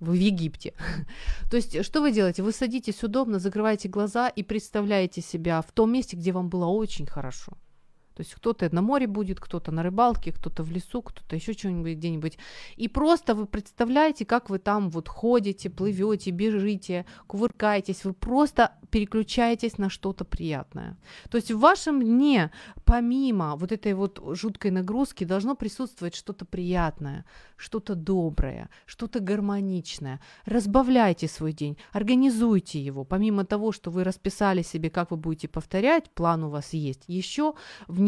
в 0.00 0.12
Египте. 0.12 0.72
То 1.50 1.56
есть, 1.56 1.84
что 1.84 2.00
вы 2.00 2.12
делаете? 2.12 2.42
Вы 2.42 2.52
садитесь 2.52 3.02
удобно, 3.02 3.38
закрываете 3.38 3.88
глаза 3.88 4.28
и 4.28 4.42
представляете 4.42 5.20
себя 5.20 5.60
в 5.60 5.72
том 5.72 5.92
месте, 5.92 6.16
где 6.16 6.32
вам 6.32 6.48
было 6.48 6.66
очень 6.66 7.06
хорошо. 7.06 7.52
То 8.18 8.22
есть 8.22 8.34
кто-то 8.34 8.68
на 8.74 8.82
море 8.82 9.06
будет, 9.06 9.38
кто-то 9.38 9.70
на 9.70 9.84
рыбалке, 9.84 10.32
кто-то 10.32 10.64
в 10.64 10.72
лесу, 10.72 11.02
кто-то 11.02 11.36
еще 11.36 11.52
что-нибудь 11.52 11.98
где-нибудь. 11.98 12.36
И 12.74 12.88
просто 12.88 13.36
вы 13.36 13.46
представляете, 13.46 14.24
как 14.24 14.50
вы 14.50 14.58
там 14.58 14.90
вот 14.90 15.08
ходите, 15.08 15.70
плывете, 15.70 16.32
бежите, 16.32 17.06
кувыркаетесь, 17.28 18.04
вы 18.04 18.14
просто 18.14 18.72
переключаетесь 18.90 19.78
на 19.78 19.88
что-то 19.88 20.24
приятное. 20.24 20.96
То 21.30 21.36
есть 21.36 21.52
в 21.52 21.60
вашем 21.60 22.02
дне, 22.02 22.50
помимо 22.84 23.54
вот 23.54 23.70
этой 23.70 23.94
вот 23.94 24.20
жуткой 24.32 24.72
нагрузки, 24.72 25.22
должно 25.22 25.54
присутствовать 25.54 26.16
что-то 26.16 26.44
приятное, 26.44 27.24
что-то 27.56 27.94
доброе, 27.94 28.68
что-то 28.84 29.20
гармоничное. 29.20 30.20
Разбавляйте 30.44 31.28
свой 31.28 31.52
день, 31.52 31.76
организуйте 31.92 32.80
его. 32.80 33.04
Помимо 33.04 33.44
того, 33.44 33.70
что 33.70 33.92
вы 33.92 34.02
расписали 34.02 34.62
себе, 34.62 34.90
как 34.90 35.12
вы 35.12 35.16
будете 35.18 35.46
повторять, 35.46 36.10
план 36.10 36.42
у 36.42 36.50
вас 36.50 36.72
есть, 36.72 37.04
еще 37.06 37.54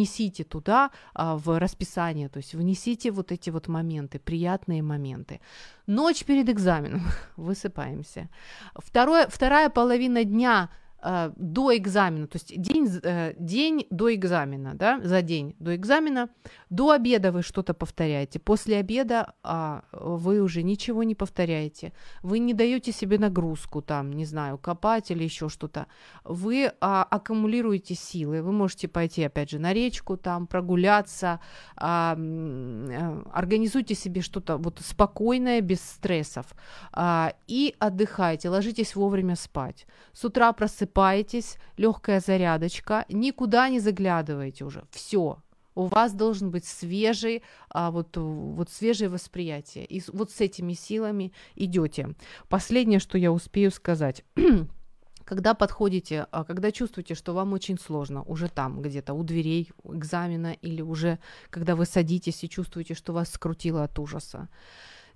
внесите 0.01 0.44
туда 0.44 0.90
а, 1.14 1.36
в 1.36 1.59
расписание, 1.59 2.28
то 2.28 2.38
есть 2.38 2.55
внесите 2.55 3.11
вот 3.11 3.32
эти 3.32 3.51
вот 3.51 3.68
моменты, 3.68 4.18
приятные 4.18 4.82
моменты. 4.82 5.40
Ночь 5.86 6.24
перед 6.24 6.48
экзаменом, 6.48 7.03
высыпаемся. 7.36 8.28
Второе, 8.76 9.26
вторая 9.28 9.68
половина 9.68 10.24
дня 10.24 10.68
э, 11.03 11.32
до 11.36 11.76
экзамена, 11.76 12.26
то 12.26 12.36
есть 12.36 12.61
день, 12.61 12.88
э, 13.03 13.34
день 13.38 13.86
до 13.90 14.14
экзамена, 14.14 14.74
да, 14.74 15.01
за 15.03 15.22
день 15.22 15.55
до 15.59 15.74
экзамена, 15.74 16.28
до 16.70 16.90
обеда 16.90 17.32
вы 17.32 17.42
что-то 17.42 17.74
повторяете, 17.74 18.38
после 18.38 18.76
обеда 18.78 19.34
э, 19.44 19.80
вы 19.92 20.40
уже 20.40 20.62
ничего 20.62 21.03
не 21.03 21.14
повторяете, 21.14 21.92
вы 22.22 22.38
не 22.38 22.55
даете 22.55 22.92
себе 22.92 23.18
нагрузку, 23.18 23.82
там, 23.82 24.12
не 24.12 24.24
знаю, 24.24 24.59
копать 24.59 25.11
или 25.11 25.24
еще 25.24 25.48
что-то, 25.48 25.86
вы 26.24 26.64
э, 26.64 26.70
аккумулируете 26.80 27.94
силы, 27.94 28.42
вы 28.42 28.53
можете 28.53 28.88
пойти, 28.88 29.24
опять 29.24 29.51
же, 29.51 29.59
на 29.59 29.72
речку, 29.72 30.16
там, 30.16 30.46
прогуляться, 30.46 31.40
э, 31.76 31.82
э, 31.82 33.22
организуйте 33.32 33.94
себе 33.94 34.20
что-то 34.20 34.59
вот 34.59 34.80
спокойное, 34.80 35.61
без 35.61 35.80
стрессов, 35.80 36.46
э, 36.94 37.30
и 37.46 37.74
отдыхайте, 37.78 38.48
ложитесь 38.48 38.94
вовремя 38.94 39.36
спать, 39.36 39.86
с 40.12 40.24
утра 40.24 40.53
просыпайтесь, 40.53 40.89
просыпаетесь, 40.91 41.59
легкая 41.76 42.20
зарядочка, 42.20 43.05
никуда 43.09 43.68
не 43.68 43.80
заглядывайте 43.80 44.64
уже, 44.64 44.84
все. 44.91 45.38
У 45.74 45.86
вас 45.86 46.12
должен 46.12 46.51
быть 46.51 46.64
свежий, 46.64 47.43
а, 47.68 47.91
вот, 47.91 48.16
вот 48.16 48.70
свежее 48.70 49.09
восприятие. 49.09 49.84
И 49.86 50.03
вот 50.12 50.30
с 50.30 50.41
этими 50.41 50.74
силами 50.74 51.32
идете. 51.55 52.14
Последнее, 52.49 52.99
что 52.99 53.18
я 53.18 53.30
успею 53.32 53.70
сказать. 53.70 54.24
когда 55.24 55.55
подходите, 55.55 56.26
а, 56.32 56.45
когда 56.45 56.72
чувствуете, 56.72 57.14
что 57.14 57.34
вам 57.34 57.53
очень 57.53 57.78
сложно, 57.78 58.22
уже 58.24 58.49
там, 58.49 58.82
где-то 58.82 59.14
у 59.14 59.22
дверей 59.22 59.70
экзамена, 59.84 60.53
или 60.61 60.82
уже 60.82 61.18
когда 61.51 61.76
вы 61.76 61.86
садитесь 61.86 62.43
и 62.45 62.49
чувствуете, 62.49 62.95
что 62.95 63.12
вас 63.12 63.30
скрутило 63.30 63.84
от 63.84 63.99
ужаса, 63.99 64.49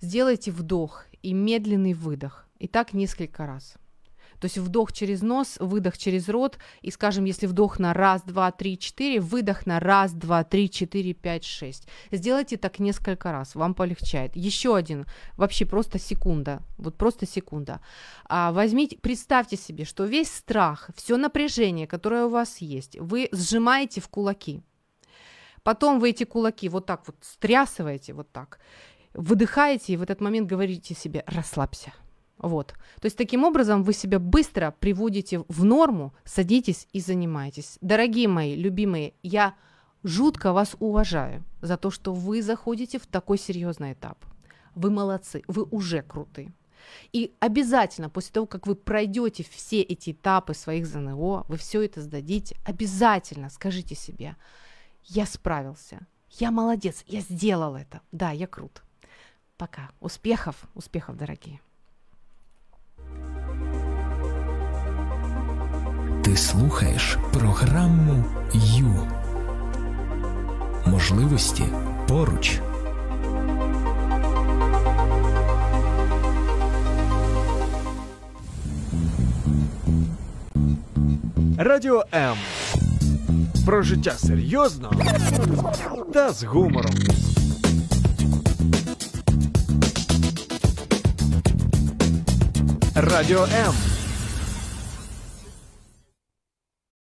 сделайте 0.01 0.53
вдох 0.53 1.05
и 1.23 1.35
медленный 1.35 1.95
выдох. 1.95 2.47
И 2.61 2.69
так 2.69 2.95
несколько 2.95 3.45
раз. 3.47 3.75
То 4.41 4.47
есть 4.47 4.59
вдох 4.59 4.93
через 4.93 5.23
нос, 5.23 5.57
выдох 5.61 5.99
через 5.99 6.29
рот, 6.29 6.59
и, 6.83 6.91
скажем, 6.91 7.25
если 7.25 7.47
вдох 7.47 7.79
на 7.79 7.95
раз, 7.95 8.23
два, 8.23 8.51
три, 8.53 8.79
четыре, 8.79 9.21
выдох 9.21 9.67
на 9.67 9.81
раз, 9.81 10.13
два, 10.13 10.45
три, 10.45 10.71
четыре, 10.71 11.15
пять, 11.15 11.45
шесть. 11.45 11.89
Сделайте 12.11 12.57
так 12.57 12.79
несколько 12.79 13.33
раз, 13.33 13.55
вам 13.55 13.75
полегчает. 13.75 14.37
Еще 14.37 14.77
один, 14.77 15.07
вообще 15.37 15.67
просто 15.67 15.99
секунда, 15.99 16.63
вот 16.77 16.97
просто 16.97 17.27
секунда. 17.27 17.81
А, 18.27 18.53
возьмите, 18.53 18.99
представьте 18.99 19.57
себе, 19.57 19.85
что 19.85 20.05
весь 20.05 20.33
страх, 20.33 20.91
все 20.97 21.17
напряжение, 21.17 21.87
которое 21.87 22.27
у 22.27 22.31
вас 22.31 22.59
есть, 22.59 22.99
вы 22.99 23.29
сжимаете 23.33 24.01
в 24.01 24.09
кулаки. 24.09 24.63
Потом 25.63 25.99
вы 25.99 26.11
эти 26.11 26.25
кулаки 26.25 26.69
вот 26.69 26.87
так 26.87 27.07
вот 27.07 27.17
стрясываете, 27.23 28.13
вот 28.13 28.31
так, 28.31 28.59
выдыхаете, 29.15 29.95
и 29.95 29.97
в 29.97 30.03
этот 30.03 30.21
момент 30.21 30.47
говорите 30.47 30.95
себе 30.95 31.25
«расслабься». 31.27 31.93
Вот. 32.45 32.75
То 33.01 33.07
есть 33.07 33.17
таким 33.17 33.43
образом 33.43 33.83
вы 33.83 33.95
себя 33.95 34.19
быстро 34.19 34.75
приводите 34.79 35.45
в 35.49 35.65
норму, 35.65 36.13
садитесь 36.25 36.87
и 36.93 37.01
занимаетесь. 37.01 37.79
Дорогие 37.81 38.29
мои, 38.29 38.55
любимые, 38.55 39.15
я 39.23 39.55
жутко 40.03 40.53
вас 40.53 40.77
уважаю 40.79 41.43
за 41.63 41.79
то, 41.79 41.91
что 41.91 42.13
вы 42.13 42.43
заходите 42.43 42.99
в 42.99 43.07
такой 43.07 43.39
серьезный 43.39 43.95
этап. 43.95 44.19
Вы 44.75 44.91
молодцы, 44.91 45.43
вы 45.49 45.63
уже 45.63 46.03
крутые. 46.03 46.53
И 47.15 47.33
обязательно 47.41 48.11
после 48.11 48.33
того, 48.35 48.47
как 48.47 48.67
вы 48.67 48.75
пройдете 48.75 49.43
все 49.43 49.81
эти 49.81 50.11
этапы 50.11 50.53
своих 50.53 50.87
ЗНО, 50.87 51.47
вы 51.49 51.57
все 51.57 51.81
это 51.81 52.03
сдадите, 52.03 52.59
обязательно 52.67 53.49
скажите 53.49 53.95
себе, 53.95 54.37
я 55.05 55.25
справился, 55.25 56.07
я 56.29 56.51
молодец, 56.51 57.05
я 57.07 57.21
сделал 57.21 57.75
это, 57.75 58.03
да, 58.13 58.33
я 58.33 58.47
крут. 58.47 58.83
Пока. 59.57 59.93
Успехов, 60.01 60.69
успехов, 60.75 61.17
дорогие. 61.17 61.61
Слухаєш 66.37 67.19
програму 67.33 68.25
Ю. 68.55 68.95
Можливості 70.87 71.65
поруч. 72.09 72.61
Радіо 81.59 82.05
М. 82.15 82.37
Про 83.67 83.83
життя 83.83 84.13
серйозно 84.13 84.93
та 86.13 86.33
з 86.33 86.45
гумором. 86.45 86.95
Радіо 92.95 93.43
М. 93.43 93.94